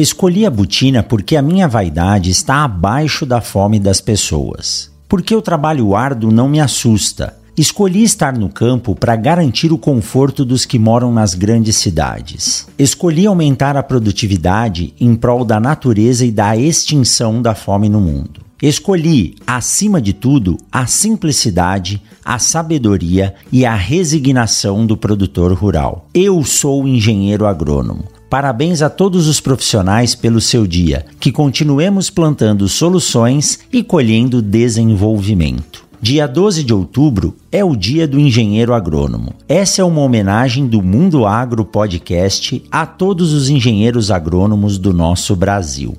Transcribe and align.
Escolhi 0.00 0.46
a 0.46 0.50
botina 0.50 1.02
porque 1.02 1.36
a 1.36 1.42
minha 1.42 1.68
vaidade 1.68 2.30
está 2.30 2.64
abaixo 2.64 3.26
da 3.26 3.42
fome 3.42 3.78
das 3.78 4.00
pessoas. 4.00 4.90
Porque 5.06 5.36
o 5.36 5.42
trabalho 5.42 5.94
árduo 5.94 6.32
não 6.32 6.48
me 6.48 6.58
assusta. 6.58 7.36
Escolhi 7.54 8.02
estar 8.02 8.32
no 8.32 8.48
campo 8.48 8.94
para 8.94 9.14
garantir 9.14 9.70
o 9.70 9.76
conforto 9.76 10.42
dos 10.42 10.64
que 10.64 10.78
moram 10.78 11.12
nas 11.12 11.34
grandes 11.34 11.76
cidades. 11.76 12.66
Escolhi 12.78 13.26
aumentar 13.26 13.76
a 13.76 13.82
produtividade 13.82 14.94
em 14.98 15.14
prol 15.14 15.44
da 15.44 15.60
natureza 15.60 16.24
e 16.24 16.30
da 16.30 16.56
extinção 16.56 17.42
da 17.42 17.54
fome 17.54 17.90
no 17.90 18.00
mundo. 18.00 18.40
Escolhi, 18.62 19.36
acima 19.46 20.00
de 20.00 20.14
tudo, 20.14 20.56
a 20.72 20.86
simplicidade, 20.86 22.02
a 22.24 22.38
sabedoria 22.38 23.34
e 23.52 23.66
a 23.66 23.74
resignação 23.74 24.86
do 24.86 24.96
produtor 24.96 25.52
rural. 25.52 26.08
Eu 26.14 26.42
sou 26.42 26.88
engenheiro 26.88 27.46
agrônomo. 27.46 28.04
Parabéns 28.30 28.80
a 28.80 28.88
todos 28.88 29.26
os 29.26 29.40
profissionais 29.40 30.14
pelo 30.14 30.40
seu 30.40 30.64
dia. 30.64 31.04
Que 31.18 31.32
continuemos 31.32 32.08
plantando 32.08 32.68
soluções 32.68 33.58
e 33.72 33.82
colhendo 33.82 34.40
desenvolvimento. 34.40 35.84
Dia 36.00 36.28
12 36.28 36.62
de 36.62 36.72
outubro 36.72 37.36
é 37.50 37.64
o 37.64 37.74
Dia 37.74 38.06
do 38.06 38.20
Engenheiro 38.20 38.72
Agrônomo. 38.72 39.34
Essa 39.48 39.82
é 39.82 39.84
uma 39.84 40.00
homenagem 40.00 40.68
do 40.68 40.80
Mundo 40.80 41.26
Agro 41.26 41.64
Podcast 41.64 42.62
a 42.70 42.86
todos 42.86 43.32
os 43.32 43.50
engenheiros 43.50 44.12
agrônomos 44.12 44.78
do 44.78 44.94
nosso 44.94 45.34
Brasil. 45.34 45.98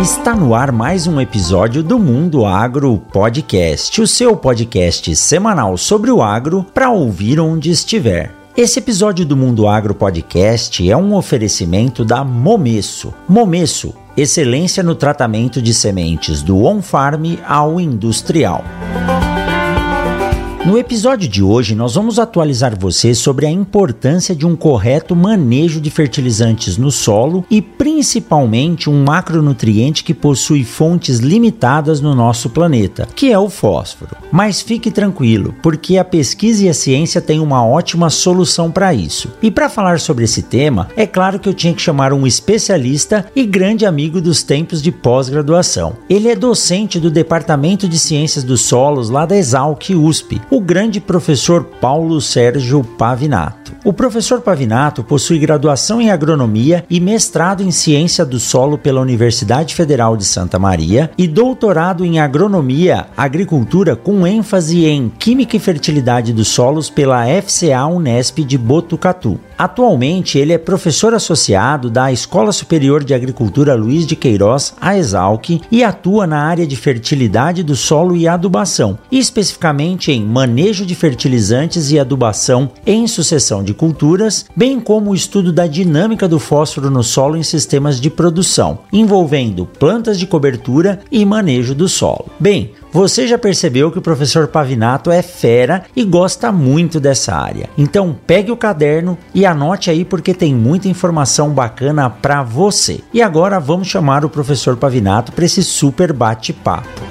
Está 0.00 0.34
no 0.34 0.54
ar 0.54 0.72
mais 0.72 1.06
um 1.06 1.20
episódio 1.20 1.82
do 1.82 1.98
Mundo 1.98 2.46
Agro 2.46 2.96
Podcast, 3.12 4.00
o 4.00 4.06
seu 4.06 4.34
podcast 4.34 5.14
semanal 5.14 5.76
sobre 5.76 6.10
o 6.10 6.22
agro 6.22 6.64
para 6.72 6.88
ouvir 6.88 7.38
onde 7.38 7.70
estiver. 7.70 8.34
Esse 8.56 8.78
episódio 8.78 9.26
do 9.26 9.36
Mundo 9.36 9.68
Agro 9.68 9.94
Podcast 9.94 10.90
é 10.90 10.96
um 10.96 11.14
oferecimento 11.14 12.02
da 12.02 12.24
Momesso. 12.24 13.12
Momesso, 13.28 13.94
excelência 14.16 14.82
no 14.82 14.94
tratamento 14.94 15.60
de 15.60 15.74
sementes 15.74 16.42
do 16.42 16.64
on-farm 16.64 17.36
ao 17.46 17.78
industrial. 17.78 18.64
No 20.66 20.76
episódio 20.76 21.26
de 21.26 21.42
hoje, 21.42 21.74
nós 21.74 21.94
vamos 21.94 22.18
atualizar 22.18 22.78
você 22.78 23.14
sobre 23.14 23.46
a 23.46 23.50
importância 23.50 24.36
de 24.36 24.46
um 24.46 24.54
correto 24.54 25.16
manejo 25.16 25.80
de 25.80 25.90
fertilizantes 25.90 26.76
no 26.76 26.90
solo 26.90 27.46
e 27.50 27.62
principalmente 27.62 28.90
um 28.90 29.02
macronutriente 29.02 30.04
que 30.04 30.12
possui 30.12 30.62
fontes 30.62 31.18
limitadas 31.18 32.02
no 32.02 32.14
nosso 32.14 32.50
planeta, 32.50 33.08
que 33.16 33.32
é 33.32 33.38
o 33.38 33.48
fósforo. 33.48 34.14
Mas 34.30 34.60
fique 34.60 34.90
tranquilo, 34.90 35.54
porque 35.62 35.96
a 35.96 36.04
pesquisa 36.04 36.66
e 36.66 36.68
a 36.68 36.74
ciência 36.74 37.22
têm 37.22 37.40
uma 37.40 37.66
ótima 37.66 38.10
solução 38.10 38.70
para 38.70 38.92
isso. 38.92 39.32
E 39.42 39.50
para 39.50 39.70
falar 39.70 39.98
sobre 39.98 40.24
esse 40.24 40.42
tema, 40.42 40.88
é 40.94 41.06
claro 41.06 41.38
que 41.38 41.48
eu 41.48 41.54
tinha 41.54 41.72
que 41.72 41.80
chamar 41.80 42.12
um 42.12 42.26
especialista 42.26 43.24
e 43.34 43.46
grande 43.46 43.86
amigo 43.86 44.20
dos 44.20 44.42
tempos 44.42 44.82
de 44.82 44.92
pós-graduação. 44.92 45.96
Ele 46.08 46.28
é 46.28 46.36
docente 46.36 47.00
do 47.00 47.10
Departamento 47.10 47.88
de 47.88 47.98
Ciências 47.98 48.44
dos 48.44 48.60
Solos 48.60 49.08
lá 49.08 49.24
da 49.24 49.38
Exalc 49.38 49.88
USP 49.88 50.38
o 50.50 50.60
grande 50.60 51.00
professor 51.00 51.62
Paulo 51.62 52.20
Sérgio 52.20 52.82
Pavinato. 52.82 53.72
O 53.84 53.92
professor 53.92 54.40
Pavinato 54.40 55.04
possui 55.04 55.38
graduação 55.38 56.00
em 56.00 56.10
agronomia 56.10 56.84
e 56.90 56.98
mestrado 56.98 57.62
em 57.62 57.70
ciência 57.70 58.26
do 58.26 58.40
solo 58.40 58.76
pela 58.76 59.00
Universidade 59.00 59.74
Federal 59.74 60.16
de 60.16 60.24
Santa 60.24 60.58
Maria 60.58 61.10
e 61.16 61.28
doutorado 61.28 62.04
em 62.04 62.18
agronomia, 62.18 63.06
agricultura 63.16 63.94
com 63.94 64.26
ênfase 64.26 64.84
em 64.84 65.08
química 65.08 65.56
e 65.56 65.60
fertilidade 65.60 66.32
dos 66.32 66.48
solos 66.48 66.90
pela 66.90 67.24
FCA 67.40 67.86
Unesp 67.86 68.40
de 68.40 68.58
Botucatu. 68.58 69.38
Atualmente, 69.60 70.38
ele 70.38 70.54
é 70.54 70.56
professor 70.56 71.12
associado 71.12 71.90
da 71.90 72.10
Escola 72.10 72.50
Superior 72.50 73.04
de 73.04 73.12
Agricultura 73.12 73.74
Luiz 73.74 74.06
de 74.06 74.16
Queiroz, 74.16 74.72
a 74.80 74.96
Exalc, 74.96 75.60
e 75.70 75.84
atua 75.84 76.26
na 76.26 76.40
área 76.40 76.66
de 76.66 76.74
fertilidade 76.76 77.62
do 77.62 77.76
solo 77.76 78.16
e 78.16 78.26
adubação, 78.26 78.98
especificamente 79.12 80.10
em 80.10 80.24
manejo 80.24 80.86
de 80.86 80.94
fertilizantes 80.94 81.90
e 81.90 81.98
adubação 81.98 82.70
em 82.86 83.06
sucessão 83.06 83.62
de 83.62 83.74
culturas, 83.74 84.46
bem 84.56 84.80
como 84.80 85.10
o 85.10 85.14
estudo 85.14 85.52
da 85.52 85.66
dinâmica 85.66 86.26
do 86.26 86.38
fósforo 86.38 86.90
no 86.90 87.04
solo 87.04 87.36
em 87.36 87.42
sistemas 87.42 88.00
de 88.00 88.08
produção, 88.08 88.78
envolvendo 88.90 89.66
plantas 89.66 90.18
de 90.18 90.26
cobertura 90.26 91.00
e 91.12 91.22
manejo 91.22 91.74
do 91.74 91.86
solo. 91.86 92.30
Bem, 92.40 92.72
você 92.92 93.26
já 93.26 93.38
percebeu 93.38 93.90
que 93.90 93.98
o 93.98 94.02
professor 94.02 94.48
Pavinato 94.48 95.10
é 95.10 95.22
fera 95.22 95.84
e 95.94 96.04
gosta 96.04 96.50
muito 96.50 96.98
dessa 96.98 97.34
área. 97.34 97.68
Então 97.76 98.16
pegue 98.26 98.50
o 98.50 98.56
caderno 98.56 99.16
e 99.34 99.46
anote 99.46 99.90
aí 99.90 100.04
porque 100.04 100.34
tem 100.34 100.54
muita 100.54 100.88
informação 100.88 101.50
bacana 101.50 102.10
para 102.10 102.42
você. 102.42 103.00
E 103.12 103.22
agora 103.22 103.60
vamos 103.60 103.88
chamar 103.88 104.24
o 104.24 104.30
professor 104.30 104.76
Pavinato 104.76 105.32
para 105.32 105.44
esse 105.44 105.62
super 105.62 106.12
bate-papo. 106.12 107.09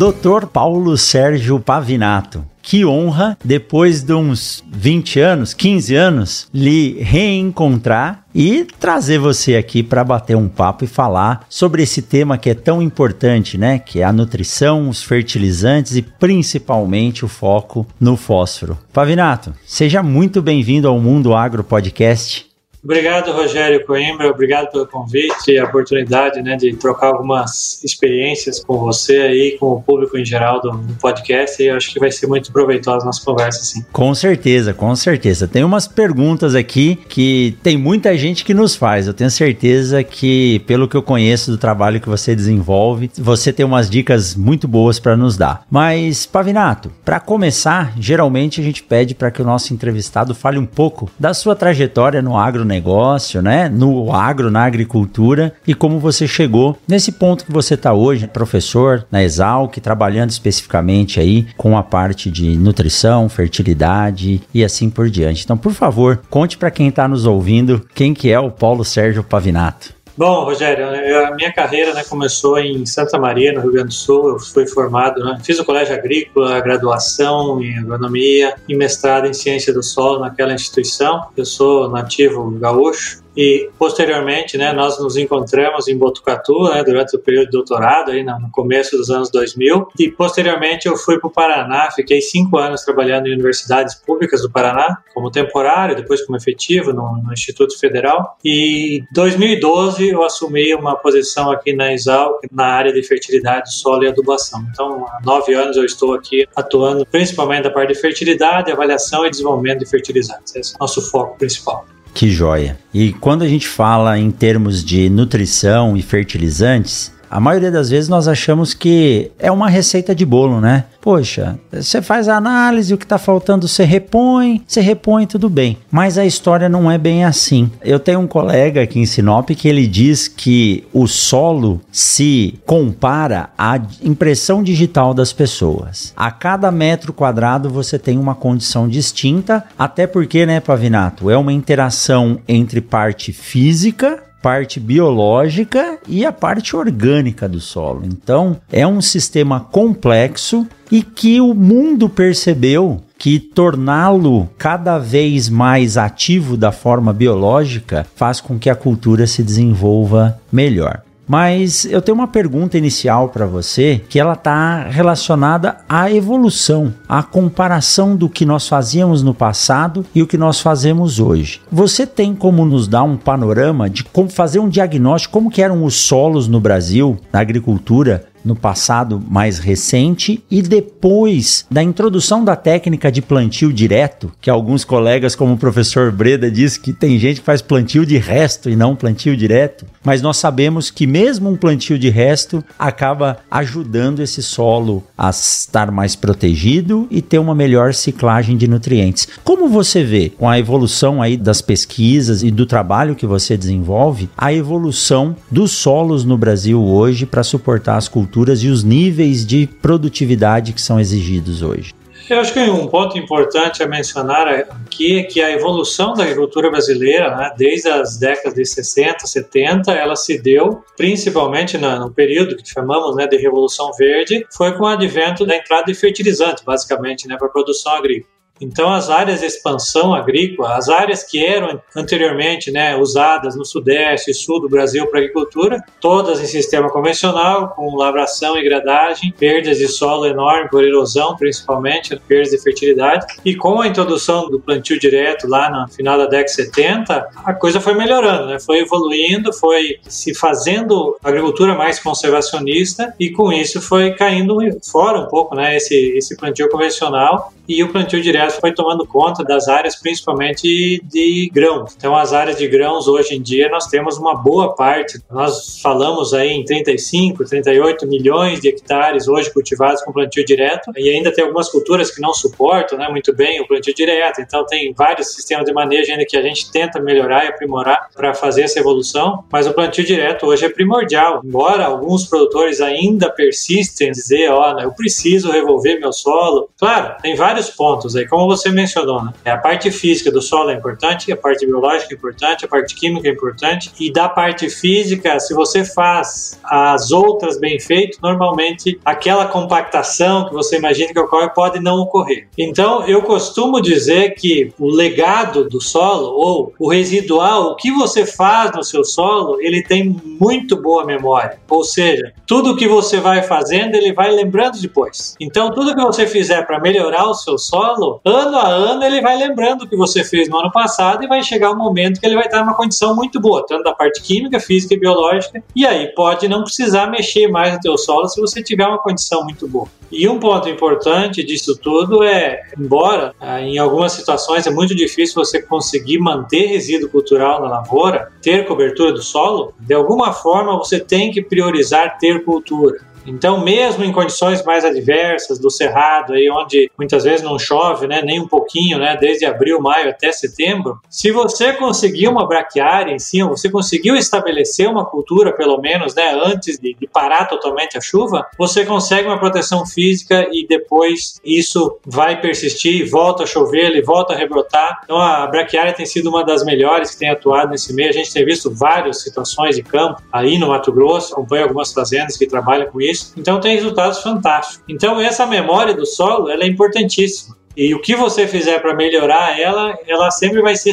Dr. 0.00 0.46
Paulo 0.46 0.96
Sérgio 0.96 1.60
Pavinato. 1.60 2.42
Que 2.62 2.86
honra, 2.86 3.36
depois 3.44 4.02
de 4.02 4.14
uns 4.14 4.64
20 4.72 5.20
anos, 5.20 5.52
15 5.52 5.94
anos, 5.94 6.48
lhe 6.54 6.98
reencontrar 7.02 8.24
e 8.34 8.64
trazer 8.64 9.18
você 9.18 9.56
aqui 9.56 9.82
para 9.82 10.02
bater 10.02 10.38
um 10.38 10.48
papo 10.48 10.84
e 10.84 10.88
falar 10.88 11.44
sobre 11.50 11.82
esse 11.82 12.00
tema 12.00 12.38
que 12.38 12.48
é 12.48 12.54
tão 12.54 12.80
importante, 12.80 13.58
né? 13.58 13.78
Que 13.78 14.00
é 14.00 14.04
a 14.04 14.12
nutrição, 14.12 14.88
os 14.88 15.02
fertilizantes 15.02 15.94
e 15.96 16.00
principalmente 16.00 17.22
o 17.22 17.28
foco 17.28 17.86
no 18.00 18.16
fósforo. 18.16 18.78
Pavinato, 18.94 19.52
seja 19.66 20.02
muito 20.02 20.40
bem-vindo 20.40 20.88
ao 20.88 20.98
Mundo 20.98 21.34
Agro 21.34 21.62
Podcast. 21.62 22.49
Obrigado, 22.82 23.32
Rogério 23.32 23.84
Coimbra. 23.84 24.28
Obrigado 24.28 24.70
pelo 24.70 24.86
convite 24.86 25.50
e 25.52 25.58
a 25.58 25.64
oportunidade 25.64 26.40
né, 26.42 26.56
de 26.56 26.74
trocar 26.76 27.08
algumas 27.08 27.82
experiências 27.84 28.64
com 28.64 28.78
você 28.78 29.18
aí, 29.18 29.56
com 29.58 29.72
o 29.72 29.82
público 29.82 30.16
em 30.16 30.24
geral 30.24 30.60
do, 30.60 30.70
do 30.72 30.94
podcast. 30.94 31.62
E 31.62 31.66
eu 31.66 31.76
acho 31.76 31.92
que 31.92 32.00
vai 32.00 32.10
ser 32.10 32.26
muito 32.26 32.50
proveitosa 32.50 33.04
a 33.04 33.06
nossa 33.06 33.22
conversa, 33.24 33.62
sim. 33.62 33.84
Com 33.92 34.14
certeza, 34.14 34.72
com 34.72 34.94
certeza. 34.96 35.46
Tem 35.46 35.62
umas 35.62 35.86
perguntas 35.86 36.54
aqui 36.54 36.98
que 37.08 37.56
tem 37.62 37.76
muita 37.76 38.16
gente 38.16 38.44
que 38.44 38.54
nos 38.54 38.74
faz. 38.74 39.06
Eu 39.06 39.14
tenho 39.14 39.30
certeza 39.30 40.02
que, 40.02 40.60
pelo 40.66 40.88
que 40.88 40.96
eu 40.96 41.02
conheço 41.02 41.50
do 41.50 41.58
trabalho 41.58 42.00
que 42.00 42.08
você 42.08 42.34
desenvolve, 42.34 43.10
você 43.18 43.52
tem 43.52 43.64
umas 43.66 43.90
dicas 43.90 44.34
muito 44.34 44.66
boas 44.66 44.98
para 44.98 45.16
nos 45.16 45.36
dar. 45.36 45.64
Mas, 45.70 46.24
Pavinato, 46.24 46.90
para 47.04 47.20
começar, 47.20 47.92
geralmente 47.98 48.60
a 48.60 48.64
gente 48.64 48.82
pede 48.82 49.14
para 49.14 49.30
que 49.30 49.42
o 49.42 49.44
nosso 49.44 49.74
entrevistado 49.74 50.34
fale 50.34 50.58
um 50.58 50.66
pouco 50.66 51.10
da 51.18 51.34
sua 51.34 51.54
trajetória 51.54 52.22
no 52.22 52.38
agro 52.38 52.69
agronegócio, 52.70 53.42
né? 53.42 53.68
No 53.68 54.12
agro, 54.12 54.50
na 54.50 54.64
agricultura 54.64 55.52
e 55.66 55.74
como 55.74 55.98
você 55.98 56.26
chegou 56.26 56.78
nesse 56.86 57.12
ponto 57.12 57.44
que 57.44 57.52
você 57.52 57.74
está 57.74 57.92
hoje, 57.92 58.26
professor 58.26 59.06
na 59.10 59.22
Exalc, 59.22 59.78
trabalhando 59.78 60.30
especificamente 60.30 61.18
aí 61.18 61.46
com 61.56 61.76
a 61.76 61.82
parte 61.82 62.30
de 62.30 62.56
nutrição, 62.56 63.28
fertilidade 63.28 64.40
e 64.54 64.64
assim 64.64 64.88
por 64.88 65.10
diante. 65.10 65.44
Então, 65.44 65.56
por 65.56 65.72
favor, 65.72 66.20
conte 66.30 66.56
para 66.56 66.70
quem 66.70 66.88
está 66.88 67.08
nos 67.08 67.26
ouvindo 67.26 67.84
quem 67.94 68.14
que 68.14 68.30
é 68.30 68.38
o 68.38 68.50
Paulo 68.50 68.84
Sérgio 68.84 69.24
Pavinato. 69.24 69.99
Bom, 70.20 70.44
Rogério, 70.44 70.86
a 71.24 71.34
minha 71.34 71.50
carreira 71.50 71.94
né, 71.94 72.04
começou 72.04 72.58
em 72.58 72.84
Santa 72.84 73.18
Maria, 73.18 73.54
no 73.54 73.62
Rio 73.62 73.72
Grande 73.72 73.88
do 73.88 73.94
Sul. 73.94 74.28
Eu 74.28 74.38
fui 74.38 74.66
formado, 74.66 75.24
né, 75.24 75.40
fiz 75.42 75.58
o 75.58 75.64
colégio 75.64 75.94
agrícola, 75.94 76.60
graduação 76.60 77.62
em 77.62 77.78
agronomia 77.78 78.54
e 78.68 78.76
mestrado 78.76 79.26
em 79.26 79.32
ciência 79.32 79.72
do 79.72 79.82
solo 79.82 80.20
naquela 80.20 80.52
instituição. 80.52 81.28
Eu 81.34 81.46
sou 81.46 81.88
nativo 81.88 82.50
gaúcho 82.50 83.22
e 83.40 83.70
posteriormente, 83.78 84.58
né, 84.58 84.70
nós 84.70 85.00
nos 85.00 85.16
encontramos 85.16 85.88
em 85.88 85.96
Botucatu, 85.96 86.64
né, 86.64 86.84
durante 86.84 87.16
o 87.16 87.18
período 87.18 87.46
de 87.46 87.52
doutorado, 87.52 88.10
aí 88.10 88.22
no 88.22 88.50
começo 88.52 88.98
dos 88.98 89.08
anos 89.08 89.30
2000, 89.30 89.88
e 89.98 90.10
posteriormente 90.10 90.86
eu 90.86 90.94
fui 90.94 91.18
para 91.18 91.28
o 91.28 91.30
Paraná, 91.30 91.90
fiquei 91.90 92.20
cinco 92.20 92.58
anos 92.58 92.82
trabalhando 92.82 93.28
em 93.28 93.32
universidades 93.32 93.94
públicas 93.94 94.42
do 94.42 94.50
Paraná, 94.50 94.98
como 95.14 95.30
temporário, 95.30 95.96
depois 95.96 96.20
como 96.26 96.36
efetivo 96.36 96.92
no, 96.92 97.16
no 97.22 97.32
Instituto 97.32 97.78
Federal, 97.78 98.36
e 98.44 98.98
em 98.98 99.06
2012 99.10 100.10
eu 100.10 100.22
assumi 100.22 100.74
uma 100.74 100.94
posição 100.96 101.50
aqui 101.50 101.72
na 101.72 101.94
Exalc, 101.94 102.46
na 102.52 102.66
área 102.66 102.92
de 102.92 103.02
fertilidade, 103.02 103.74
solo 103.74 104.04
e 104.04 104.08
adubação. 104.08 104.62
Então, 104.70 105.06
há 105.08 105.18
nove 105.24 105.54
anos 105.54 105.78
eu 105.78 105.86
estou 105.86 106.12
aqui 106.12 106.46
atuando 106.54 107.06
principalmente 107.06 107.62
da 107.62 107.70
parte 107.70 107.94
de 107.94 107.98
fertilidade, 107.98 108.70
avaliação 108.70 109.24
e 109.24 109.30
desenvolvimento 109.30 109.78
de 109.78 109.86
fertilizantes. 109.86 110.54
Esse 110.54 110.74
é 110.74 110.76
o 110.76 110.80
nosso 110.80 111.00
foco 111.10 111.38
principal. 111.38 111.86
Que 112.14 112.30
joia! 112.30 112.78
E 112.92 113.12
quando 113.12 113.42
a 113.42 113.48
gente 113.48 113.68
fala 113.68 114.18
em 114.18 114.30
termos 114.30 114.84
de 114.84 115.08
nutrição 115.08 115.96
e 115.96 116.02
fertilizantes, 116.02 117.12
a 117.30 117.38
maioria 117.38 117.70
das 117.70 117.90
vezes 117.90 118.08
nós 118.08 118.26
achamos 118.26 118.74
que 118.74 119.30
é 119.38 119.52
uma 119.52 119.68
receita 119.68 120.12
de 120.14 120.26
bolo, 120.26 120.60
né? 120.60 120.86
Poxa, 121.00 121.58
você 121.72 122.02
faz 122.02 122.28
a 122.28 122.36
análise, 122.36 122.92
o 122.92 122.98
que 122.98 123.04
está 123.04 123.18
faltando 123.18 123.68
você 123.68 123.84
repõe, 123.84 124.62
você 124.66 124.80
repõe, 124.80 125.26
tudo 125.26 125.48
bem. 125.48 125.78
Mas 125.90 126.18
a 126.18 126.26
história 126.26 126.68
não 126.68 126.90
é 126.90 126.98
bem 126.98 127.24
assim. 127.24 127.70
Eu 127.82 128.00
tenho 128.00 128.18
um 128.18 128.26
colega 128.26 128.82
aqui 128.82 128.98
em 128.98 129.06
Sinop 129.06 129.48
que 129.50 129.68
ele 129.68 129.86
diz 129.86 130.26
que 130.26 130.84
o 130.92 131.06
solo 131.06 131.80
se 131.92 132.58
compara 132.66 133.50
à 133.56 133.80
impressão 134.02 134.62
digital 134.62 135.14
das 135.14 135.32
pessoas. 135.32 136.12
A 136.16 136.30
cada 136.32 136.70
metro 136.70 137.12
quadrado 137.12 137.70
você 137.70 137.98
tem 137.98 138.18
uma 138.18 138.34
condição 138.34 138.88
distinta, 138.88 139.64
até 139.78 140.06
porque, 140.06 140.44
né, 140.44 140.58
Pavinato, 140.58 141.30
é 141.30 141.36
uma 141.36 141.52
interação 141.52 142.40
entre 142.48 142.80
parte 142.80 143.32
física 143.32 144.29
parte 144.42 144.80
biológica 144.80 145.98
e 146.08 146.24
a 146.24 146.32
parte 146.32 146.74
orgânica 146.74 147.48
do 147.48 147.60
solo. 147.60 148.02
Então, 148.04 148.56
é 148.72 148.86
um 148.86 149.00
sistema 149.00 149.60
complexo 149.60 150.66
e 150.90 151.02
que 151.02 151.40
o 151.40 151.54
mundo 151.54 152.08
percebeu 152.08 153.00
que 153.18 153.38
torná-lo 153.38 154.48
cada 154.56 154.98
vez 154.98 155.48
mais 155.48 155.96
ativo 155.98 156.56
da 156.56 156.72
forma 156.72 157.12
biológica 157.12 158.06
faz 158.16 158.40
com 158.40 158.58
que 158.58 158.70
a 158.70 158.74
cultura 158.74 159.26
se 159.26 159.42
desenvolva 159.42 160.40
melhor. 160.50 161.02
Mas 161.30 161.84
eu 161.84 162.02
tenho 162.02 162.16
uma 162.16 162.26
pergunta 162.26 162.76
inicial 162.76 163.28
para 163.28 163.46
você 163.46 164.02
que 164.08 164.18
ela 164.18 164.32
está 164.32 164.88
relacionada 164.88 165.76
à 165.88 166.10
evolução, 166.10 166.92
à 167.08 167.22
comparação 167.22 168.16
do 168.16 168.28
que 168.28 168.44
nós 168.44 168.66
fazíamos 168.66 169.22
no 169.22 169.32
passado 169.32 170.04
e 170.12 170.22
o 170.22 170.26
que 170.26 170.36
nós 170.36 170.60
fazemos 170.60 171.20
hoje. 171.20 171.60
Você 171.70 172.04
tem 172.04 172.34
como 172.34 172.66
nos 172.66 172.88
dar 172.88 173.04
um 173.04 173.16
panorama 173.16 173.88
de 173.88 174.02
como 174.02 174.28
fazer 174.28 174.58
um 174.58 174.68
diagnóstico 174.68 175.32
como 175.32 175.52
que 175.52 175.62
eram 175.62 175.84
os 175.84 175.94
solos 175.94 176.48
no 176.48 176.58
Brasil, 176.58 177.16
na 177.32 177.38
agricultura, 177.38 178.24
no 178.44 178.56
passado 178.56 179.22
mais 179.28 179.58
recente 179.58 180.42
e 180.50 180.62
depois 180.62 181.66
da 181.70 181.82
introdução 181.82 182.44
da 182.44 182.56
técnica 182.56 183.10
de 183.12 183.22
plantio 183.22 183.72
direto, 183.72 184.32
que 184.40 184.50
alguns 184.50 184.84
colegas, 184.84 185.34
como 185.34 185.54
o 185.54 185.58
professor 185.58 186.10
Breda, 186.10 186.50
diz 186.50 186.76
que 186.76 186.92
tem 186.92 187.18
gente 187.18 187.40
que 187.40 187.46
faz 187.46 187.60
plantio 187.60 188.06
de 188.06 188.16
resto 188.16 188.70
e 188.70 188.76
não 188.76 188.96
plantio 188.96 189.36
direto, 189.36 189.84
mas 190.02 190.22
nós 190.22 190.38
sabemos 190.38 190.90
que 190.90 191.06
mesmo 191.06 191.50
um 191.50 191.56
plantio 191.56 191.98
de 191.98 192.08
resto 192.08 192.64
acaba 192.78 193.38
ajudando 193.50 194.20
esse 194.20 194.42
solo 194.42 195.04
a 195.16 195.30
estar 195.30 195.90
mais 195.90 196.16
protegido 196.16 197.06
e 197.10 197.20
ter 197.20 197.38
uma 197.38 197.54
melhor 197.54 197.92
ciclagem 197.94 198.56
de 198.56 198.66
nutrientes. 198.66 199.28
Como 199.44 199.68
você 199.68 200.02
vê 200.02 200.30
com 200.30 200.48
a 200.48 200.58
evolução 200.58 201.20
aí 201.20 201.36
das 201.36 201.60
pesquisas 201.60 202.42
e 202.42 202.50
do 202.50 202.64
trabalho 202.64 203.14
que 203.14 203.26
você 203.26 203.56
desenvolve, 203.56 204.30
a 204.36 204.52
evolução 204.52 205.36
dos 205.50 205.72
solos 205.72 206.24
no 206.24 206.38
Brasil 206.38 206.82
hoje 206.82 207.26
para 207.26 207.42
suportar 207.42 207.96
as 207.96 208.08
culturas 208.08 208.29
culturas 208.30 208.62
e 208.62 208.68
os 208.68 208.84
níveis 208.84 209.44
de 209.44 209.66
produtividade 209.66 210.72
que 210.72 210.80
são 210.80 211.00
exigidos 211.00 211.62
hoje. 211.62 211.92
Eu 212.28 212.38
acho 212.38 212.52
que 212.52 212.60
um 212.60 212.86
ponto 212.86 213.18
importante 213.18 213.82
a 213.82 213.88
mencionar 213.88 214.46
aqui 214.46 215.18
é 215.18 215.22
que 215.24 215.42
a 215.42 215.50
evolução 215.50 216.14
da 216.14 216.22
agricultura 216.22 216.70
brasileira, 216.70 217.36
né, 217.36 217.50
desde 217.58 217.88
as 217.88 218.16
décadas 218.18 218.54
de 218.54 218.64
60, 218.64 219.26
70, 219.26 219.92
ela 219.92 220.14
se 220.14 220.40
deu 220.40 220.84
principalmente 220.96 221.76
no, 221.76 222.08
período 222.12 222.56
que 222.56 222.64
chamamos 222.64 223.16
né, 223.16 223.26
de 223.26 223.36
Revolução 223.36 223.90
Verde, 223.98 224.46
foi 224.56 224.72
com 224.76 224.84
o 224.84 224.86
advento 224.86 225.44
da 225.44 225.56
entrada 225.56 225.86
de 225.86 225.94
fertilizantes, 225.94 226.62
basicamente, 226.62 227.26
né, 227.26 227.36
para 227.36 227.48
a 227.48 227.50
produção 227.50 227.92
agrícola. 227.94 228.39
Então, 228.60 228.92
as 228.92 229.08
áreas 229.08 229.40
de 229.40 229.46
expansão 229.46 230.14
agrícola, 230.14 230.76
as 230.76 230.88
áreas 230.88 231.22
que 231.22 231.44
eram 231.44 231.80
anteriormente 231.96 232.70
né, 232.70 232.96
usadas 232.96 233.56
no 233.56 233.64
sudeste 233.64 234.30
e 234.30 234.34
sul 234.34 234.60
do 234.60 234.68
Brasil 234.68 235.06
para 235.06 235.20
agricultura, 235.20 235.82
todas 236.00 236.40
em 236.40 236.46
sistema 236.46 236.90
convencional, 236.90 237.70
com 237.70 237.96
lavração 237.96 238.56
e 238.56 238.62
gradagem, 238.62 239.32
perdas 239.38 239.78
de 239.78 239.88
solo 239.88 240.26
enorme 240.26 240.68
por 240.68 240.84
erosão, 240.84 241.36
principalmente, 241.36 242.16
perdas 242.28 242.50
de 242.50 242.62
fertilidade. 242.62 243.26
E 243.44 243.54
com 243.54 243.80
a 243.80 243.86
introdução 243.86 244.48
do 244.48 244.60
plantio 244.60 244.98
direto 244.98 245.48
lá 245.48 245.70
no 245.70 245.88
final 245.88 246.18
da 246.18 246.24
década 246.26 246.44
de 246.44 246.52
70, 246.52 247.28
a 247.44 247.54
coisa 247.54 247.80
foi 247.80 247.94
melhorando, 247.94 248.46
né? 248.46 248.58
foi 248.58 248.80
evoluindo, 248.80 249.52
foi 249.52 249.98
se 250.08 250.34
fazendo 250.34 251.16
agricultura 251.22 251.74
mais 251.74 251.98
conservacionista 251.98 253.14
e 253.18 253.30
com 253.30 253.52
isso 253.52 253.80
foi 253.80 254.12
caindo 254.12 254.58
fora 254.90 255.20
um 255.20 255.26
pouco 255.26 255.54
né, 255.54 255.76
esse, 255.76 255.94
esse 256.16 256.36
plantio 256.36 256.68
convencional 256.68 257.52
e 257.68 257.84
o 257.84 257.88
plantio 257.88 258.20
direto 258.20 258.49
foi 258.50 258.72
tomando 258.72 259.06
conta 259.06 259.44
das 259.44 259.68
áreas 259.68 259.96
principalmente 259.96 261.02
de 261.04 261.50
grãos. 261.52 261.94
Então, 261.96 262.16
as 262.16 262.32
áreas 262.32 262.56
de 262.56 262.66
grãos 262.66 263.06
hoje 263.08 263.34
em 263.34 263.42
dia 263.42 263.68
nós 263.68 263.86
temos 263.86 264.18
uma 264.18 264.34
boa 264.34 264.74
parte. 264.74 265.20
Nós 265.30 265.80
falamos 265.80 266.32
aí 266.34 266.50
em 266.50 266.64
35, 266.64 267.44
38 267.44 268.06
milhões 268.06 268.60
de 268.60 268.68
hectares 268.68 269.28
hoje 269.28 269.52
cultivados 269.52 270.02
com 270.02 270.12
plantio 270.12 270.44
direto 270.44 270.90
e 270.96 271.10
ainda 271.10 271.32
tem 271.32 271.44
algumas 271.44 271.68
culturas 271.68 272.10
que 272.10 272.20
não 272.20 272.32
suportam 272.32 272.98
né, 272.98 273.08
muito 273.08 273.34
bem 273.34 273.60
o 273.60 273.66
plantio 273.66 273.94
direto. 273.94 274.40
Então, 274.40 274.64
tem 274.66 274.92
vários 274.92 275.34
sistemas 275.34 275.64
de 275.64 275.72
manejo 275.72 276.10
ainda 276.10 276.24
que 276.26 276.36
a 276.36 276.42
gente 276.42 276.70
tenta 276.70 277.00
melhorar 277.00 277.44
e 277.44 277.48
aprimorar 277.48 278.08
para 278.14 278.34
fazer 278.34 278.62
essa 278.62 278.78
evolução. 278.78 279.44
Mas 279.50 279.66
o 279.66 279.72
plantio 279.72 280.04
direto 280.04 280.46
hoje 280.46 280.64
é 280.64 280.68
primordial. 280.68 281.40
Embora 281.44 281.84
alguns 281.84 282.26
produtores 282.26 282.80
ainda 282.80 283.30
persistem 283.30 284.08
em 284.08 284.12
dizer, 284.12 284.50
ó, 284.50 284.74
oh, 284.74 284.80
eu 284.80 284.92
preciso 284.92 285.50
revolver 285.50 286.00
meu 286.00 286.12
solo. 286.12 286.68
Claro, 286.78 287.16
tem 287.20 287.34
vários 287.34 287.70
pontos 287.70 288.16
aí, 288.16 288.26
como 288.26 288.39
você 288.46 288.70
mencionou, 288.70 289.24
né? 289.24 289.32
A 289.46 289.56
parte 289.56 289.90
física 289.90 290.30
do 290.30 290.40
solo 290.40 290.70
é 290.70 290.74
importante, 290.74 291.32
a 291.32 291.36
parte 291.36 291.66
biológica 291.66 292.14
é 292.14 292.16
importante, 292.16 292.64
a 292.64 292.68
parte 292.68 292.94
química 292.94 293.28
é 293.28 293.32
importante, 293.32 293.92
e 293.98 294.12
da 294.12 294.28
parte 294.28 294.68
física, 294.68 295.38
se 295.40 295.54
você 295.54 295.84
faz 295.84 296.58
as 296.64 297.10
outras 297.10 297.58
bem 297.58 297.78
feitas, 297.78 298.18
normalmente 298.20 298.98
aquela 299.04 299.46
compactação 299.46 300.48
que 300.48 300.54
você 300.54 300.76
imagina 300.76 301.12
que 301.12 301.18
ocorre 301.18 301.50
pode 301.50 301.80
não 301.80 301.98
ocorrer. 302.00 302.48
Então, 302.56 303.06
eu 303.06 303.22
costumo 303.22 303.80
dizer 303.80 304.34
que 304.34 304.72
o 304.78 304.88
legado 304.88 305.68
do 305.68 305.80
solo, 305.80 306.32
ou 306.34 306.72
o 306.78 306.88
residual, 306.88 307.72
o 307.72 307.76
que 307.76 307.90
você 307.90 308.24
faz 308.24 308.72
no 308.72 308.84
seu 308.84 309.04
solo, 309.04 309.60
ele 309.60 309.82
tem 309.82 310.16
muito 310.24 310.76
boa 310.80 311.04
memória. 311.04 311.58
Ou 311.68 311.84
seja, 311.84 312.32
tudo 312.46 312.76
que 312.76 312.88
você 312.88 313.18
vai 313.18 313.42
fazendo, 313.42 313.94
ele 313.94 314.12
vai 314.12 314.30
lembrando 314.30 314.80
depois. 314.80 315.34
Então, 315.40 315.70
tudo 315.70 315.94
que 315.94 316.02
você 316.02 316.26
fizer 316.26 316.66
para 316.66 316.80
melhorar 316.80 317.26
o 317.26 317.34
seu 317.34 317.58
solo, 317.58 318.20
ano 318.30 318.56
a 318.56 318.68
ano 318.68 319.04
ele 319.04 319.20
vai 319.20 319.36
lembrando 319.36 319.82
o 319.82 319.88
que 319.88 319.96
você 319.96 320.22
fez 320.22 320.48
no 320.48 320.58
ano 320.58 320.70
passado 320.70 321.22
e 321.24 321.26
vai 321.26 321.42
chegar 321.42 321.70
um 321.72 321.76
momento 321.76 322.20
que 322.20 322.26
ele 322.26 322.34
vai 322.34 322.46
estar 322.46 322.60
numa 322.60 322.74
condição 322.74 323.14
muito 323.14 323.40
boa, 323.40 323.64
tanto 323.66 323.84
da 323.84 323.92
parte 323.92 324.22
química, 324.22 324.60
física 324.60 324.94
e 324.94 324.98
biológica, 325.00 325.62
e 325.74 325.86
aí 325.86 326.08
pode 326.14 326.48
não 326.48 326.62
precisar 326.62 327.08
mexer 327.08 327.48
mais 327.48 327.74
no 327.74 327.80
teu 327.80 327.98
solo 327.98 328.28
se 328.28 328.40
você 328.40 328.62
tiver 328.62 328.86
uma 328.86 328.98
condição 328.98 329.42
muito 329.42 329.66
boa. 329.66 329.88
E 330.10 330.28
um 330.28 330.40
ponto 330.40 330.68
importante 330.68 331.44
disso 331.44 331.76
tudo 331.76 332.24
é, 332.24 332.62
embora 332.76 333.32
ah, 333.40 333.60
em 333.60 333.78
algumas 333.78 334.12
situações 334.12 334.66
é 334.66 334.70
muito 334.70 334.94
difícil 334.94 335.36
você 335.36 335.62
conseguir 335.62 336.18
manter 336.18 336.66
resíduo 336.66 337.08
cultural 337.08 337.60
na 337.60 337.68
lavoura, 337.68 338.30
ter 338.42 338.66
cobertura 338.66 339.12
do 339.12 339.22
solo, 339.22 339.72
de 339.78 339.94
alguma 339.94 340.32
forma 340.32 340.76
você 340.76 340.98
tem 340.98 341.30
que 341.30 341.40
priorizar 341.40 342.18
ter 342.18 342.44
cultura. 342.44 342.98
Então, 343.26 343.62
mesmo 343.62 344.04
em 344.04 344.12
condições 344.12 344.64
mais 344.64 344.84
adversas 344.84 345.58
do 345.58 345.70
cerrado, 345.70 346.32
aí 346.32 346.50
onde 346.50 346.90
muitas 346.98 347.24
vezes 347.24 347.42
não 347.42 347.58
chove, 347.58 348.06
né, 348.06 348.22
nem 348.22 348.40
um 348.40 348.48
pouquinho, 348.48 348.98
né, 348.98 349.16
desde 349.20 349.44
abril, 349.44 349.80
maio 349.80 350.10
até 350.10 350.32
setembro, 350.32 350.98
se 351.08 351.30
você 351.30 351.72
conseguiu 351.72 352.30
uma 352.30 352.46
braquiária 352.46 353.12
em 353.12 353.18
cima, 353.18 353.48
você 353.48 353.70
conseguiu 353.70 354.16
estabelecer 354.16 354.88
uma 354.88 355.04
cultura, 355.04 355.52
pelo 355.52 355.78
menos, 355.80 356.14
né, 356.14 356.32
antes 356.44 356.78
de, 356.78 356.94
de 356.94 357.06
parar 357.06 357.46
totalmente 357.46 357.96
a 357.96 358.00
chuva, 358.00 358.46
você 358.58 358.84
consegue 358.84 359.28
uma 359.28 359.38
proteção 359.38 359.84
física 359.86 360.48
e 360.50 360.66
depois 360.66 361.40
isso 361.44 361.98
vai 362.06 362.40
persistir, 362.40 363.08
volta 363.08 363.44
a 363.44 363.46
chover, 363.46 363.86
ele 363.86 364.02
volta 364.02 364.32
a 364.32 364.36
rebrotar. 364.36 365.00
Então, 365.04 365.18
a 365.18 365.46
braquiária 365.46 365.92
tem 365.92 366.06
sido 366.06 366.28
uma 366.28 366.44
das 366.44 366.64
melhores 366.64 367.10
que 367.10 367.18
tem 367.18 367.30
atuado 367.30 367.70
nesse 367.70 367.92
meio. 367.92 368.08
A 368.08 368.12
gente 368.12 368.32
tem 368.32 368.44
visto 368.44 368.72
várias 368.74 369.22
situações 369.22 369.76
de 369.76 369.82
campo 369.82 370.22
aí 370.32 370.58
no 370.58 370.68
Mato 370.68 370.92
Grosso, 370.92 371.32
acompanho 371.32 371.64
algumas 371.64 371.92
fazendas 371.92 372.36
que 372.36 372.46
trabalham 372.46 372.90
com 372.90 373.00
isso 373.00 373.09
isso. 373.10 373.32
Então 373.36 373.60
tem 373.60 373.74
resultados 373.74 374.22
fantásticos. 374.22 374.82
Então 374.88 375.20
essa 375.20 375.46
memória 375.46 375.94
do 375.94 376.06
solo 376.06 376.48
ela 376.48 376.62
é 376.62 376.66
importantíssima. 376.66 377.59
E 377.80 377.94
o 377.94 377.98
que 377.98 378.14
você 378.14 378.46
fizer 378.46 378.78
para 378.78 378.94
melhorar 378.94 379.58
ela, 379.58 379.98
ela 380.06 380.30
sempre 380.30 380.60
vai 380.60 380.76
ser 380.76 380.92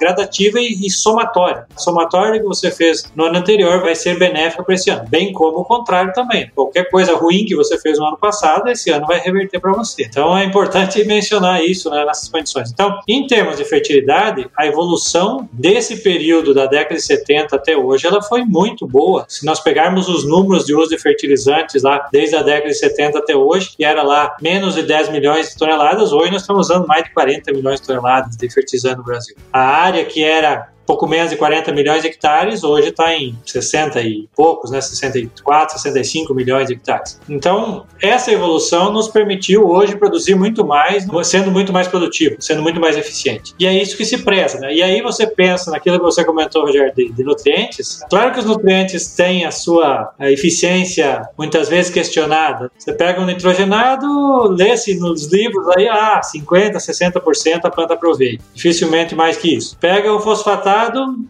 gradativa 0.00 0.58
e, 0.58 0.86
e 0.86 0.90
somatória. 0.90 1.66
A 1.76 1.78
somatória 1.78 2.40
que 2.40 2.46
você 2.46 2.70
fez 2.70 3.04
no 3.14 3.24
ano 3.24 3.36
anterior 3.36 3.82
vai 3.82 3.94
ser 3.94 4.18
benéfica 4.18 4.64
para 4.64 4.74
esse 4.74 4.88
ano, 4.88 5.04
bem 5.10 5.30
como 5.30 5.58
o 5.58 5.64
contrário 5.66 6.10
também. 6.14 6.50
Qualquer 6.54 6.88
coisa 6.88 7.14
ruim 7.14 7.44
que 7.44 7.54
você 7.54 7.78
fez 7.78 7.98
no 7.98 8.06
ano 8.06 8.16
passado, 8.16 8.70
esse 8.70 8.88
ano 8.88 9.06
vai 9.06 9.20
reverter 9.20 9.60
para 9.60 9.72
você. 9.72 10.04
Então 10.04 10.34
é 10.38 10.42
importante 10.42 11.04
mencionar 11.04 11.62
isso 11.62 11.90
né, 11.90 12.02
nessas 12.02 12.30
condições. 12.30 12.70
Então, 12.72 12.98
em 13.06 13.26
termos 13.26 13.58
de 13.58 13.66
fertilidade, 13.66 14.48
a 14.56 14.66
evolução 14.66 15.46
desse 15.52 15.98
período 15.98 16.54
da 16.54 16.64
década 16.64 16.94
de 16.94 17.02
70 17.02 17.56
até 17.56 17.76
hoje, 17.76 18.06
ela 18.06 18.22
foi 18.22 18.42
muito 18.42 18.86
boa. 18.86 19.26
Se 19.28 19.44
nós 19.44 19.60
pegarmos 19.60 20.08
os 20.08 20.26
números 20.26 20.64
de 20.64 20.74
uso 20.74 20.88
de 20.88 20.98
fertilizantes 20.98 21.82
lá 21.82 22.08
desde 22.10 22.36
a 22.36 22.42
década 22.42 22.68
de 22.68 22.78
70 22.78 23.18
até 23.18 23.36
hoje, 23.36 23.76
que 23.76 23.84
era 23.84 24.02
lá 24.02 24.34
menos 24.40 24.76
de 24.76 24.82
10 24.82 25.10
milhões 25.10 25.50
de 25.50 25.58
toneladas, 25.58 26.10
hoje 26.10 26.21
nós 26.30 26.42
estamos 26.42 26.68
usando 26.68 26.86
mais 26.86 27.04
de 27.04 27.10
40 27.10 27.52
milhões 27.52 27.80
de 27.80 27.86
toneladas 27.86 28.36
de 28.36 28.50
fertilizante 28.50 28.98
no 28.98 29.04
Brasil. 29.04 29.36
A 29.52 29.60
área 29.60 30.04
que 30.04 30.22
era 30.22 30.72
pouco 30.92 31.06
menos 31.06 31.30
de 31.30 31.36
40 31.38 31.72
milhões 31.72 32.02
de 32.02 32.08
hectares, 32.08 32.62
hoje 32.62 32.90
está 32.90 33.14
em 33.14 33.34
60 33.46 33.98
e 34.02 34.28
poucos, 34.36 34.70
né, 34.70 34.78
64, 34.78 35.78
65 35.78 36.34
milhões 36.34 36.66
de 36.66 36.74
hectares. 36.74 37.18
Então, 37.26 37.86
essa 38.00 38.30
evolução 38.30 38.92
nos 38.92 39.08
permitiu 39.08 39.66
hoje 39.66 39.96
produzir 39.96 40.34
muito 40.34 40.66
mais, 40.66 41.06
sendo 41.24 41.50
muito 41.50 41.72
mais 41.72 41.88
produtivo, 41.88 42.36
sendo 42.40 42.62
muito 42.62 42.78
mais 42.78 42.98
eficiente. 42.98 43.54
E 43.58 43.66
é 43.66 43.72
isso 43.72 43.96
que 43.96 44.04
se 44.04 44.18
preza, 44.18 44.60
né? 44.60 44.74
E 44.74 44.82
aí 44.82 45.00
você 45.00 45.26
pensa 45.26 45.70
naquilo 45.70 45.98
que 45.98 46.04
você 46.04 46.22
comentou, 46.26 46.66
Rogério, 46.66 46.92
de, 46.94 47.10
de 47.10 47.24
nutrientes. 47.24 48.02
Claro 48.10 48.32
que 48.32 48.40
os 48.40 48.44
nutrientes 48.44 49.14
têm 49.14 49.46
a 49.46 49.50
sua 49.50 50.12
a 50.18 50.30
eficiência 50.30 51.22
muitas 51.38 51.70
vezes 51.70 51.90
questionada. 51.90 52.70
Você 52.78 52.92
pega 52.92 53.18
um 53.18 53.24
nitrogenado, 53.24 54.06
lê-se 54.50 54.98
nos 54.98 55.32
livros 55.32 55.66
aí, 55.74 55.88
ah, 55.88 56.22
50, 56.22 56.76
60% 56.76 57.60
a 57.64 57.70
planta 57.70 57.94
aproveita. 57.94 58.44
Dificilmente 58.52 59.14
mais 59.14 59.38
que 59.38 59.56
isso. 59.56 59.78
Pega 59.80 60.12
o 60.12 60.20
fosfatado 60.20 60.81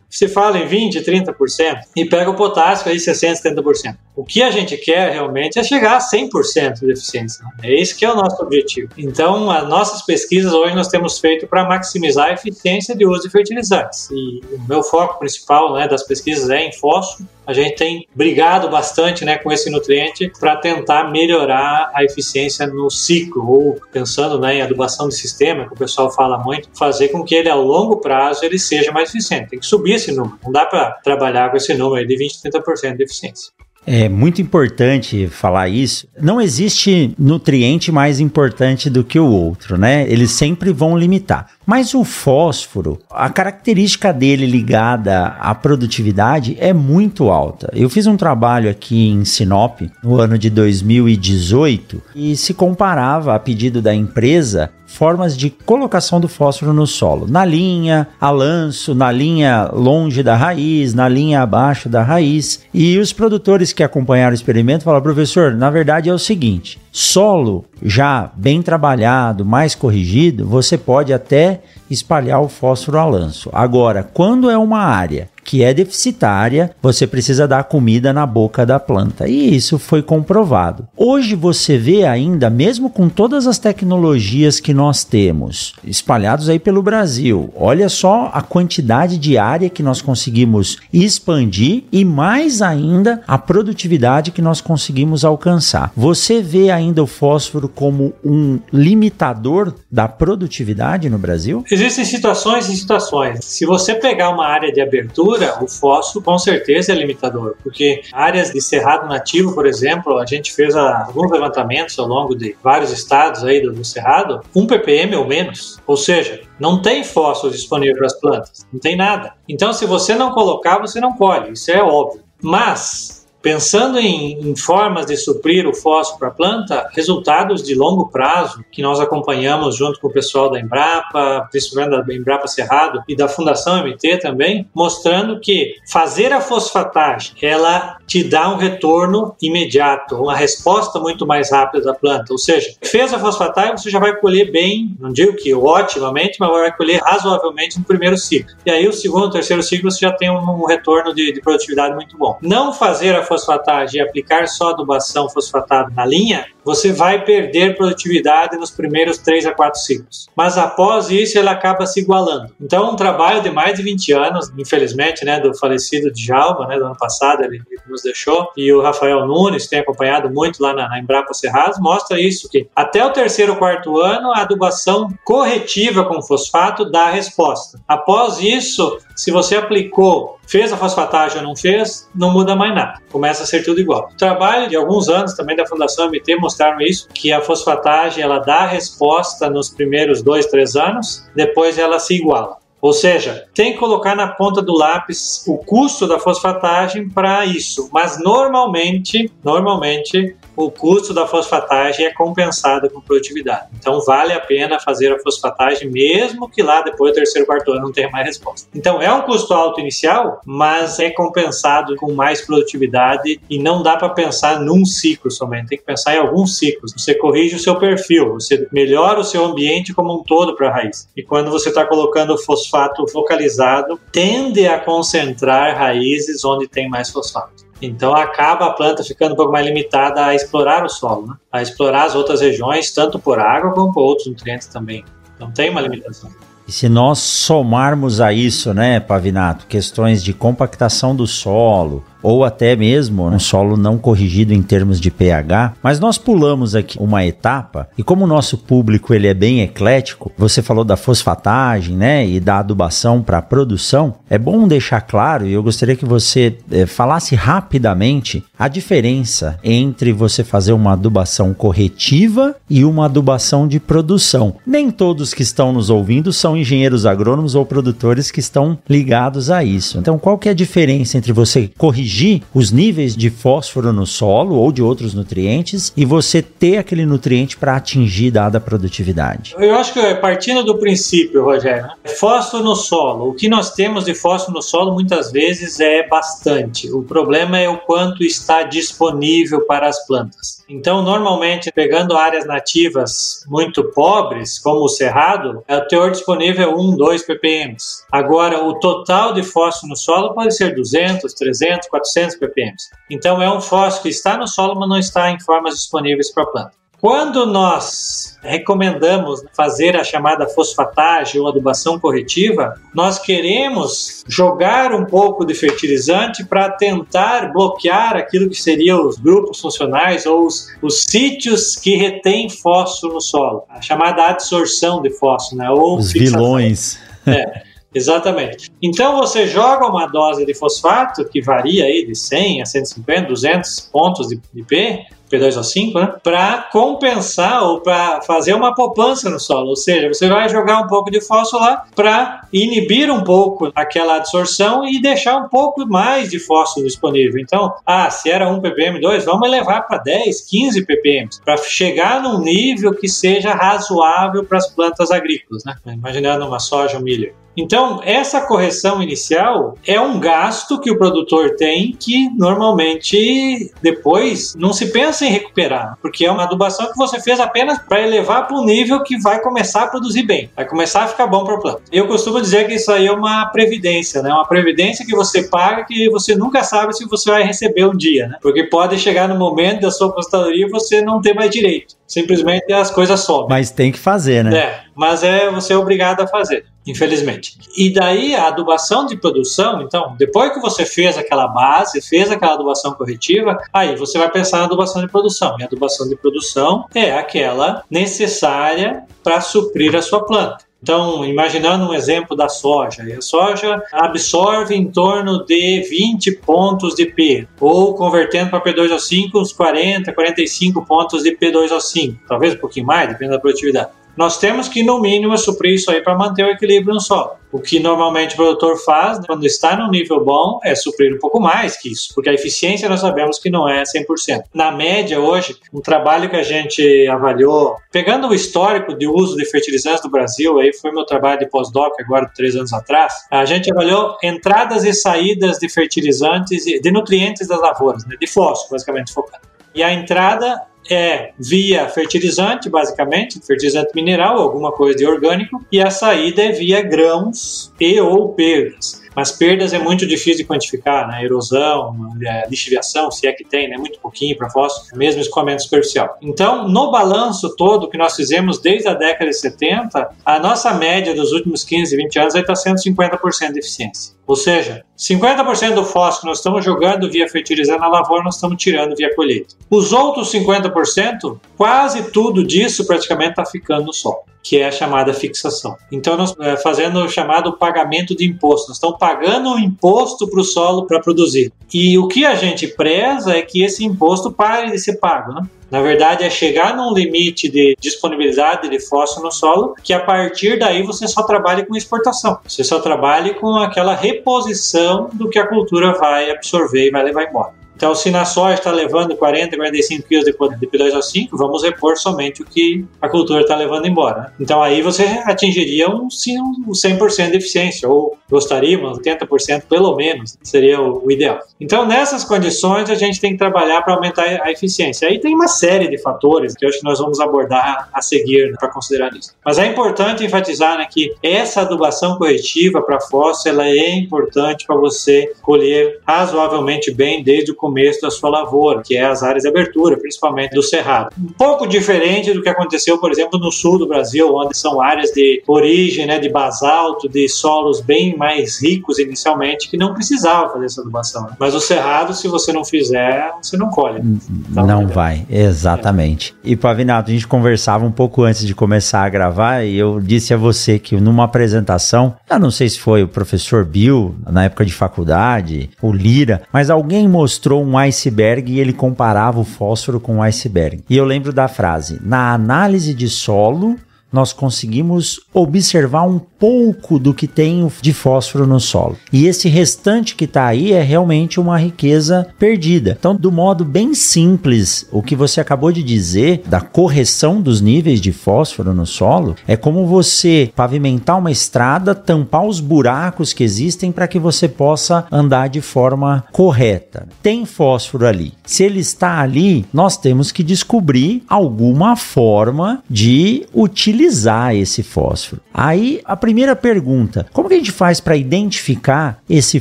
se 0.09 0.29
fala 0.29 0.59
em 0.59 0.69
20%, 0.69 1.05
30%, 1.05 1.81
e 1.97 2.05
pega 2.05 2.31
o 2.31 2.35
potássio 2.35 2.91
aí 2.91 2.97
60%, 2.97 3.43
70%. 3.43 3.97
O 4.15 4.25
que 4.25 4.43
a 4.43 4.51
gente 4.51 4.77
quer 4.77 5.11
realmente 5.13 5.59
é 5.59 5.63
chegar 5.63 5.97
a 5.97 5.99
100% 5.99 6.81
de 6.81 6.93
eficiência. 6.93 7.43
É 7.63 7.75
esse 7.81 7.97
que 7.97 8.05
é 8.05 8.13
o 8.13 8.15
nosso 8.15 8.43
objetivo. 8.43 8.91
Então, 8.99 9.51
as 9.51 9.67
nossas 9.67 10.03
pesquisas 10.03 10.53
hoje 10.53 10.75
nós 10.75 10.89
temos 10.89 11.19
feito 11.19 11.47
para 11.47 11.65
maximizar 11.65 12.27
a 12.27 12.33
eficiência 12.33 12.95
de 12.95 13.07
uso 13.07 13.23
de 13.23 13.31
fertilizantes. 13.31 14.11
E 14.11 14.43
o 14.55 14.61
meu 14.69 14.83
foco 14.83 15.19
principal 15.19 15.73
né, 15.75 15.89
das 15.89 16.03
pesquisas 16.03 16.51
é 16.51 16.63
em 16.63 16.73
fósforo. 16.73 17.27
A 17.47 17.53
gente 17.53 17.77
tem 17.77 18.07
brigado 18.15 18.69
bastante 18.69 19.25
né, 19.25 19.37
com 19.37 19.51
esse 19.51 19.69
nutriente 19.71 20.31
para 20.39 20.57
tentar 20.57 21.11
melhorar 21.11 21.91
a 21.95 22.05
eficiência 22.05 22.67
no 22.67 22.89
ciclo, 22.91 23.49
ou 23.49 23.81
pensando 23.91 24.39
né, 24.39 24.57
em 24.57 24.63
adubação 24.63 25.09
de 25.09 25.17
sistema, 25.17 25.67
que 25.67 25.73
o 25.73 25.77
pessoal 25.77 26.11
fala 26.13 26.39
muito, 26.39 26.69
fazer 26.79 27.09
com 27.09 27.25
que 27.25 27.35
ele, 27.35 27.49
ao 27.49 27.63
longo 27.63 27.97
prazo, 27.97 28.45
ele 28.45 28.59
seja 28.59 28.93
mais 28.93 29.09
eficiente. 29.09 29.32
Tem 29.41 29.59
que 29.59 29.67
subir 29.67 29.95
esse 29.95 30.13
número. 30.13 30.39
Não 30.43 30.53
dá 30.53 30.67
para 30.67 30.93
trabalhar 31.03 31.51
com 31.51 31.57
esse 31.57 31.75
número 31.75 32.07
de 32.07 32.17
20, 32.17 32.43
30% 32.43 32.97
de 32.97 33.05
eficiência. 33.05 33.53
É 33.85 34.09
muito 34.09 34.41
importante 34.41 35.27
falar 35.27 35.69
isso. 35.69 36.07
Não 36.21 36.41
existe 36.41 37.13
nutriente 37.19 37.91
mais 37.91 38.21
importante 38.21 38.89
do 38.89 39.03
que 39.03 39.19
o 39.19 39.27
outro, 39.27 39.77
né? 39.77 40.07
Eles 40.09 40.31
sempre 40.31 40.73
vão 40.73 40.97
limitar. 40.97 41.49
Mas 41.67 41.93
o 41.93 42.05
fósforo, 42.05 43.01
a 43.11 43.29
característica 43.29 44.13
dele 44.13 44.47
ligada 44.47 45.27
à 45.41 45.53
produtividade 45.53 46.57
é 46.61 46.73
muito 46.73 47.29
alta. 47.29 47.73
Eu 47.75 47.91
fiz 47.91 48.07
um 48.07 48.17
trabalho 48.17 48.71
aqui 48.71 49.09
em 49.09 49.25
Sinop 49.25 49.81
no 50.03 50.21
ano 50.21 50.39
de 50.39 50.49
2018 50.49 52.01
e 52.15 52.37
se 52.37 52.55
comparava 52.55 53.35
a 53.35 53.39
pedido 53.39 53.83
da 53.83 53.93
empresa 53.93 54.71
formas 54.93 55.37
de 55.37 55.51
colocação 55.51 56.21
do 56.21 56.29
fósforo 56.29 56.73
no 56.73 56.87
solo. 56.87 57.27
Na 57.27 57.45
linha 57.45 58.09
a 58.21 58.31
lanço, 58.31 58.95
na 58.95 59.11
linha 59.11 59.71
longe 59.73 60.23
da 60.23 60.37
raiz, 60.37 60.93
na 60.95 61.09
linha 61.09 61.43
abaixo 61.43 61.89
da 61.89 62.03
raiz. 62.03 62.63
E 62.73 62.99
os 62.99 63.13
produtores 63.13 63.73
que 63.73 63.83
acompanharam 63.83 64.33
o 64.33 64.35
experimento 64.35 64.85
falaram, 64.85 65.03
professor, 65.03 65.55
na 65.55 65.71
verdade 65.71 66.09
é 66.09 66.13
o 66.13 66.19
seguinte: 66.19 66.79
solo 66.91 67.65
já 67.83 68.31
bem 68.37 68.63
trabalhado, 68.63 69.45
mais 69.45 69.75
corrigido, 69.75 70.47
você 70.47 70.77
pode 70.77 71.13
até 71.13 71.63
espalhar 71.91 72.41
o 72.41 72.49
fósforo 72.49 72.99
a 72.99 73.05
lanço. 73.05 73.51
Agora, 73.53 74.03
quando 74.03 74.51
é 74.51 74.57
uma 74.57 74.81
área 74.81 75.29
que 75.45 75.63
é 75.63 75.75
deficitária, 75.75 76.75
você 76.81 77.07
precisa 77.07 77.47
dar 77.47 77.65
comida 77.65 78.13
na 78.13 78.27
boca 78.27 78.65
da 78.65 78.79
planta. 78.79 79.29
E 79.29 79.55
isso 79.55 79.79
foi 79.79 80.03
comprovado. 80.03 80.87
Hoje 80.97 81.35
você 81.35 81.77
vê 81.77 82.05
ainda, 82.05 82.49
mesmo 82.49 82.91
com 82.91 83.09
todas 83.09 83.47
as 83.47 83.59
tecnologias 83.59 84.61
que 84.61 84.73
nós 84.73 85.05
temos 85.05 85.75
espalhados 85.85 86.49
aí 86.49 86.59
pelo 86.59 86.83
Brasil, 86.83 87.53
olha 87.57 87.89
só 87.89 88.31
a 88.33 88.43
quantidade 88.43 89.19
de 89.19 89.37
área 89.37 89.69
que 89.69 89.83
nós 89.83 90.01
conseguimos 90.01 90.79
expandir 90.93 91.85
e 91.91 92.05
mais 92.05 92.63
ainda 92.63 93.23
a 93.27 93.39
produtividade 93.39 94.31
que 94.31 94.43
nós 94.43 94.61
conseguimos 94.61 95.25
alcançar. 95.25 95.93
Você 95.97 96.41
vê 96.41 96.71
ainda 96.71 97.03
o 97.03 97.07
fósforo 97.07 97.69
como 97.69 98.13
um 98.25 98.59
limitador 98.73 99.75
da 99.91 100.09
produtividade 100.09 101.11
no 101.11 101.19
Brasil? 101.19 101.65
Existem 101.71 102.05
situações 102.05 102.69
e 102.69 102.77
situações. 102.77 103.45
Se 103.45 103.67
você 103.67 103.95
pegar 103.95 104.31
uma 104.31 104.47
área 104.47 104.73
de 104.73 104.81
abertura, 104.81 105.32
o 105.61 105.69
fósforo 105.69 106.25
com 106.25 106.39
certeza 106.39 106.93
é 106.93 106.95
limitador, 106.95 107.57
porque 107.63 108.03
áreas 108.13 108.51
de 108.51 108.61
cerrado 108.61 109.09
nativo, 109.09 109.55
por 109.55 109.67
exemplo, 109.67 110.19
a 110.19 110.27
gente 110.27 110.53
fez 110.53 110.75
alguns 110.75 111.31
levantamentos 111.31 111.99
ao 111.99 112.07
longo 112.07 112.35
de 112.35 112.57
vários 112.63 112.91
estados 112.91 113.45
aí 113.45 113.61
do, 113.61 113.73
do 113.73 113.85
cerrado, 113.85 114.41
um 114.55 114.67
ppm 114.67 115.17
ou 115.17 115.27
menos. 115.27 115.81
Ou 115.87 115.97
seja, 115.97 116.43
não 116.59 116.81
tem 116.81 117.05
fósforo 117.05 117.53
disponível 117.53 117.97
para 117.97 118.07
as 118.07 118.19
plantas, 118.19 118.67
não 118.73 118.81
tem 118.81 118.97
nada. 118.97 119.35
Então, 119.49 119.73
se 119.73 119.87
você 119.87 120.15
não 120.15 120.33
colocar, 120.33 120.79
você 120.79 121.01
não 121.01 121.17
colhe, 121.17 121.53
isso 121.53 121.71
é 121.71 121.83
óbvio. 121.83 122.23
Mas 122.41 123.22
Pensando 123.43 123.99
em, 123.99 124.41
em, 124.41 124.57
formas 124.57 125.07
de 125.07 125.17
suprir 125.17 125.67
o 125.67 125.75
fósforo 125.75 126.19
para 126.19 126.29
a 126.29 126.31
planta, 126.31 126.89
resultados 126.93 127.63
de 127.63 127.75
longo 127.75 128.09
prazo 128.09 128.65
que 128.71 128.81
nós 128.81 129.01
acompanhamos 129.01 129.77
junto 129.77 130.01
com 130.01 130.09
o 130.09 130.13
pessoal 130.13 130.51
da 130.51 130.61
Embrapa, 130.61 131.49
principalmente 131.51 132.07
da 132.07 132.15
Embrapa 132.15 132.47
Cerrado 132.47 133.03
e 133.09 133.17
da 133.17 133.29
Fundação 133.29 133.83
MT 133.83 134.19
também, 134.19 134.69
mostrando 134.73 135.41
que 135.41 135.75
fazer 135.91 136.33
a 136.33 136.41
fosfatagem 136.41 137.35
ela 137.43 137.99
te 138.07 138.23
dá 138.23 138.49
um 138.49 138.57
retorno 138.57 139.35
imediato, 139.43 140.17
uma 140.17 140.37
resposta 140.37 141.01
muito 141.01 141.27
mais 141.27 141.51
rápida 141.51 141.85
da 141.85 141.95
planta. 141.95 142.33
Ou 142.33 142.39
seja, 142.39 142.75
fez 142.83 143.13
a 143.13 143.19
fosfatagem, 143.19 143.77
você 143.77 143.91
já 143.91 143.99
vai 143.99 144.15
colher 144.17 144.51
bem, 144.53 144.97
não 145.01 145.13
digo 145.13 145.35
que 145.35 145.53
otimamente, 145.55 146.37
mas 146.39 146.51
vai 146.51 146.77
colher 146.77 147.01
razoavelmente 147.03 147.79
no 147.79 147.85
primeiro 147.85 148.17
ciclo. 148.17 148.55
E 148.65 148.71
aí 148.71 148.87
o 148.87 148.93
segundo, 148.93 149.31
terceiro 149.31 149.63
ciclo 149.63 149.91
você 149.91 150.01
já 150.01 150.13
tem 150.13 150.31
um, 150.31 150.39
um 150.39 150.67
retorno 150.67 151.15
de, 151.15 151.33
de 151.33 151.41
produtividade 151.41 151.95
muito 151.95 152.17
bom. 152.17 152.39
Não 152.41 152.73
fazer 152.73 153.17
a 153.17 153.25
fosfatagem 153.33 154.01
e 154.01 154.05
aplicar 154.05 154.47
só 154.47 154.71
adubação 154.71 155.29
fosfatada 155.29 155.91
na 155.95 156.05
linha, 156.05 156.47
você 156.65 156.93
vai 156.93 157.25
perder 157.25 157.77
produtividade 157.77 158.57
nos 158.57 158.71
primeiros 158.71 159.19
3 159.19 159.47
a 159.47 159.53
4 159.53 159.81
ciclos. 159.81 160.29
Mas 160.37 160.57
após 160.57 161.11
isso, 161.11 161.39
ele 161.39 161.49
acaba 161.49 161.87
se 161.87 162.01
igualando. 162.01 162.53
Então, 162.61 162.93
um 162.93 162.97
trabalho 162.97 163.43
de 163.43 163.51
mais 163.51 163.77
de 163.77 163.83
20 163.83 164.13
anos, 164.13 164.53
infelizmente, 164.57 165.25
né, 165.25 165.41
do 165.41 165.55
falecido 165.55 166.13
Djalma, 166.13 166.67
né, 166.67 166.79
do 166.79 166.85
ano 166.85 166.97
passado, 166.97 167.43
ele, 167.43 167.61
nos 167.89 168.03
deixou, 168.03 168.49
e 168.57 168.73
o 168.73 168.81
Rafael 168.81 169.27
Nunes 169.27 169.67
tem 169.67 169.81
acompanhado 169.81 170.31
muito 170.31 170.63
lá 170.63 170.73
na, 170.73 170.89
na 170.89 170.99
Embrapa 170.99 171.35
Serraz, 171.35 171.79
mostra 171.79 172.21
isso, 172.21 172.49
que 172.49 172.69
até 172.75 173.05
o 173.05 173.11
terceiro 173.11 173.53
ou 173.53 173.59
quarto 173.59 174.01
ano, 174.01 174.33
a 174.33 174.41
adubação 174.41 175.09
corretiva 175.25 176.05
com 176.05 176.23
fosfato 176.23 176.91
dá 176.91 177.07
a 177.07 177.11
resposta. 177.11 177.81
Após 177.87 178.41
isso, 178.41 178.99
se 179.17 179.31
você 179.31 179.57
aplicou, 179.57 180.39
fez 180.47 180.73
a 180.73 180.77
fosfatagem 180.77 181.39
ou 181.39 181.45
não 181.45 181.57
fez, 181.57 182.09
não 182.15 182.33
muda 182.33 182.55
mais 182.55 182.75
nada. 182.75 183.01
Começa 183.11 183.43
a 183.43 183.47
ser 183.47 183.63
tudo 183.63 183.81
igual. 183.81 184.11
O 184.13 184.17
trabalho 184.17 184.69
de 184.69 184.77
alguns 184.77 185.09
anos 185.09 185.35
também 185.35 185.57
da 185.57 185.67
Fundação 185.67 186.09
MT 186.09 186.37
isso, 186.83 187.09
que 187.13 187.33
a 187.33 187.41
fosfatagem 187.41 188.23
ela 188.23 188.39
dá 188.39 188.67
resposta 188.67 189.49
nos 189.51 189.71
primeiros 189.71 190.23
dois, 190.23 190.47
três 190.47 190.77
anos, 190.77 191.25
depois 191.35 191.79
ela 191.79 191.99
se 191.99 192.15
iguala. 192.15 192.62
Ou 192.83 192.93
seja, 192.93 193.47
tem 193.55 193.75
que 193.75 193.79
colocar 193.79 194.17
na 194.17 194.27
ponta 194.27 194.61
do 194.61 194.77
lápis 194.77 195.45
o 195.47 195.57
custo 195.57 196.05
da 196.05 196.19
fosfatagem 196.19 197.09
para 197.09 197.47
isso. 197.47 197.89
Mas 197.93 198.19
normalmente, 198.21 199.31
normalmente 199.45 200.35
o 200.57 200.69
custo 200.69 201.15
da 201.15 201.27
fosfatagem 201.27 202.07
é 202.07 202.13
compensado 202.13 202.91
com 202.91 203.01
produtividade. 203.01 203.69
Então 203.79 204.01
vale 204.01 204.33
a 204.33 204.41
pena 204.41 204.81
fazer 204.81 205.13
a 205.13 205.19
fosfatagem, 205.21 205.89
mesmo 205.89 206.51
que 206.51 206.61
lá 206.61 206.83
depois 206.83 207.13
do 207.13 207.15
terceiro, 207.15 207.47
quarto 207.47 207.71
ano 207.71 207.83
não 207.83 207.93
tenha 207.93 208.11
mais 208.11 208.27
resposta. 208.27 208.69
Então 208.75 209.01
é 209.01 209.11
um 209.13 209.23
custo 209.23 209.55
alto 209.55 209.81
inicial, 209.81 210.41
mas 210.45 210.99
é 210.99 211.09
compensado 211.11 211.95
com 211.97 212.13
mais 212.13 212.43
produtividade 212.43 213.41
e 213.49 213.59
não 213.61 213.83
dá 213.83 213.97
para 213.97 214.09
pensar 214.09 214.61
num 214.61 214.85
ciclo 214.85 215.31
somente, 215.31 215.69
tem 215.69 215.79
que 215.79 215.85
pensar 215.85 216.17
em 216.17 216.19
alguns 216.19 216.59
ciclos. 216.59 216.93
Você 216.97 217.15
corrige 217.15 217.55
o 217.57 217.61
seu 217.61 217.77
perfil, 217.77 218.35
você 218.35 218.67
melhora 218.73 219.21
o 219.21 219.25
seu 219.25 219.45
ambiente 219.45 219.95
como 219.95 220.13
um 220.13 220.23
todo 220.25 220.57
para 220.57 220.69
a 220.69 220.73
raiz. 220.73 221.09
E 221.17 221.23
quando 221.23 221.51
você 221.51 221.69
está 221.69 221.87
colocando 221.87 222.37
fosfato 222.37 222.72
focalizado, 223.11 223.99
tende 224.11 224.67
a 224.67 224.79
concentrar 224.79 225.77
raízes 225.77 226.45
onde 226.45 226.67
tem 226.67 226.89
mais 226.89 227.11
fosfato. 227.11 227.63
Então 227.81 228.15
acaba 228.15 228.67
a 228.67 228.71
planta 228.73 229.03
ficando 229.03 229.33
um 229.33 229.37
pouco 229.37 229.51
mais 229.51 229.67
limitada 229.67 230.25
a 230.25 230.35
explorar 230.35 230.85
o 230.85 230.89
solo, 230.89 231.27
né? 231.27 231.35
a 231.51 231.61
explorar 231.61 232.05
as 232.05 232.15
outras 232.15 232.41
regiões, 232.41 232.93
tanto 232.93 233.19
por 233.19 233.41
água 233.41 233.73
como 233.73 233.93
por 233.93 234.03
outros 234.03 234.29
nutrientes 234.29 234.69
também. 234.69 235.05
Então 235.35 235.51
tem 235.51 235.69
uma 235.69 235.81
limitação. 235.81 236.31
E 236.67 236.71
se 236.71 236.89
nós 236.89 237.19
somarmos 237.19 238.21
a 238.21 238.33
isso, 238.33 238.73
né, 238.73 239.01
Pavinato, 239.01 239.67
questões 239.67 240.23
de 240.23 240.33
compactação 240.33 241.15
do 241.15 241.27
solo, 241.27 242.05
ou 242.23 242.45
até 242.45 242.77
mesmo 242.77 243.27
um 243.27 243.39
solo 243.39 243.77
não 243.77 243.99
corrigido 243.99 244.55
em 244.55 244.63
termos 244.63 245.01
de 245.01 245.11
pH, 245.11 245.75
mas 245.83 245.99
nós 245.99 246.17
pulamos 246.17 246.75
aqui 246.75 246.97
uma 246.99 247.25
etapa 247.27 247.89
e 247.99 248.03
como 248.03 248.25
o 248.25 248.29
nosso 248.29 248.57
público 248.57 249.13
ele 249.13 249.27
é 249.27 249.35
bem 249.35 249.61
eclético, 249.61 250.31
você 250.39 250.63
falou 250.63 250.85
da 250.85 250.97
fosfatagem, 250.97 251.97
né, 251.97 252.27
e 252.27 252.39
da 252.39 252.59
adubação 252.59 253.23
para 253.23 253.43
produção, 253.43 254.15
é 254.31 254.39
bom 254.39 254.69
deixar 254.69 255.01
claro 255.01 255.47
e 255.47 255.53
eu 255.53 255.63
gostaria 255.63 255.97
que 255.97 256.05
você 256.05 256.57
é, 256.71 256.87
falasse 256.87 257.35
rapidamente 257.35 258.45
a 258.59 258.69
diferença 258.69 259.59
entre 259.65 260.13
você 260.13 260.45
fazer 260.45 260.73
uma 260.73 260.93
adubação 260.93 261.53
corretiva 261.53 262.55
e 262.71 262.85
uma 262.85 263.07
adubação 263.07 263.67
de 263.67 263.81
produção. 263.81 264.57
Nem 264.67 264.91
todos 264.91 265.35
que 265.35 265.43
estão 265.43 265.73
nos 265.73 265.91
ouvindo 265.91 266.33
são 266.33 266.57
engenheiros 266.57 267.05
agrônomos 267.05 267.55
ou 267.55 267.67
produtores 267.67 268.31
que 268.31 268.41
estão 268.41 268.79
ligados 268.89 269.51
a 269.51 269.65
isso. 269.65 269.99
Então, 269.99 270.19
qual 270.19 270.39
que 270.39 270.49
é 270.49 270.53
a 270.53 270.55
diferença 270.55 271.19
entre 271.19 271.33
você 271.33 271.71
corrigir 271.77 272.12
corrigir 272.13 272.43
os 272.55 272.71
níveis 272.71 273.17
de 273.17 273.31
fósforo 273.31 273.93
no 273.93 274.07
solo 274.07 274.57
ou 274.57 274.71
de 274.71 274.83
outros 274.83 275.15
nutrientes 275.15 275.93
e 275.97 276.05
você 276.05 276.43
ter 276.43 276.77
aquele 276.77 277.07
nutriente 277.07 277.57
para 277.57 277.77
atingir 277.77 278.31
dada 278.31 278.61
produtividade? 278.61 279.55
Eu 279.59 279.75
acho 279.75 279.95
que 279.95 279.99
é 279.99 280.15
partindo 280.15 280.63
do 280.63 280.77
princípio, 280.79 281.43
Rogério, 281.43 281.85
né? 281.85 281.95
fósforo 282.19 282.63
no 282.63 282.75
solo. 282.75 283.31
O 283.31 283.35
que 283.35 283.49
nós 283.49 283.73
temos 283.73 284.05
de 284.05 284.15
fósforo 284.15 284.55
no 284.55 284.63
solo 284.63 284.93
muitas 284.93 285.33
vezes 285.33 285.81
é 285.81 286.07
bastante. 286.07 286.93
O 286.93 287.03
problema 287.03 287.59
é 287.59 287.69
o 287.69 287.79
quanto 287.79 288.23
está 288.23 288.63
disponível 288.63 289.63
para 289.63 289.89
as 289.89 290.07
plantas. 290.07 290.62
Então, 290.73 291.03
normalmente, 291.03 291.71
pegando 291.73 292.17
áreas 292.17 292.47
nativas 292.47 293.45
muito 293.49 293.85
pobres, 293.93 294.59
como 294.59 294.81
o 294.81 294.89
cerrado, 294.89 295.63
o 295.69 295.81
teor 295.89 296.11
disponível 296.11 296.71
é 296.71 296.75
1, 296.75 296.97
2 296.97 297.23
ppm. 297.23 297.77
Agora, 298.11 298.65
o 298.65 298.79
total 298.81 299.33
de 299.33 299.43
fósforo 299.43 299.91
no 299.91 299.97
solo 299.97 300.35
pode 300.35 300.55
ser 300.57 300.75
200, 300.75 301.33
300, 301.35 301.89
400 301.89 302.23
400 302.23 302.37
ppm. 302.37 302.75
Então 303.11 303.43
é 303.43 303.51
um 303.51 303.61
fósforo 303.61 304.03
que 304.03 304.09
está 304.11 304.37
no 304.37 304.47
solo, 304.47 304.79
mas 304.79 304.89
não 304.89 304.99
está 304.99 305.31
em 305.31 305.41
formas 305.41 305.75
disponíveis 305.75 306.33
para 306.33 306.43
a 306.45 306.47
planta. 306.47 306.82
Quando 307.03 307.45
nós 307.47 308.39
recomendamos 308.41 309.43
fazer 309.57 309.97
a 309.97 310.05
chamada 310.05 310.47
fosfatagem 310.49 311.41
ou 311.41 311.49
adubação 311.49 311.99
corretiva, 311.99 312.81
nós 312.95 313.19
queremos 313.19 314.23
jogar 314.29 314.95
um 314.95 315.05
pouco 315.05 315.45
de 315.45 315.53
fertilizante 315.53 316.45
para 316.45 316.71
tentar 316.71 317.53
bloquear 317.53 318.17
aquilo 318.17 318.49
que 318.49 318.55
seriam 318.55 319.05
os 319.05 319.19
grupos 319.19 319.59
funcionais 319.59 320.27
ou 320.27 320.47
os, 320.47 320.69
os 320.81 321.03
sítios 321.03 321.75
que 321.75 321.97
retêm 321.97 322.49
fósforo 322.49 323.15
no 323.15 323.21
solo, 323.21 323.65
a 323.69 323.83
chamada 323.83 324.27
absorção 324.27 325.03
de 325.03 325.11
fósforo, 325.11 325.57
né? 325.57 325.71
ou 325.71 325.99
os 325.99 326.13
fixação. 326.13 326.39
vilões. 326.39 327.01
É. 327.27 327.73
Exatamente. 327.95 328.73
Então 328.81 329.17
você 329.17 329.47
joga 329.47 329.87
uma 329.87 330.07
dose 330.07 330.47
de 330.47 330.55
fosfato 330.55 331.25
que 331.25 331.43
varia 331.43 331.85
aí 331.85 332.07
de 332.07 332.15
100 332.15 332.63
a 332.63 332.65
150, 332.65 333.29
200 333.29 333.81
pontos 333.93 334.29
de, 334.29 334.41
de 334.55 334.63
P, 334.63 335.05
P2O5, 335.33 335.95
né? 335.95 336.15
Para 336.23 336.69
compensar 336.71 337.65
ou 337.65 337.81
para 337.81 338.21
fazer 338.23 338.55
uma 338.55 338.75
poupança 338.75 339.31
no 339.31 339.41
solo. 339.41 339.71
Ou 339.71 339.77
seja, 339.77 340.09
você 340.09 340.29
vai 340.29 340.49
jogar 340.49 340.81
um 340.81 340.87
pouco 340.87 341.11
de 341.11 341.21
fósforo 341.21 341.63
lá 341.65 341.85
para 341.95 342.47
inibir 342.53 343.11
um 343.11 343.25
pouco 343.25 343.73
aquela 343.75 344.17
absorção 344.17 344.87
e 344.87 345.01
deixar 345.01 345.37
um 345.37 345.49
pouco 345.49 345.87
mais 345.87 346.31
de 346.31 346.39
fósforo 346.39 346.87
disponível. 346.87 347.41
Então, 347.41 347.75
ah, 347.87 348.11
se 348.11 348.31
era 348.31 348.49
1 348.49 348.61
ppm, 348.61 349.01
2, 349.01 349.25
vamos 349.25 349.49
elevar 349.49 349.87
para 349.87 349.99
10, 349.99 350.43
15 350.43 350.85
ppm, 350.85 351.29
para 351.45 351.57
chegar 351.57 352.23
num 352.23 352.41
nível 352.41 352.95
que 352.95 353.09
seja 353.09 353.55
razoável 353.55 354.45
para 354.45 354.59
as 354.59 354.69
plantas 354.69 355.11
agrícolas, 355.11 355.65
né? 355.65 355.75
Imaginando 355.87 356.47
uma 356.47 356.59
soja, 356.59 356.99
um 356.99 357.03
milho. 357.03 357.35
Então, 357.57 358.01
essa 358.05 358.41
correção 358.41 359.03
inicial 359.03 359.77
é 359.87 360.01
um 360.01 360.19
gasto 360.19 360.81
que 360.81 360.91
o 360.91 360.97
produtor 360.97 361.57
tem 361.57 361.97
que 361.99 362.31
normalmente 362.37 363.71
depois 363.83 364.55
não 364.55 364.73
se 364.73 364.87
pensa 364.87 365.27
em 365.27 365.31
recuperar, 365.31 365.99
porque 366.01 366.25
é 366.25 366.31
uma 366.31 366.45
adubação 366.45 366.91
que 366.91 366.97
você 366.97 367.21
fez 367.21 367.39
apenas 367.41 367.79
para 367.79 368.01
elevar 368.01 368.47
para 368.47 368.57
o 368.57 368.65
nível 368.65 369.03
que 369.03 369.21
vai 369.21 369.41
começar 369.41 369.83
a 369.83 369.87
produzir 369.89 370.23
bem, 370.23 370.51
vai 370.57 370.67
começar 370.67 371.05
a 371.05 371.09
ficar 371.09 371.27
bom 371.27 371.45
para 371.45 371.55
o 371.55 371.61
planta. 371.61 371.83
Eu 371.93 372.07
costumo 372.07 372.41
dizer 372.41 372.67
que 372.67 372.75
isso 372.75 372.91
aí 372.91 373.07
é 373.07 373.13
uma 373.13 373.47
previdência, 373.47 374.23
né? 374.23 374.33
Uma 374.33 374.47
previdência 374.47 375.05
que 375.05 375.15
você 375.15 375.45
paga 375.45 375.85
que 375.85 376.09
você 376.09 376.35
nunca 376.35 376.63
sabe 376.63 376.97
se 376.97 377.07
você 377.07 377.31
vai 377.31 377.43
receber 377.43 377.87
um 377.87 377.97
dia, 377.97 378.29
né? 378.29 378.37
Porque 378.41 378.65
pode 378.65 378.99
chegar 378.99 379.29
no 379.29 379.39
momento 379.39 379.83
da 379.83 379.91
sua 379.91 380.09
aposentadoria 380.09 380.67
e 380.67 380.71
você 380.71 381.03
não 381.03 381.21
ter 381.21 381.35
mais 381.35 381.51
direito. 381.51 381.95
Simplesmente 382.07 382.71
as 382.73 382.91
coisas 382.91 383.21
sobem. 383.21 383.49
Mas 383.49 383.71
tem 383.71 383.91
que 383.91 383.99
fazer, 383.99 384.45
né? 384.45 384.55
É, 384.55 384.81
mas 384.95 385.23
é 385.23 385.51
você 385.51 385.73
é 385.73 385.77
obrigado 385.77 386.21
a 386.21 386.27
fazer 386.27 386.67
infelizmente. 386.87 387.59
E 387.77 387.93
daí 387.93 388.35
a 388.35 388.49
adubação 388.49 389.07
de 389.07 389.17
produção, 389.17 389.83
então, 389.83 390.15
depois 390.19 390.53
que 390.53 390.61
você 390.61 390.85
fez 390.85 391.17
aquela 391.17 391.47
base, 391.47 392.01
fez 392.01 392.31
aquela 392.31 392.55
adubação 392.55 392.93
corretiva, 392.95 393.59
aí 393.73 393.97
você 393.97 394.19
vai 394.19 394.31
pensar 394.31 394.59
na 394.59 394.65
adubação 394.65 395.01
de 395.01 395.09
produção. 395.09 395.57
E 395.59 395.63
a 395.63 395.67
adubação 395.67 396.09
de 396.09 396.17
produção 396.17 396.87
é 396.95 397.13
aquela 397.13 397.85
necessária 397.91 399.05
para 399.23 399.41
suprir 399.41 399.95
a 399.95 400.03
sua 400.03 400.25
planta. 400.25 400.59
Então, 400.83 401.25
imaginando 401.25 401.89
um 401.89 401.95
exemplo 401.95 402.37
da 402.37 402.49
soja, 402.49 403.05
a 403.17 403.21
soja 403.21 403.81
absorve 403.93 404.75
em 404.75 404.91
torno 404.91 405.47
de 405.47 405.81
20 405.89 406.33
pontos 406.39 406.97
de 406.97 407.07
P, 407.07 407.47
ou 407.61 407.95
convertendo 407.95 408.51
para 408.51 408.61
P2O5, 408.61 409.31
uns 409.37 409.53
40, 409.53 410.13
45 410.13 410.85
pontos 410.85 411.23
de 411.23 411.37
P2O5, 411.37 412.19
talvez 412.27 412.55
um 412.55 412.59
pouquinho 412.59 412.87
mais, 412.87 413.09
dependendo 413.09 413.37
da 413.37 413.41
produtividade 413.41 413.91
nós 414.17 414.39
temos 414.39 414.69
que, 414.69 414.83
no 414.83 415.01
mínimo, 415.01 415.37
suprir 415.39 415.75
isso 415.75 415.91
aí 415.91 416.03
para 416.03 416.17
manter 416.17 416.45
o 416.45 416.51
equilíbrio 416.51 416.95
no 416.95 417.01
solo. 417.01 417.33
O 417.51 417.61
que 417.61 417.79
normalmente 417.79 418.33
o 418.33 418.37
produtor 418.37 418.79
faz, 418.79 419.19
né, 419.19 419.25
quando 419.27 419.45
está 419.45 419.77
no 419.77 419.91
nível 419.91 420.25
bom, 420.25 420.59
é 420.65 420.75
suprir 420.75 421.15
um 421.15 421.19
pouco 421.19 421.39
mais 421.39 421.77
que 421.77 421.93
isso, 421.93 422.15
porque 422.15 422.31
a 422.31 422.33
eficiência 422.33 422.89
nós 422.89 423.01
sabemos 423.01 423.39
que 423.39 423.51
não 423.51 423.69
é 423.69 423.83
100%. 423.83 424.45
Na 424.55 424.71
média, 424.71 425.21
hoje, 425.21 425.57
um 425.73 425.81
trabalho 425.81 426.31
que 426.31 426.37
a 426.37 426.43
gente 426.43 427.07
avaliou, 427.09 427.77
pegando 427.91 428.29
o 428.29 428.35
histórico 428.35 428.97
de 428.97 429.07
uso 429.07 429.37
de 429.37 429.45
fertilizantes 429.45 430.03
do 430.03 430.11
Brasil, 430.11 430.59
aí 430.59 430.73
foi 430.73 430.93
meu 430.93 431.05
trabalho 431.05 431.41
de 431.41 431.47
pós-doc 431.47 431.93
agora, 432.01 432.31
três 432.35 432.57
anos 432.57 432.73
atrás, 432.73 433.13
a 433.31 433.45
gente 433.45 433.71
avaliou 433.71 434.17
entradas 434.23 434.85
e 434.85 434.95
saídas 434.95 435.59
de 435.59 435.69
fertilizantes, 435.69 436.65
de 436.65 436.91
nutrientes 436.91 437.49
das 437.49 437.61
lavouras, 437.61 438.07
né, 438.07 438.17
de 438.19 438.27
fósforo, 438.27 438.73
basicamente 438.73 439.13
focando. 439.13 439.43
E 439.75 439.83
a 439.83 439.93
entrada 439.93 440.61
é 440.91 441.33
via 441.39 441.89
fertilizante, 441.89 442.69
basicamente, 442.69 443.41
fertilizante 443.45 443.93
mineral, 443.95 444.39
alguma 444.39 444.73
coisa 444.73 444.97
de 444.97 445.07
orgânico, 445.07 445.65
e 445.71 445.81
a 445.81 445.91
saída 445.91 446.43
é 446.43 446.53
via 446.53 446.83
grãos 446.83 447.73
e 447.81 448.01
ou 448.01 448.31
perdas. 448.35 449.03
Mas 449.15 449.31
perdas 449.31 449.73
é 449.73 449.79
muito 449.79 450.07
difícil 450.07 450.39
de 450.39 450.45
quantificar, 450.45 451.07
né? 451.07 451.23
Erosão, 451.23 451.95
é, 452.25 452.49
lixiviação, 452.49 453.11
se 453.11 453.27
é 453.27 453.33
que 453.33 453.45
tem, 453.45 453.69
né? 453.69 453.77
Muito 453.77 453.99
pouquinho 454.01 454.37
para 454.37 454.49
fósforo, 454.49 454.97
mesmo 454.97 455.21
escoamento 455.21 455.63
superficial. 455.63 456.17
Então, 456.23 456.67
no 456.69 456.91
balanço 456.91 457.55
todo 457.57 457.89
que 457.89 457.99
nós 457.99 458.17
fizemos 458.17 458.59
desde 458.59 458.89
a 458.89 458.95
década 458.95 459.31
de 459.31 459.37
70, 459.37 460.11
a 460.25 460.39
nossa 460.39 460.73
média 460.75 461.15
dos 461.15 461.33
últimos 461.33 461.63
15, 461.65 461.95
20 461.95 462.19
anos 462.19 462.33
vai 462.33 462.43
estar 462.43 462.57
sendo 462.57 462.77
50% 462.77 463.53
de 463.53 463.59
eficiência. 463.59 464.15
Ou 464.27 464.37
seja, 464.37 464.85
50% 464.97 465.75
do 465.75 465.85
fósforo 465.85 466.29
nós 466.29 466.39
estamos 466.39 466.65
jogando 466.65 467.11
via 467.11 467.29
fertilizante 467.29 467.81
na 467.81 467.89
lavoura, 467.89 468.23
nós 468.23 468.37
estamos 468.37 468.63
tirando 468.63 468.97
via 468.97 469.15
colheita. 469.15 469.55
Os 469.69 469.93
outros 469.93 470.33
50%, 470.33 471.41
quase 471.57 472.11
tudo 472.11 472.45
disso 472.45 472.87
praticamente 472.87 473.31
está 473.31 473.45
ficando 473.45 473.87
no 473.87 473.93
solo 473.93 474.21
que 474.43 474.59
é 474.59 474.67
a 474.67 474.73
chamada 474.73 475.15
fixação. 475.15 475.77
Então, 475.91 476.17
nós 476.17 476.35
é, 476.41 476.57
fazendo 476.57 476.99
o 476.99 477.09
chamado 477.09 477.53
pagamento 477.53 478.17
de 478.17 478.27
imposto. 478.27 478.69
Nós 478.69 478.77
estamos 478.77 478.99
pagando 478.99 479.51
um 479.51 479.59
imposto 479.59 480.27
para 480.27 480.41
o 480.41 480.45
solo 480.45 480.85
para 480.87 480.99
produzir. 480.99 481.53
E 481.73 481.97
o 481.97 482.09
que 482.09 482.27
a 482.27 482.35
gente 482.35 482.67
preza 482.67 483.37
é 483.37 483.43
que 483.43 483.63
esse 483.63 483.85
imposto 483.85 484.33
pare 484.33 484.73
de 484.73 484.79
ser 484.79 484.99
pago. 484.99 485.33
Né? 485.33 485.43
Na 485.73 485.81
verdade, 485.81 486.23
é 486.23 486.29
chegar 486.29 486.77
num 486.77 486.93
limite 486.93 487.49
de 487.49 487.75
disponibilidade 487.81 488.69
de 488.69 488.79
fósforo 488.79 489.25
no 489.25 489.33
solo, 489.33 489.75
que 489.83 489.95
a 489.95 490.01
partir 490.01 490.59
daí 490.59 490.83
você 490.83 491.09
só 491.09 491.23
trabalhe 491.23 491.65
com 491.65 491.75
exportação. 491.75 492.39
Você 492.47 492.63
só 492.63 492.79
trabalhe 492.79 493.33
com 493.33 493.57
aquela 493.57 493.95
reposição 493.95 495.09
do 495.15 495.31
que 495.31 495.39
a 495.39 495.47
cultura 495.47 495.95
vai 495.95 496.31
absorver 496.31 496.89
e 496.89 496.91
vai 496.91 497.03
levar 497.03 497.25
embora. 497.25 497.62
Então, 497.75 497.95
se 497.95 498.11
na 498.11 498.25
soja 498.25 498.55
está 498.55 498.71
levando 498.71 499.17
40, 499.17 499.57
45 499.57 500.09
quilos 500.09 500.25
de 500.25 500.33
P2O5, 500.33 501.29
vamos 501.33 501.63
repor 501.63 501.97
somente 501.97 502.43
o 502.43 502.45
que 502.45 502.85
a 503.01 503.09
cultura 503.09 503.41
está 503.41 503.57
levando 503.57 503.87
embora. 503.87 504.33
Então, 504.39 504.63
aí 504.63 504.83
você 504.83 505.05
atingiria 505.25 505.89
um, 505.89 506.07
um 506.07 506.73
100% 506.73 507.31
de 507.31 507.37
eficiência, 507.37 507.89
ou 507.89 508.17
gostaríamos 508.31 508.99
80% 508.99 509.65
pelo 509.69 509.97
menos, 509.97 510.39
seria 510.43 510.81
o, 510.81 511.05
o, 511.05 511.11
ideal. 511.11 511.41
Então, 511.61 511.87
nessas 511.87 512.25
condições, 512.25 512.89
a 512.89 512.95
gente 512.95 513.21
tem 513.21 513.33
que 513.33 513.39
trabalhar 513.39 513.83
para 513.83 513.95
aumentar 513.95 514.25
a 514.43 514.51
eficiência. 514.51 515.09
Aí 515.09 515.19
tem 515.19 515.35
uma 515.35 515.49
série 515.49 515.89
de 515.89 515.99
fatores 515.99 516.55
que 516.55 516.65
eu 516.65 516.69
acho 516.69 516.79
que 516.79 516.85
nós 516.85 516.99
vamos 516.99 517.21
abordar 517.21 517.89
a 517.93 518.01
seguir 518.01 518.51
né, 518.51 518.57
para 518.59 518.69
considerar 518.69 519.13
isso. 519.15 519.35
Mas 519.45 519.59
é 519.59 519.67
importante 519.67 520.25
enfatizar 520.25 520.79
né, 520.79 520.87
que 520.91 521.15
essa 521.23 521.63
adubação 521.63 522.17
corretiva 522.17 522.81
para 522.83 523.01
fósforo 523.01 523.33
ela 523.47 523.67
é 523.67 523.97
importante 523.97 524.67
para 524.67 524.77
você 524.77 525.33
colher 525.41 526.01
razoavelmente 526.07 526.93
bem 526.93 527.23
desde 527.23 527.53
o 527.53 527.55
começo 527.63 528.01
da 528.03 528.11
sua 528.11 528.29
lavoura, 528.29 528.83
que 528.85 528.97
é 528.97 529.05
as 529.05 529.23
áreas 529.23 529.45
de 529.45 529.49
abertura, 529.49 529.97
principalmente 529.97 530.53
do 530.53 530.63
cerrado. 530.65 531.15
Um 531.17 531.33
pouco 531.33 531.65
diferente 531.65 532.33
do 532.33 532.43
que 532.43 532.49
aconteceu, 532.49 532.99
por 532.99 533.13
exemplo, 533.13 533.39
no 533.39 533.53
sul 533.53 533.79
do 533.79 533.87
Brasil, 533.87 534.35
onde 534.35 534.57
são 534.57 534.83
áreas 534.83 535.11
de 535.11 535.41
origem, 535.47 536.05
né, 536.05 536.19
de 536.19 536.29
basalto, 536.29 537.09
de 537.09 537.29
solos 537.29 537.81
bem 537.81 538.17
mais 538.17 538.61
ricos 538.61 538.99
inicialmente, 538.99 539.71
que 539.71 539.77
não 539.77 539.95
precisava 539.95 540.53
fazer 540.53 540.67
essa 540.67 540.81
adubação. 540.81 541.29
Mas 541.39 541.55
o 541.55 541.61
cerrado, 541.61 542.13
se 542.13 542.27
você 542.27 542.53
não 542.53 542.65
fizer, 542.65 543.33
você 543.41 543.57
não 543.57 543.71
colhe. 543.71 544.03
Então, 544.51 544.67
não 544.67 544.89
vai, 544.89 545.25
exatamente. 545.31 546.35
É. 546.45 546.51
E 546.51 546.57
Pavinato, 546.57 547.11
a 547.11 547.15
gente 547.15 547.29
conversava 547.29 547.85
um 547.85 547.93
pouco 547.93 548.25
antes 548.25 548.45
de 548.45 548.57
começar 548.57 549.05
a 549.05 549.09
gravar 549.09 549.63
e 549.63 549.79
eu 549.79 550.01
disse 550.01 550.35
a 550.35 550.37
você 550.37 550.81
que 550.81 550.97
numa 550.97 551.25
apresentação, 551.25 552.17
eu 552.29 552.41
não 552.41 552.51
sei 552.51 552.69
se 552.69 552.81
foi 552.81 553.05
o 553.05 553.09
professor 553.09 553.65
Bill, 553.65 554.17
na 554.29 554.45
época 554.45 554.65
de 554.65 554.73
faculdade, 554.73 555.71
o 555.81 555.93
Lira, 555.93 556.43
mas 556.53 556.69
alguém 556.69 557.07
mostrou 557.07 557.52
um 557.61 557.77
iceberg 557.79 558.53
e 558.53 558.61
ele 558.61 558.73
comparava 558.73 559.41
o 559.41 559.45
fósforo 559.45 560.01
com 560.01 560.19
o 560.19 560.23
iceberg. 560.23 560.83
E 560.89 560.97
eu 560.97 561.05
lembro 561.05 561.33
da 561.33 561.49
frase: 561.49 562.01
na 562.03 562.33
análise 562.33 562.95
de 562.95 563.09
solo, 563.09 563.77
nós 564.13 564.33
conseguimos 564.33 565.21
observar 565.33 566.03
um 566.03 566.19
pouco 566.43 566.99
do 566.99 567.15
que 567.15 567.29
tem 567.29 567.71
de 567.81 567.93
fósforo 567.93 568.49
no 568.49 568.59
solo. 568.59 568.97
E 569.13 569.29
esse 569.29 569.49
restante 569.49 570.17
que 570.17 570.25
está 570.25 570.47
aí 570.47 570.73
é 570.73 570.83
realmente 570.83 571.39
uma 571.39 571.57
riqueza 571.57 572.27
perdida. 572.37 572.97
Então, 572.99 573.15
do 573.15 573.31
modo 573.31 573.65
bem 573.65 573.95
simples, 573.95 574.89
o 574.91 575.05
que 575.05 575.15
você 575.15 575.41
acabou 575.41 575.71
de 575.71 575.85
dizer 575.85 576.43
da 576.45 576.61
correção 576.61 577.41
dos 577.41 577.61
níveis 577.61 578.01
de 578.01 578.11
fósforo 578.11 578.75
no 578.75 578.85
solo 578.85 579.37
é 579.47 579.57
como 579.57 579.87
você 579.87 580.51
pavimentar 580.57 581.17
uma 581.17 581.31
estrada, 581.31 581.95
tampar 581.95 582.45
os 582.45 582.59
buracos 582.59 583.33
que 583.33 583.45
existem 583.45 583.93
para 583.93 584.09
que 584.09 584.19
você 584.19 584.49
possa 584.49 585.07
andar 585.13 585.49
de 585.49 585.61
forma 585.61 586.25
correta. 586.33 587.07
Tem 587.23 587.47
fósforo 587.47 588.05
ali. 588.05 588.33
Se 588.45 588.65
ele 588.65 588.81
está 588.81 589.21
ali, 589.21 589.65
nós 589.73 589.97
temos 589.97 590.33
que 590.33 590.43
descobrir 590.43 591.23
alguma 591.29 591.95
forma 591.95 592.83
de 592.91 593.47
utilizar 593.55 594.57
esse 594.57 594.83
fósforo. 594.83 595.41
Aí 595.55 596.01
a 596.05 596.17
pergunta: 596.57 597.27
como 597.33 597.49
que 597.49 597.55
a 597.55 597.59
gente 597.59 597.73
faz 597.73 598.01
para 598.01 598.17
identificar 598.17 599.19
esse 599.29 599.61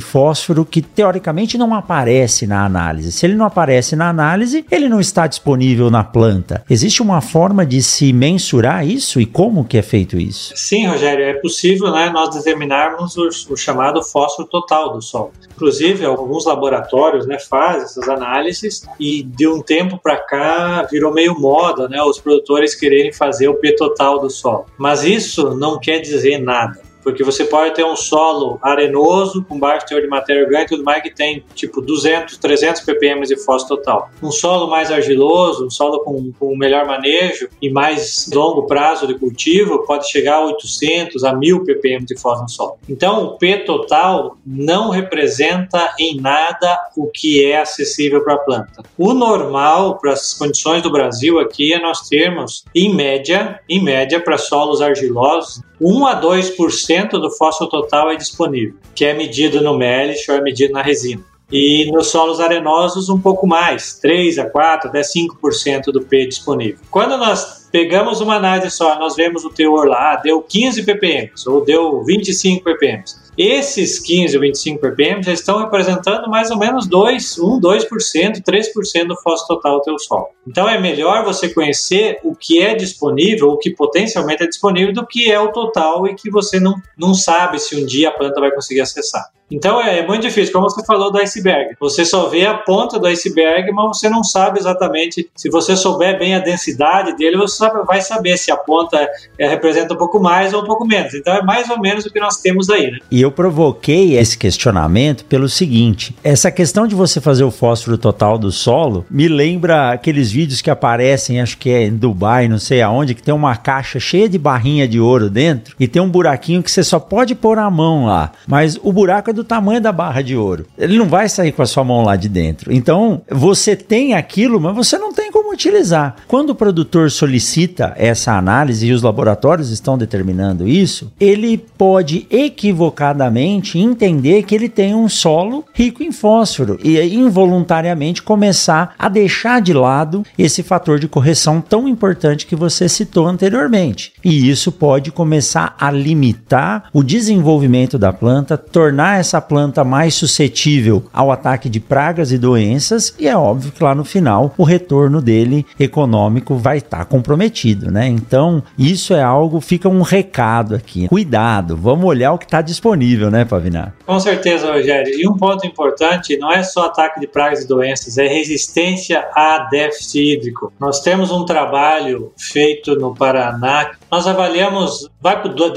fósforo 0.00 0.64
que 0.64 0.80
teoricamente 0.80 1.58
não 1.58 1.74
aparece 1.74 2.46
na 2.46 2.64
análise? 2.64 3.12
Se 3.12 3.26
ele 3.26 3.34
não 3.34 3.46
aparece 3.46 3.94
na 3.96 4.08
análise, 4.08 4.64
ele 4.70 4.88
não 4.88 5.00
está 5.00 5.26
disponível 5.26 5.90
na 5.90 6.04
planta. 6.04 6.64
Existe 6.68 7.02
uma 7.02 7.20
forma 7.20 7.66
de 7.66 7.82
se 7.82 8.12
mensurar 8.12 8.86
isso 8.86 9.20
e 9.20 9.26
como 9.26 9.64
que 9.64 9.78
é 9.78 9.82
feito 9.82 10.16
isso? 10.16 10.52
Sim, 10.56 10.86
Rogério, 10.86 11.24
é 11.24 11.34
possível 11.34 11.90
né, 11.92 12.10
nós 12.10 12.34
determinarmos 12.34 13.16
o, 13.16 13.28
o 13.50 13.56
chamado 13.56 14.02
fósforo 14.02 14.48
total 14.48 14.92
do 14.92 15.02
solo. 15.02 15.32
Inclusive, 15.54 16.04
alguns 16.04 16.44
laboratórios 16.46 17.26
né, 17.26 17.38
fazem 17.38 17.82
essas 17.82 18.08
análises 18.08 18.86
e 18.98 19.22
de 19.22 19.46
um 19.46 19.60
tempo 19.60 19.98
para 19.98 20.16
cá 20.16 20.86
virou 20.90 21.12
meio 21.12 21.38
moda 21.38 21.88
né, 21.88 22.02
os 22.02 22.18
produtores 22.18 22.74
quererem 22.74 23.12
fazer 23.12 23.48
o 23.48 23.54
P 23.54 23.74
total 23.74 24.20
do 24.20 24.30
solo. 24.30 24.66
Mas 24.76 25.04
isso 25.04 25.54
não 25.54 25.78
quer 25.78 26.00
dizer 26.00 26.38
nada 26.38 26.61
porque 27.02 27.24
você 27.24 27.44
pode 27.44 27.74
ter 27.74 27.84
um 27.84 27.96
solo 27.96 28.58
arenoso, 28.62 29.44
com 29.44 29.58
baixo 29.58 29.86
teor 29.86 30.00
de 30.00 30.08
matéria 30.08 30.44
orgânica 30.44 30.72
e 30.72 30.76
tudo 30.76 30.84
mais, 30.84 31.02
que 31.02 31.10
tem 31.10 31.44
tipo 31.54 31.80
200, 31.80 32.36
300 32.38 32.82
ppm 32.82 33.26
de 33.26 33.36
fósforo 33.36 33.76
total. 33.76 34.10
Um 34.22 34.30
solo 34.30 34.68
mais 34.68 34.90
argiloso, 34.90 35.66
um 35.66 35.70
solo 35.70 36.00
com, 36.00 36.32
com 36.38 36.56
melhor 36.56 36.86
manejo 36.86 37.48
e 37.60 37.70
mais 37.70 38.30
longo 38.32 38.66
prazo 38.66 39.06
de 39.06 39.14
cultivo, 39.18 39.84
pode 39.84 40.10
chegar 40.10 40.36
a 40.36 40.46
800 40.46 41.24
a 41.24 41.34
1000 41.34 41.64
ppm 41.64 42.04
de 42.04 42.18
fósforo 42.18 42.42
no 42.42 42.48
solo. 42.48 42.78
Então, 42.88 43.24
o 43.24 43.38
P 43.38 43.58
total 43.58 44.36
não 44.46 44.90
representa 44.90 45.94
em 45.98 46.20
nada 46.20 46.78
o 46.96 47.06
que 47.06 47.44
é 47.44 47.60
acessível 47.60 48.22
para 48.22 48.34
a 48.34 48.38
planta. 48.38 48.82
O 48.96 49.12
normal 49.12 49.98
para 49.98 50.12
as 50.12 50.34
condições 50.34 50.82
do 50.82 50.90
Brasil 50.90 51.38
aqui 51.38 51.72
é 51.72 51.80
nós 51.80 52.08
termos, 52.08 52.64
em 52.74 52.94
média, 52.94 53.60
em 53.68 53.82
média 53.82 54.20
para 54.20 54.38
solos 54.38 54.80
argilosos, 54.80 55.60
1 55.82 56.06
a 56.06 56.20
2% 56.20 57.10
do 57.10 57.30
fósforo 57.32 57.68
total 57.68 58.12
é 58.12 58.16
disponível, 58.16 58.76
que 58.94 59.04
é 59.04 59.12
medido 59.12 59.60
no 59.60 59.76
melich 59.76 60.30
ou 60.30 60.36
é 60.36 60.40
medido 60.40 60.72
na 60.72 60.80
resina. 60.80 61.31
E 61.52 61.90
nos 61.92 62.06
solos 62.06 62.40
arenosos, 62.40 63.10
um 63.10 63.20
pouco 63.20 63.46
mais, 63.46 63.98
3 63.98 64.38
a 64.38 64.48
4, 64.48 64.88
até 64.88 65.02
5% 65.02 65.92
do 65.92 66.00
P 66.00 66.26
disponível. 66.26 66.78
Quando 66.90 67.18
nós 67.18 67.68
pegamos 67.70 68.20
uma 68.20 68.36
análise 68.36 68.70
só, 68.70 68.98
nós 68.98 69.16
vemos 69.16 69.44
o 69.44 69.50
teor 69.50 69.86
lá, 69.86 70.16
deu 70.16 70.42
15 70.42 70.82
ppm 70.84 71.30
ou 71.46 71.64
deu 71.64 72.04
25 72.04 72.62
ppm. 72.62 73.02
Esses 73.36 73.98
15 73.98 74.36
ou 74.36 74.42
25 74.42 74.78
ppm 74.78 75.22
já 75.22 75.32
estão 75.32 75.58
representando 75.58 76.28
mais 76.28 76.50
ou 76.50 76.58
menos 76.58 76.86
2, 76.86 77.38
1, 77.38 77.60
2%, 77.60 78.42
3% 78.42 79.06
do 79.06 79.16
fósforo 79.16 79.58
total 79.58 79.78
do 79.78 79.82
teu 79.82 79.98
solo. 79.98 80.28
Então 80.46 80.68
é 80.68 80.78
melhor 80.78 81.24
você 81.24 81.48
conhecer 81.48 82.18
o 82.22 82.36
que 82.36 82.60
é 82.60 82.74
disponível, 82.74 83.48
o 83.48 83.58
que 83.58 83.70
potencialmente 83.70 84.42
é 84.42 84.46
disponível, 84.46 84.92
do 84.92 85.06
que 85.06 85.32
é 85.32 85.40
o 85.40 85.50
total 85.50 86.06
e 86.06 86.14
que 86.14 86.30
você 86.30 86.60
não, 86.60 86.74
não 86.96 87.14
sabe 87.14 87.58
se 87.58 87.74
um 87.74 87.86
dia 87.86 88.10
a 88.10 88.12
planta 88.12 88.38
vai 88.38 88.50
conseguir 88.50 88.82
acessar. 88.82 89.30
Então 89.52 89.80
é, 89.80 89.98
é, 89.98 90.06
muito 90.06 90.22
difícil, 90.22 90.52
como 90.52 90.68
você 90.68 90.84
falou 90.84 91.12
do 91.12 91.18
iceberg. 91.18 91.76
Você 91.78 92.04
só 92.04 92.28
vê 92.28 92.46
a 92.46 92.54
ponta 92.54 92.98
do 92.98 93.06
iceberg, 93.06 93.70
mas 93.72 93.98
você 93.98 94.08
não 94.08 94.24
sabe 94.24 94.58
exatamente. 94.58 95.28
Se 95.36 95.50
você 95.50 95.76
souber 95.76 96.18
bem 96.18 96.34
a 96.34 96.38
densidade 96.38 97.14
dele, 97.16 97.36
você 97.36 97.68
vai 97.86 98.00
saber 98.00 98.36
se 98.38 98.50
a 98.50 98.56
ponta 98.56 99.06
é, 99.38 99.48
representa 99.48 99.94
um 99.94 99.96
pouco 99.96 100.18
mais 100.18 100.54
ou 100.54 100.62
um 100.62 100.64
pouco 100.64 100.86
menos. 100.86 101.14
Então 101.14 101.34
é 101.34 101.42
mais 101.42 101.68
ou 101.68 101.78
menos 101.78 102.06
o 102.06 102.10
que 102.10 102.18
nós 102.18 102.38
temos 102.38 102.70
aí, 102.70 102.90
né? 102.90 102.98
E 103.10 103.20
eu 103.20 103.30
provoquei 103.30 104.16
esse 104.16 104.38
questionamento 104.38 105.24
pelo 105.26 105.48
seguinte: 105.48 106.16
essa 106.24 106.50
questão 106.50 106.86
de 106.86 106.94
você 106.94 107.20
fazer 107.20 107.44
o 107.44 107.50
fósforo 107.50 107.98
total 107.98 108.38
do 108.38 108.50
solo 108.50 109.04
me 109.10 109.28
lembra 109.28 109.92
aqueles 109.92 110.30
vídeos 110.30 110.62
que 110.62 110.70
aparecem, 110.70 111.40
acho 111.40 111.58
que 111.58 111.70
é 111.70 111.84
em 111.84 111.96
Dubai, 111.96 112.48
não 112.48 112.58
sei 112.58 112.80
aonde, 112.80 113.14
que 113.14 113.22
tem 113.22 113.34
uma 113.34 113.56
caixa 113.56 114.00
cheia 114.00 114.28
de 114.28 114.38
barrinha 114.38 114.88
de 114.88 114.98
ouro 114.98 115.28
dentro 115.28 115.74
e 115.78 115.86
tem 115.86 116.00
um 116.00 116.08
buraquinho 116.08 116.62
que 116.62 116.70
você 116.70 116.82
só 116.82 116.98
pode 116.98 117.34
pôr 117.34 117.58
a 117.58 117.70
mão 117.70 118.06
lá. 118.06 118.32
Mas 118.46 118.78
o 118.82 118.92
buraco 118.92 119.30
é 119.30 119.32
do 119.32 119.41
do 119.42 119.44
tamanho 119.44 119.80
da 119.80 119.92
barra 119.92 120.22
de 120.22 120.36
ouro. 120.36 120.66
Ele 120.78 120.96
não 120.96 121.06
vai 121.06 121.28
sair 121.28 121.52
com 121.52 121.62
a 121.62 121.66
sua 121.66 121.84
mão 121.84 122.02
lá 122.04 122.16
de 122.16 122.28
dentro. 122.28 122.72
Então, 122.72 123.22
você 123.28 123.74
tem 123.74 124.14
aquilo, 124.14 124.60
mas 124.60 124.74
você 124.74 124.96
não 124.96 125.12
tem 125.12 125.30
como 125.30 125.52
utilizar. 125.52 126.16
Quando 126.28 126.50
o 126.50 126.54
produtor 126.54 127.10
solicita 127.10 127.92
essa 127.96 128.32
análise 128.32 128.86
e 128.86 128.92
os 128.92 129.02
laboratórios 129.02 129.70
estão 129.70 129.98
determinando 129.98 130.66
isso, 130.66 131.12
ele 131.20 131.58
pode 131.58 132.26
equivocadamente 132.30 133.78
entender 133.78 134.44
que 134.44 134.54
ele 134.54 134.68
tem 134.68 134.94
um 134.94 135.08
solo 135.08 135.64
rico 135.72 136.02
em 136.02 136.12
fósforo 136.12 136.78
e 136.82 136.98
involuntariamente 137.14 138.22
começar 138.22 138.94
a 138.98 139.08
deixar 139.08 139.60
de 139.60 139.72
lado 139.72 140.24
esse 140.38 140.62
fator 140.62 140.98
de 140.98 141.08
correção 141.08 141.60
tão 141.60 141.88
importante 141.88 142.46
que 142.46 142.54
você 142.54 142.88
citou 142.88 143.26
anteriormente. 143.26 144.12
E 144.24 144.48
isso 144.48 144.70
pode 144.70 145.10
começar 145.10 145.74
a 145.78 145.90
limitar 145.90 146.84
o 146.92 147.02
desenvolvimento 147.02 147.98
da 147.98 148.12
planta, 148.12 148.56
tornar 148.56 149.18
essa 149.18 149.31
essa 149.32 149.40
planta 149.40 149.82
mais 149.82 150.14
suscetível 150.14 151.04
ao 151.10 151.32
ataque 151.32 151.70
de 151.70 151.80
pragas 151.80 152.32
e 152.32 152.38
doenças, 152.38 153.14
e 153.18 153.26
é 153.26 153.34
óbvio 153.34 153.72
que 153.72 153.82
lá 153.82 153.94
no 153.94 154.04
final 154.04 154.52
o 154.58 154.62
retorno 154.62 155.22
dele 155.22 155.64
econômico 155.80 156.56
vai 156.56 156.78
estar 156.78 156.98
tá 156.98 157.04
comprometido, 157.06 157.90
né? 157.90 158.06
Então, 158.06 158.62
isso 158.78 159.14
é 159.14 159.22
algo, 159.22 159.58
fica 159.60 159.88
um 159.88 160.02
recado 160.02 160.74
aqui. 160.74 161.08
Cuidado, 161.08 161.74
vamos 161.74 162.04
olhar 162.04 162.32
o 162.32 162.38
que 162.38 162.44
está 162.44 162.60
disponível, 162.60 163.30
né, 163.30 163.46
Pavinar? 163.46 163.94
Com 164.04 164.20
certeza, 164.20 164.70
Rogério. 164.70 165.18
E 165.18 165.26
um 165.26 165.34
ponto 165.34 165.66
importante, 165.66 166.36
não 166.36 166.52
é 166.52 166.62
só 166.62 166.86
ataque 166.86 167.18
de 167.18 167.26
pragas 167.26 167.64
e 167.64 167.68
doenças, 167.68 168.18
é 168.18 168.26
resistência 168.26 169.26
a 169.34 169.66
déficit 169.70 170.34
hídrico. 170.34 170.70
Nós 170.78 171.00
temos 171.00 171.30
um 171.30 171.46
trabalho 171.46 172.32
feito 172.36 172.94
no 172.96 173.14
Paraná, 173.14 173.92
nós 174.10 174.26
avaliamos, 174.26 175.08
vai 175.22 175.40
para 175.40 175.50
o 175.50 175.54
12 175.54 175.72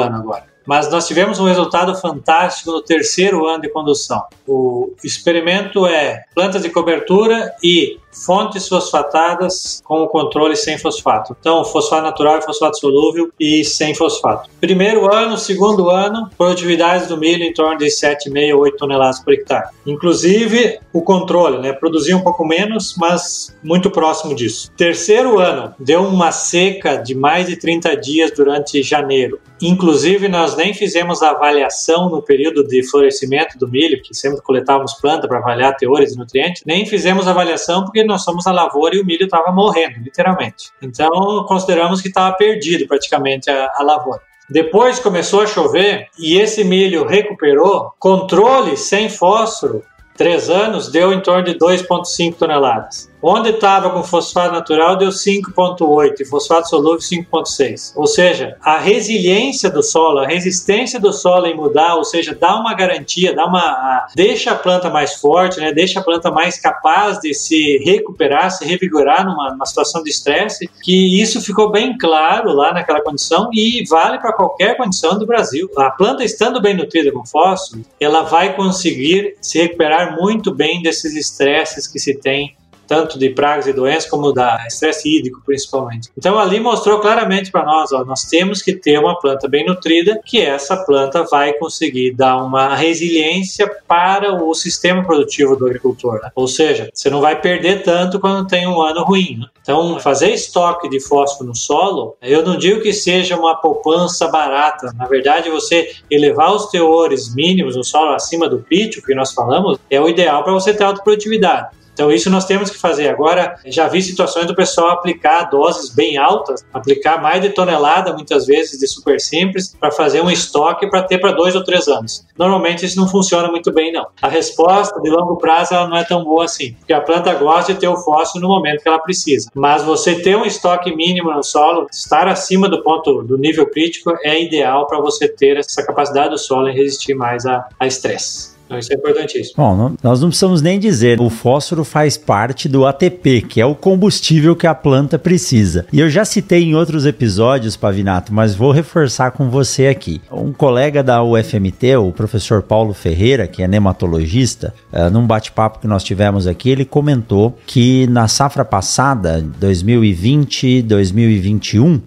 ano 0.00 0.16
agora 0.16 0.50
mas 0.66 0.90
nós 0.90 1.06
tivemos 1.06 1.38
um 1.40 1.44
resultado 1.44 1.94
fantástico 1.94 2.70
no 2.70 2.82
terceiro 2.82 3.46
ano 3.46 3.62
de 3.62 3.68
condução. 3.68 4.22
O 4.46 4.92
experimento 5.02 5.86
é 5.86 6.24
plantas 6.34 6.62
de 6.62 6.70
cobertura 6.70 7.54
e 7.62 7.98
fontes 8.12 8.68
fosfatadas 8.68 9.80
com 9.84 10.02
o 10.02 10.08
controle 10.08 10.56
sem 10.56 10.78
fosfato. 10.78 11.36
Então, 11.38 11.64
fosfato 11.64 12.02
natural 12.02 12.42
fosfato 12.42 12.78
solúvel 12.78 13.30
e 13.38 13.64
sem 13.64 13.94
fosfato. 13.94 14.48
Primeiro 14.60 15.12
ano, 15.12 15.36
segundo 15.36 15.90
ano, 15.90 16.28
produtividades 16.36 17.08
do 17.08 17.16
milho 17.16 17.44
em 17.44 17.52
torno 17.52 17.78
de 17.78 17.86
7,5 17.86 18.56
8 18.56 18.76
toneladas 18.76 19.20
por 19.20 19.32
hectare. 19.32 19.68
Inclusive, 19.86 20.78
o 20.92 21.02
controle, 21.02 21.58
né? 21.58 21.72
Produzia 21.72 22.16
um 22.16 22.22
pouco 22.22 22.44
menos, 22.44 22.94
mas 22.96 23.56
muito 23.62 23.90
próximo 23.90 24.34
disso. 24.34 24.70
Terceiro 24.76 25.38
ano, 25.38 25.74
deu 25.78 26.02
uma 26.02 26.32
seca 26.32 26.96
de 26.96 27.14
mais 27.14 27.46
de 27.46 27.56
30 27.56 27.96
dias 27.96 28.30
durante 28.32 28.82
janeiro. 28.82 29.40
Inclusive, 29.60 30.28
nós 30.28 30.54
nem 30.60 30.74
fizemos 30.74 31.22
a 31.22 31.30
avaliação 31.30 32.10
no 32.10 32.20
período 32.20 32.62
de 32.66 32.86
florescimento 32.88 33.56
do 33.58 33.66
milho, 33.66 34.02
que 34.02 34.14
sempre 34.14 34.42
coletávamos 34.42 34.92
planta 34.92 35.26
para 35.26 35.38
avaliar 35.38 35.74
teores 35.74 36.12
de 36.12 36.18
nutrientes, 36.18 36.62
nem 36.66 36.84
fizemos 36.84 37.26
avaliação 37.26 37.82
porque 37.84 38.04
nós 38.04 38.22
somos 38.22 38.46
a 38.46 38.52
lavoura 38.52 38.94
e 38.94 39.00
o 39.00 39.06
milho 39.06 39.24
estava 39.24 39.50
morrendo, 39.50 39.98
literalmente. 40.00 40.70
Então, 40.82 41.08
consideramos 41.48 42.02
que 42.02 42.08
estava 42.08 42.36
perdido 42.36 42.86
praticamente 42.86 43.50
a, 43.50 43.70
a 43.74 43.82
lavoura. 43.82 44.20
Depois 44.50 44.98
começou 44.98 45.40
a 45.40 45.46
chover 45.46 46.08
e 46.18 46.38
esse 46.38 46.62
milho 46.62 47.06
recuperou. 47.06 47.92
Controle 47.98 48.76
sem 48.76 49.08
fósforo 49.08 49.82
três 50.14 50.50
anos, 50.50 50.92
deu 50.92 51.14
em 51.14 51.20
torno 51.20 51.44
de 51.44 51.54
2,5 51.54 52.34
toneladas. 52.34 53.09
Onde 53.22 53.50
estava 53.50 53.90
com 53.90 54.02
fosfato 54.02 54.52
natural 54.52 54.96
deu 54.96 55.10
5,8 55.10 56.20
e 56.20 56.24
fosfato 56.24 56.68
solúvel 56.68 56.98
5,6. 56.98 57.92
Ou 57.94 58.06
seja, 58.06 58.56
a 58.62 58.78
resiliência 58.78 59.70
do 59.70 59.82
solo, 59.82 60.20
a 60.20 60.26
resistência 60.26 60.98
do 60.98 61.12
solo 61.12 61.46
em 61.46 61.54
mudar, 61.54 61.96
ou 61.96 62.04
seja, 62.04 62.34
dá 62.34 62.56
uma 62.56 62.74
garantia, 62.74 63.34
dá 63.34 63.46
uma, 63.46 64.06
deixa 64.14 64.52
a 64.52 64.54
planta 64.54 64.88
mais 64.88 65.14
forte, 65.16 65.60
né? 65.60 65.72
deixa 65.72 66.00
a 66.00 66.02
planta 66.02 66.30
mais 66.30 66.58
capaz 66.58 67.18
de 67.20 67.34
se 67.34 67.78
recuperar, 67.84 68.50
se 68.50 68.64
revigorar 68.64 69.26
numa, 69.26 69.50
numa 69.50 69.66
situação 69.66 70.02
de 70.02 70.10
estresse, 70.10 70.68
que 70.82 71.20
isso 71.20 71.42
ficou 71.42 71.70
bem 71.70 71.98
claro 71.98 72.52
lá 72.52 72.72
naquela 72.72 73.02
condição 73.02 73.50
e 73.52 73.84
vale 73.88 74.18
para 74.18 74.32
qualquer 74.32 74.76
condição 74.76 75.18
do 75.18 75.26
Brasil. 75.26 75.68
A 75.76 75.90
planta 75.90 76.24
estando 76.24 76.60
bem 76.60 76.74
nutrida 76.74 77.12
com 77.12 77.24
fósforo, 77.26 77.82
ela 78.00 78.22
vai 78.22 78.54
conseguir 78.56 79.36
se 79.40 79.60
recuperar 79.60 80.16
muito 80.16 80.54
bem 80.54 80.80
desses 80.80 81.14
estresses 81.14 81.86
que 81.86 81.98
se 81.98 82.14
tem 82.14 82.56
tanto 82.90 83.20
de 83.20 83.30
pragas 83.30 83.68
e 83.68 83.72
doenças 83.72 84.10
como 84.10 84.32
da 84.32 84.66
estresse 84.66 85.08
hídrico, 85.08 85.40
principalmente. 85.46 86.10
Então 86.18 86.36
ali 86.36 86.58
mostrou 86.58 86.98
claramente 86.98 87.52
para 87.52 87.64
nós, 87.64 87.92
ó, 87.92 88.04
nós 88.04 88.22
temos 88.22 88.60
que 88.60 88.74
ter 88.74 88.98
uma 88.98 89.16
planta 89.16 89.46
bem 89.46 89.64
nutrida, 89.64 90.20
que 90.26 90.40
essa 90.40 90.76
planta 90.76 91.22
vai 91.22 91.52
conseguir 91.52 92.12
dar 92.12 92.42
uma 92.42 92.74
resiliência 92.74 93.70
para 93.86 94.42
o 94.42 94.52
sistema 94.54 95.04
produtivo 95.04 95.54
do 95.54 95.66
agricultor. 95.66 96.20
Né? 96.20 96.32
Ou 96.34 96.48
seja, 96.48 96.90
você 96.92 97.08
não 97.08 97.20
vai 97.20 97.40
perder 97.40 97.84
tanto 97.84 98.18
quando 98.18 98.48
tem 98.48 98.66
um 98.66 98.82
ano 98.82 99.04
ruim. 99.04 99.38
Né? 99.38 99.46
Então, 99.62 100.00
fazer 100.00 100.30
estoque 100.30 100.88
de 100.88 100.98
fósforo 100.98 101.48
no 101.48 101.54
solo, 101.54 102.16
eu 102.20 102.44
não 102.44 102.56
digo 102.56 102.80
que 102.80 102.92
seja 102.92 103.36
uma 103.36 103.54
poupança 103.54 104.26
barata. 104.26 104.92
Na 104.96 105.06
verdade, 105.06 105.48
você 105.48 105.92
elevar 106.10 106.52
os 106.52 106.66
teores 106.70 107.32
mínimos 107.32 107.76
no 107.76 107.84
solo 107.84 108.14
acima 108.14 108.48
do 108.48 108.58
crítico, 108.58 109.06
que 109.06 109.14
nós 109.14 109.32
falamos, 109.32 109.78
é 109.88 110.00
o 110.00 110.08
ideal 110.08 110.42
para 110.42 110.52
você 110.52 110.74
ter 110.74 110.82
alta 110.82 111.04
produtividade. 111.04 111.78
Então, 111.92 112.10
isso 112.10 112.30
nós 112.30 112.44
temos 112.44 112.70
que 112.70 112.78
fazer. 112.78 113.08
Agora, 113.08 113.56
já 113.66 113.88
vi 113.88 114.02
situações 114.02 114.46
do 114.46 114.54
pessoal 114.54 114.90
aplicar 114.90 115.44
doses 115.44 115.94
bem 115.94 116.16
altas, 116.16 116.64
aplicar 116.72 117.20
mais 117.20 117.42
de 117.42 117.50
tonelada, 117.50 118.12
muitas 118.12 118.46
vezes, 118.46 118.78
de 118.78 118.86
super 118.86 119.20
simples, 119.20 119.76
para 119.78 119.90
fazer 119.90 120.22
um 120.22 120.30
estoque 120.30 120.88
para 120.88 121.02
ter 121.02 121.18
para 121.18 121.32
dois 121.32 121.54
ou 121.54 121.64
três 121.64 121.88
anos. 121.88 122.24
Normalmente, 122.38 122.86
isso 122.86 122.98
não 122.98 123.08
funciona 123.08 123.48
muito 123.48 123.72
bem, 123.72 123.92
não. 123.92 124.06
A 124.22 124.28
resposta 124.28 125.00
de 125.00 125.10
longo 125.10 125.36
prazo 125.36 125.74
ela 125.74 125.88
não 125.88 125.96
é 125.96 126.04
tão 126.04 126.24
boa 126.24 126.44
assim, 126.44 126.72
porque 126.74 126.92
a 126.92 127.00
planta 127.00 127.34
gosta 127.34 127.74
de 127.74 127.80
ter 127.80 127.88
o 127.88 127.96
fósforo 127.96 128.42
no 128.42 128.48
momento 128.48 128.82
que 128.82 128.88
ela 128.88 128.98
precisa. 128.98 129.50
Mas 129.54 129.82
você 129.82 130.14
ter 130.14 130.36
um 130.36 130.44
estoque 130.44 130.94
mínimo 130.94 131.32
no 131.32 131.42
solo, 131.42 131.86
estar 131.90 132.28
acima 132.28 132.68
do 132.68 132.82
ponto 132.82 133.22
do 133.22 133.36
nível 133.36 133.66
crítico, 133.66 134.12
é 134.22 134.42
ideal 134.42 134.86
para 134.86 135.00
você 135.00 135.28
ter 135.28 135.56
essa 135.56 135.84
capacidade 135.84 136.30
do 136.30 136.38
solo 136.38 136.68
em 136.68 136.74
resistir 136.74 137.14
mais 137.14 137.44
a 137.46 137.68
estresse. 137.82 138.59
Isso 138.78 138.92
é 138.92 138.96
importantíssimo. 138.96 139.54
Bom, 139.56 139.76
não, 139.76 139.96
nós 140.02 140.20
não 140.20 140.28
precisamos 140.28 140.62
nem 140.62 140.78
dizer, 140.78 141.20
o 141.20 141.28
fósforo 141.28 141.84
faz 141.84 142.16
parte 142.16 142.68
do 142.68 142.86
ATP, 142.86 143.42
que 143.42 143.60
é 143.60 143.66
o 143.66 143.74
combustível 143.74 144.54
que 144.54 144.66
a 144.66 144.74
planta 144.74 145.18
precisa. 145.18 145.86
E 145.92 146.00
eu 146.00 146.08
já 146.08 146.24
citei 146.24 146.64
em 146.64 146.74
outros 146.74 147.06
episódios, 147.06 147.76
Pavinato, 147.76 148.32
mas 148.32 148.54
vou 148.54 148.70
reforçar 148.70 149.32
com 149.32 149.50
você 149.50 149.86
aqui. 149.86 150.20
Um 150.30 150.52
colega 150.52 151.02
da 151.02 151.22
UFMT, 151.22 151.96
o 151.96 152.12
professor 152.12 152.62
Paulo 152.62 152.94
Ferreira, 152.94 153.46
que 153.46 153.62
é 153.62 153.68
nematologista, 153.68 154.72
uh, 154.92 155.10
num 155.10 155.26
bate-papo 155.26 155.80
que 155.80 155.86
nós 155.86 156.04
tivemos 156.04 156.46
aqui, 156.46 156.70
ele 156.70 156.84
comentou 156.84 157.58
que 157.66 158.06
na 158.08 158.28
safra 158.28 158.64
passada, 158.64 159.44
2020, 159.58 160.82
2021, 160.82 161.94
uh, 161.94 162.00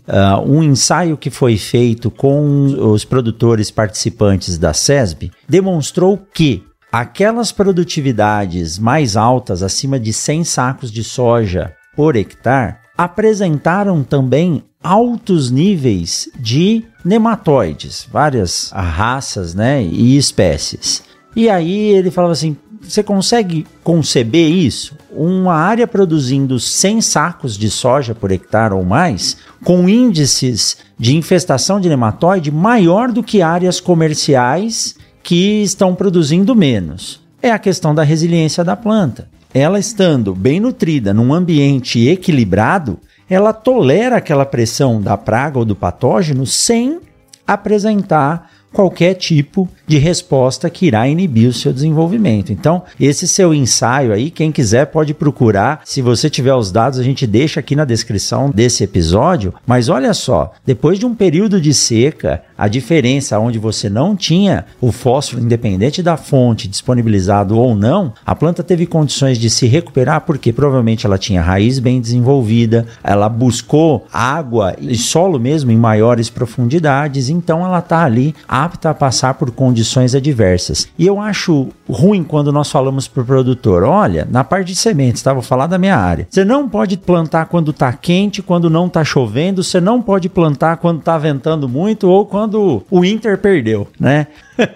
um 0.45 0.63
ensaio 0.63 1.17
que 1.17 1.29
foi 1.29 1.57
feito 1.57 2.09
com 2.09 2.65
os 2.91 3.03
produtores 3.03 3.71
participantes 3.71 4.57
da 4.57 4.73
SESB 4.73 5.31
demonstrou 5.47 6.19
que 6.33 6.52
aquelas 6.93 7.51
produtividades 7.51 8.77
mais 8.77 9.17
altas, 9.17 9.63
acima 9.63 9.99
de 9.99 10.13
100 10.13 10.43
sacos 10.43 10.91
de 10.91 11.03
soja 11.03 11.73
por 11.95 12.15
hectare, 12.15 12.75
apresentaram 12.95 14.03
também 14.03 14.63
altos 14.83 15.49
níveis 15.49 16.29
de 16.39 16.85
nematóides, 17.03 18.07
várias 18.11 18.69
raças 18.71 19.55
né, 19.55 19.81
e 19.81 20.15
espécies. 20.15 21.01
E 21.35 21.49
aí 21.49 21.89
ele 21.89 22.11
falava 22.11 22.33
assim: 22.33 22.55
você 22.79 23.01
consegue 23.01 23.65
conceber 23.83 24.47
isso? 24.51 24.95
Uma 25.09 25.55
área 25.55 25.87
produzindo 25.87 26.59
100 26.59 27.01
sacos 27.01 27.57
de 27.57 27.71
soja 27.71 28.13
por 28.13 28.31
hectare 28.31 28.75
ou 28.75 28.85
mais, 28.85 29.37
com 29.63 29.89
índices 29.89 30.77
de 30.99 31.17
infestação 31.17 31.81
de 31.81 31.89
nematóide 31.89 32.51
maior 32.51 33.11
do 33.11 33.23
que 33.23 33.41
áreas 33.41 33.79
comerciais 33.79 34.95
que 35.23 35.63
estão 35.63 35.95
produzindo 35.95 36.53
menos. 36.53 37.21
É 37.41 37.49
a 37.49 37.57
questão 37.57 37.95
da 37.95 38.03
resiliência 38.03 38.63
da 38.63 38.75
planta. 38.75 39.27
Ela 39.53 39.79
estando 39.79 40.35
bem 40.35 40.59
nutrida 40.59 41.13
num 41.13 41.33
ambiente 41.33 42.07
equilibrado, 42.07 42.99
ela 43.29 43.53
tolera 43.53 44.17
aquela 44.17 44.45
pressão 44.45 45.01
da 45.01 45.17
praga 45.17 45.57
ou 45.57 45.65
do 45.65 45.75
patógeno 45.75 46.45
sem 46.45 46.99
apresentar 47.47 48.49
qualquer 48.73 49.13
tipo 49.13 49.69
de 49.85 49.99
resposta 49.99 50.69
que 50.69 50.87
irá 50.87 51.07
inibir 51.07 51.47
o 51.47 51.53
seu 51.53 51.71
desenvolvimento. 51.71 52.51
Então, 52.51 52.81
esse 52.99 53.27
seu 53.27 53.53
ensaio 53.53 54.11
aí, 54.11 54.31
quem 54.31 54.51
quiser 54.51 54.87
pode 54.87 55.13
procurar. 55.13 55.81
Se 55.85 56.01
você 56.01 56.29
tiver 56.29 56.55
os 56.55 56.71
dados, 56.71 56.97
a 56.97 57.03
gente 57.03 57.27
deixa 57.27 57.59
aqui 57.59 57.75
na 57.75 57.85
descrição 57.85 58.49
desse 58.49 58.83
episódio. 58.83 59.53
Mas 59.65 59.87
olha 59.87 60.13
só, 60.13 60.53
depois 60.65 60.97
de 60.97 61.05
um 61.05 61.13
período 61.13 61.61
de 61.61 61.73
seca, 61.73 62.43
a 62.57 62.67
diferença 62.67 63.39
onde 63.39 63.59
você 63.59 63.89
não 63.89 64.15
tinha 64.15 64.65
o 64.79 64.91
fósforo 64.91 65.41
independente 65.41 66.03
da 66.03 66.17
fonte 66.17 66.67
disponibilizado 66.67 67.57
ou 67.57 67.75
não, 67.75 68.13
a 68.25 68.35
planta 68.35 68.63
teve 68.63 68.85
condições 68.85 69.37
de 69.37 69.49
se 69.49 69.67
recuperar 69.67 70.21
porque 70.21 70.53
provavelmente 70.53 71.05
ela 71.05 71.17
tinha 71.17 71.41
raiz 71.41 71.79
bem 71.79 71.99
desenvolvida, 71.99 72.85
ela 73.03 73.27
buscou 73.29 74.05
água 74.11 74.75
e 74.79 74.95
solo 74.95 75.39
mesmo 75.39 75.71
em 75.71 75.77
maiores 75.77 76.29
profundidades, 76.29 77.29
então 77.29 77.65
ela 77.65 77.79
está 77.79 78.03
ali 78.03 78.35
apta 78.47 78.89
a 78.89 78.93
passar 78.93 79.33
por 79.33 79.51
condições 79.51 80.15
adversas. 80.15 80.87
E 80.97 81.05
eu 81.05 81.19
acho 81.19 81.67
ruim 81.89 82.23
quando 82.23 82.51
nós 82.51 82.71
falamos 82.71 83.07
para 83.07 83.23
o 83.23 83.25
produtor: 83.25 83.83
olha, 83.83 84.27
na 84.29 84.43
parte 84.43 84.67
de 84.67 84.75
sementes, 84.75 85.21
tá? 85.21 85.33
Vou 85.33 85.41
falar 85.41 85.67
da 85.67 85.77
minha 85.77 85.97
área. 85.97 86.27
Você 86.29 86.45
não 86.45 86.67
pode 86.67 86.97
plantar 86.97 87.45
quando 87.47 87.71
está 87.71 87.91
quente, 87.93 88.41
quando 88.41 88.69
não 88.69 88.87
está 88.87 89.03
chovendo, 89.03 89.63
você 89.63 89.79
não 89.81 90.01
pode 90.01 90.29
plantar 90.29 90.77
quando 90.77 90.99
está 90.99 91.17
ventando 91.17 91.67
muito 91.67 92.09
ou 92.09 92.25
quando 92.25 92.52
o 92.59 93.05
Inter 93.05 93.37
perdeu, 93.37 93.87
né? 93.99 94.27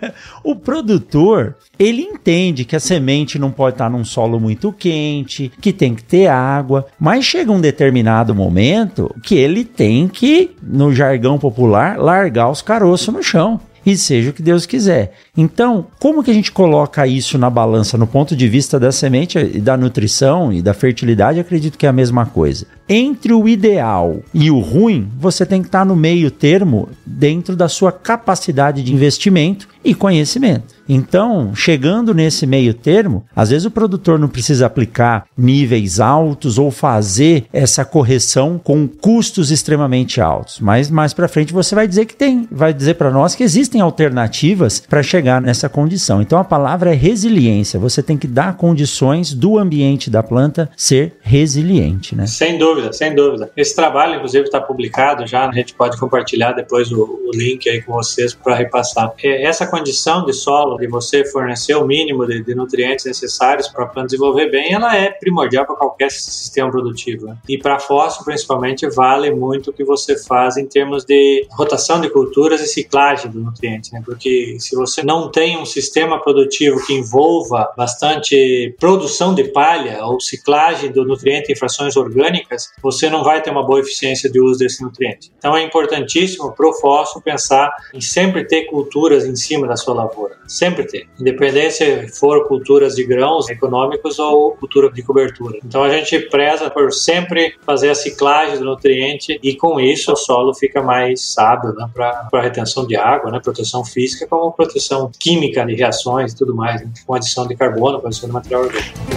o 0.44 0.56
produtor, 0.56 1.56
ele 1.78 2.02
entende 2.02 2.66
que 2.66 2.76
a 2.76 2.80
semente 2.80 3.38
não 3.38 3.52
pode 3.52 3.76
estar 3.76 3.90
num 3.90 4.04
solo 4.04 4.40
muito 4.40 4.72
quente, 4.72 5.52
que 5.62 5.72
tem 5.72 5.94
que 5.94 6.04
ter 6.04 6.28
água, 6.28 6.88
mas 7.00 7.26
chega 7.26 7.52
um 7.52 7.62
determinado 7.62 8.34
momento 8.34 9.14
que 9.24 9.36
ele 9.36 9.64
tem 9.64 10.08
que, 10.08 10.52
no 10.62 10.94
jargão 10.94 11.38
popular, 11.38 11.98
largar 11.98 12.50
os 12.50 12.62
caroços 12.62 13.14
no 13.14 13.24
chão 13.24 13.60
e 13.88 13.96
seja 13.96 14.32
o 14.32 14.34
que 14.34 14.42
Deus 14.42 14.66
quiser. 14.66 15.14
Então, 15.36 15.88
como 15.98 16.22
que 16.22 16.30
a 16.30 16.34
gente 16.34 16.52
coloca 16.52 17.08
isso 17.08 17.38
na 17.38 17.50
balança 17.50 17.98
no 17.98 18.06
ponto 18.06 18.36
de 18.36 18.46
vista 18.46 18.78
da 18.78 18.92
semente 18.92 19.40
e 19.40 19.62
da 19.62 19.78
nutrição 19.78 20.52
e 20.52 20.62
da 20.62 20.74
fertilidade? 20.74 21.40
Acredito 21.40 21.78
que 21.78 21.86
é 21.86 21.90
a 21.90 21.94
mesma 21.94 22.26
coisa. 22.26 22.68
Entre 22.90 23.32
o 23.32 23.48
ideal 23.48 24.18
e 24.34 24.52
o 24.52 24.60
ruim, 24.60 25.10
você 25.18 25.46
tem 25.46 25.62
que 25.62 25.70
estar 25.70 25.86
no 25.86 25.96
meio 25.96 26.30
termo 26.30 26.90
dentro 27.06 27.56
da 27.56 27.70
sua 27.70 27.94
capacidade 27.94 28.84
de 28.84 28.94
investimento 28.94 29.70
e 29.88 29.96
conhecimento. 29.96 30.76
Então, 30.90 31.56
chegando 31.56 32.14
nesse 32.14 32.46
meio 32.46 32.74
termo, 32.74 33.26
às 33.34 33.50
vezes 33.50 33.66
o 33.66 33.72
produtor 33.72 34.20
não 34.20 34.28
precisa 34.28 34.66
aplicar 34.66 35.26
níveis 35.38 36.00
altos 36.00 36.58
ou 36.58 36.72
fazer 36.72 37.46
essa 37.54 37.86
correção 37.86 38.60
com 38.62 38.86
custos 38.86 39.50
extremamente 39.50 40.20
altos. 40.20 40.60
Mas 40.60 40.90
mais 40.90 41.14
para 41.14 41.30
frente 41.30 41.54
você 41.54 41.74
vai 41.74 41.88
dizer 41.88 42.06
que 42.06 42.16
tem, 42.16 42.48
vai 42.52 42.74
dizer 42.74 42.96
para 42.96 43.10
nós 43.10 43.34
que 43.34 43.44
existem 43.44 43.80
alternativas 43.80 44.82
para 44.82 45.02
chegar 45.02 45.42
nessa 45.42 45.70
condição. 45.70 46.22
Então 46.22 46.38
a 46.38 46.44
palavra 46.44 46.92
é 46.92 46.96
resiliência. 46.96 47.80
Você 47.80 48.04
tem 48.04 48.18
que 48.18 48.28
dar 48.28 48.58
condições 48.58 49.34
do 49.34 49.58
ambiente 49.58 50.10
da 50.10 50.22
planta 50.22 50.70
ser 50.76 51.18
resiliente, 51.22 52.14
né? 52.14 52.28
Sem 52.28 52.58
dúvida, 52.58 52.92
sem 52.92 53.16
dúvida. 53.16 53.50
Esse 53.56 53.74
trabalho, 53.74 54.16
inclusive, 54.16 54.46
está 54.46 54.60
publicado 54.60 55.26
já. 55.26 55.48
A 55.48 55.52
gente 55.54 55.74
pode 55.74 55.98
compartilhar 55.98 56.52
depois 56.52 56.92
o, 56.92 57.04
o 57.04 57.32
link 57.34 57.70
aí 57.70 57.82
com 57.82 57.94
vocês 57.94 58.34
para 58.34 58.56
repassar. 58.56 59.14
É, 59.24 59.44
essa 59.44 59.66
condição 59.78 60.26
de 60.26 60.34
solo 60.34 60.78
de 60.78 60.88
você 60.88 61.24
fornecer 61.26 61.76
o 61.76 61.86
mínimo 61.86 62.26
de, 62.26 62.44
de 62.44 62.56
nutrientes 62.56 63.06
necessários 63.06 63.68
para 63.68 63.86
a 63.86 63.88
planta 63.88 64.08
desenvolver 64.08 64.50
bem, 64.50 64.74
ela 64.74 64.96
é 64.96 65.10
primordial 65.10 65.66
para 65.66 65.76
qualquer 65.76 66.10
sistema 66.12 66.72
produtivo. 66.72 67.28
Né? 67.28 67.38
E 67.48 67.58
para 67.58 67.80
fósforo, 67.80 68.26
principalmente, 68.26 68.88
vale 68.90 69.32
muito 69.32 69.70
o 69.70 69.74
que 69.74 69.84
você 69.84 70.18
faz 70.18 70.58
em 70.58 70.66
termos 70.66 71.06
de 71.06 71.46
rotação 71.52 72.02
de 72.02 72.10
culturas 72.10 72.62
e 72.62 72.68
ciclagem 72.68 73.30
do 73.30 73.40
nutriente, 73.40 73.94
né? 73.94 74.02
porque 74.04 74.58
se 74.60 74.76
você 74.76 75.04
não 75.04 75.30
tem 75.30 75.58
um 75.58 75.66
sistema 75.66 76.22
produtivo 76.22 76.84
que 76.86 76.94
envolva 76.94 77.72
bastante 77.78 78.76
produção 78.80 79.36
de 79.36 79.46
palha 79.46 80.06
ou 80.06 80.20
ciclagem 80.20 80.92
do 80.92 81.06
nutriente 81.06 81.52
em 81.52 81.56
frações 81.56 81.96
orgânicas, 81.96 82.72
você 82.82 83.10
não 83.10 83.24
vai 83.24 83.42
ter 83.42 83.52
uma 83.52 83.66
boa 83.66 83.80
eficiência 83.80 84.30
de 84.30 84.40
uso 84.40 84.60
desse 84.60 84.82
nutriente. 84.82 85.32
Então 85.38 85.56
é 85.56 85.64
importantíssimo 85.64 86.52
para 86.54 86.68
o 86.68 86.74
fósforo 86.74 87.24
pensar 87.24 87.72
em 87.94 88.02
sempre 88.02 88.46
ter 88.46 88.66
culturas 88.66 89.26
em 89.26 89.36
cima 89.36 89.67
da 89.68 89.76
sua 89.76 89.94
lavoura. 89.94 90.38
Sempre 90.48 90.86
tem. 90.86 91.08
Independente 91.20 91.72
se 91.72 92.08
for 92.20 92.48
culturas 92.48 92.96
de 92.96 93.04
grãos 93.04 93.50
econômicos 93.50 94.20
ou 94.20 94.52
cultura 94.52 94.92
de 94.92 95.02
cobertura. 95.02 95.60
Então 95.64 95.84
a 95.84 95.90
gente 95.90 96.20
preza 96.30 96.70
por 96.70 96.92
sempre 96.94 97.56
fazer 97.66 97.90
a 97.90 97.96
ciclagem 97.96 98.58
do 98.58 98.66
nutriente 98.66 99.40
e 99.44 99.56
com 99.56 99.80
isso 99.80 100.12
o 100.12 100.16
solo 100.16 100.54
fica 100.54 100.82
mais 100.82 101.34
sábio 101.34 101.74
né, 101.74 101.90
para 101.94 102.42
retenção 102.42 102.86
de 102.86 102.96
água, 102.96 103.32
né, 103.32 103.40
proteção 103.44 103.84
física, 103.84 104.28
como 104.28 104.52
proteção 104.52 105.12
química 105.20 105.66
de 105.66 105.76
reações 105.76 106.34
e 106.34 106.36
tudo 106.36 106.56
mais, 106.56 106.82
né, 106.82 106.92
com 107.06 107.14
adição 107.14 107.48
de 107.48 107.56
carbono, 107.56 108.00
com 108.00 108.08
adição 108.08 108.28
de 108.28 108.34
material 108.34 108.64
orgânico. 108.64 109.17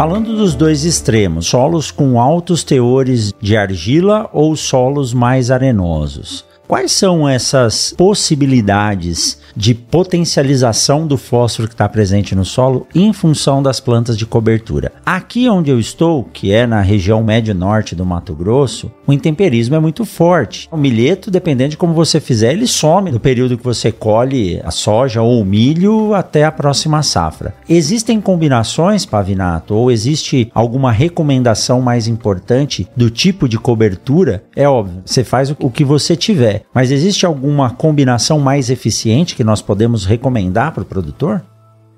Falando 0.00 0.34
dos 0.34 0.54
dois 0.54 0.86
extremos, 0.86 1.44
solos 1.44 1.90
com 1.90 2.18
altos 2.18 2.64
teores 2.64 3.34
de 3.38 3.54
argila 3.54 4.30
ou 4.32 4.56
solos 4.56 5.12
mais 5.12 5.50
arenosos. 5.50 6.42
Quais 6.70 6.92
são 6.92 7.28
essas 7.28 7.92
possibilidades 7.98 9.40
de 9.56 9.74
potencialização 9.74 11.06
do 11.06 11.16
fósforo 11.16 11.68
que 11.68 11.74
está 11.74 11.88
presente 11.88 12.34
no 12.34 12.44
solo 12.44 12.86
em 12.94 13.12
função 13.12 13.62
das 13.62 13.80
plantas 13.80 14.16
de 14.16 14.26
cobertura. 14.26 14.92
Aqui 15.04 15.48
onde 15.48 15.70
eu 15.70 15.78
estou, 15.78 16.24
que 16.24 16.52
é 16.52 16.66
na 16.66 16.80
região 16.80 17.22
médio-norte 17.22 17.94
do 17.94 18.06
Mato 18.06 18.34
Grosso, 18.34 18.90
o 19.06 19.12
intemperismo 19.12 19.74
é 19.74 19.80
muito 19.80 20.04
forte. 20.04 20.68
O 20.70 20.76
milheto, 20.76 21.30
dependendo 21.30 21.70
de 21.70 21.76
como 21.76 21.92
você 21.92 22.20
fizer, 22.20 22.52
ele 22.52 22.66
some 22.66 23.10
no 23.10 23.20
período 23.20 23.58
que 23.58 23.64
você 23.64 23.90
colhe 23.90 24.60
a 24.64 24.70
soja 24.70 25.22
ou 25.22 25.40
o 25.40 25.44
milho 25.44 26.14
até 26.14 26.44
a 26.44 26.52
próxima 26.52 27.02
safra. 27.02 27.54
Existem 27.68 28.20
combinações, 28.20 29.04
Pavinato, 29.04 29.74
ou 29.74 29.90
existe 29.90 30.50
alguma 30.54 30.92
recomendação 30.92 31.80
mais 31.80 32.06
importante 32.06 32.88
do 32.96 33.10
tipo 33.10 33.48
de 33.48 33.58
cobertura? 33.58 34.44
É 34.54 34.68
óbvio, 34.68 35.02
você 35.04 35.24
faz 35.24 35.50
o 35.50 35.70
que 35.70 35.84
você 35.84 36.16
tiver, 36.16 36.59
mas 36.74 36.90
existe 36.90 37.26
alguma 37.26 37.70
combinação 37.70 38.38
mais 38.38 38.70
eficiente 38.70 39.34
que 39.34 39.44
nós 39.44 39.62
podemos 39.62 40.04
recomendar 40.04 40.72
para 40.72 40.82
o 40.82 40.86
produtor? 40.86 41.42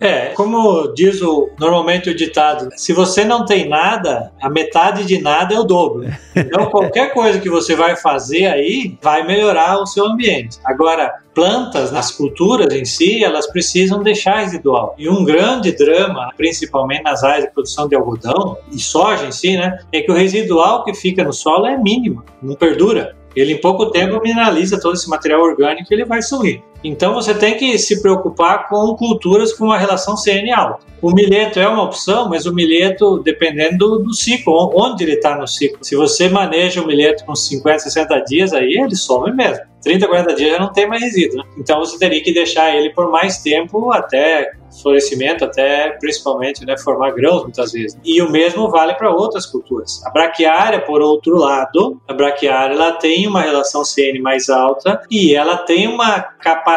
É, 0.03 0.31
como 0.31 0.93
diz 0.95 1.23
o, 1.23 1.49
normalmente 1.61 2.11
o 2.11 2.17
ditado, 2.17 2.71
se 2.77 2.93
você 2.93 3.25
não 3.25 3.45
tem 3.45 3.69
nada, 3.69 4.33
a 4.43 4.51
metade 4.51 5.05
de 5.05 5.23
nada 5.23 5.55
é 5.55 5.59
o 5.61 5.63
dobro. 5.63 6.07
Então, 6.35 6.67
qualquer 6.71 7.13
coisa 7.13 7.39
que 7.39 7.49
você 7.49 7.77
vai 7.77 7.95
fazer 7.95 8.47
aí 8.47 8.97
vai 9.03 9.25
melhorar 9.25 9.79
o 9.79 9.87
seu 9.87 10.07
ambiente. 10.07 10.59
Agora, 10.65 11.13
plantas, 11.35 11.93
nas 11.93 12.11
culturas 12.11 12.75
em 12.75 12.85
si, 12.85 13.23
elas 13.23 13.47
precisam 13.47 14.03
deixar 14.03 14.41
residual. 14.41 14.95
E 14.99 15.09
um 15.09 15.25
grande 15.25 15.73
drama, 15.73 16.31
principalmente 16.37 17.03
nas 17.03 17.23
áreas 17.23 17.45
de 17.45 17.53
produção 17.53 17.87
de 17.87 17.95
algodão 17.95 18.57
e 18.73 18.79
soja 18.79 19.27
em 19.27 19.33
si, 19.33 19.57
né, 19.57 19.79
é 19.93 20.01
que 20.01 20.11
o 20.11 20.15
residual 20.15 20.85
que 20.85 20.95
fica 20.95 21.23
no 21.23 21.33
solo 21.33 21.67
é 21.67 21.77
mínimo, 21.77 22.25
não 22.43 22.55
perdura. 22.55 23.15
Ele 23.35 23.53
em 23.53 23.61
pouco 23.61 23.91
tempo 23.91 24.21
mineraliza 24.21 24.81
todo 24.81 24.95
esse 24.95 25.09
material 25.09 25.41
orgânico 25.41 25.87
e 25.91 25.95
ele 25.95 26.05
vai 26.05 26.23
sumir. 26.23 26.63
Então 26.83 27.15
você 27.15 27.35
tem 27.35 27.57
que 27.57 27.79
se 27.79 28.03
preocupar 28.03 28.69
com 28.69 28.95
culturas 28.97 29.53
com 29.53 29.67
uma 29.67 29.79
relação 29.79 30.17
CN 30.17 30.53
alta. 30.53 30.93
O 31.03 31.11
milheto 31.11 31.59
é 31.59 31.67
uma 31.67 31.83
opção, 31.83 32.29
mas 32.29 32.47
o 32.47 32.55
milheto, 32.55 33.19
dependendo 33.19 33.99
do, 33.99 34.15
ciclo, 34.15 34.71
onde 34.73 35.03
ele 35.03 35.15
está 35.15 35.37
no 35.37 35.49
ciclo. 35.49 35.79
Se 35.83 35.97
você 35.97 36.29
maneja 36.29 36.81
o 36.81 36.87
milheto 36.87 37.25
com 37.25 37.35
50, 37.35 37.81
60 37.81 38.21
dias, 38.21 38.53
aí 38.53 38.75
ele 38.75 38.95
some 38.95 39.33
mesmo. 39.33 39.65
30, 39.83 40.07
40 40.07 40.35
dias 40.37 40.53
já 40.53 40.61
não 40.61 40.73
tem 40.73 40.87
mais 40.87 41.03
resíduo. 41.03 41.39
Né? 41.39 41.45
Então 41.59 41.81
você 41.81 41.99
teria 41.99 42.23
que 42.23 42.33
deixar 42.33 42.73
ele 42.77 42.91
por 42.91 43.11
mais 43.11 43.39
tempo 43.39 43.93
até 43.93 44.53
florescimento, 44.81 45.45
até 45.45 45.91
principalmente 45.99 46.65
né, 46.65 46.79
formar 46.79 47.11
grãos 47.11 47.43
muitas 47.43 47.73
vezes. 47.73 47.99
E 48.05 48.23
o 48.23 48.31
mesmo 48.31 48.71
vale 48.71 48.95
para 48.95 49.11
outras 49.11 49.45
culturas. 49.45 50.01
A 50.07 50.11
braquiária, 50.11 50.81
por 50.81 51.03
outro 51.03 51.37
lado, 51.37 52.01
a 52.07 52.15
braquiária 52.15 52.75
ela 52.75 52.93
tem 52.93 53.27
uma 53.27 53.43
relação 53.43 53.85
CN 53.85 54.21
mais 54.21 54.49
alta 54.49 55.03
e 55.11 55.35
ela 55.35 55.57
tem 55.57 55.89
uma 55.89 56.23
capacidade 56.23 56.72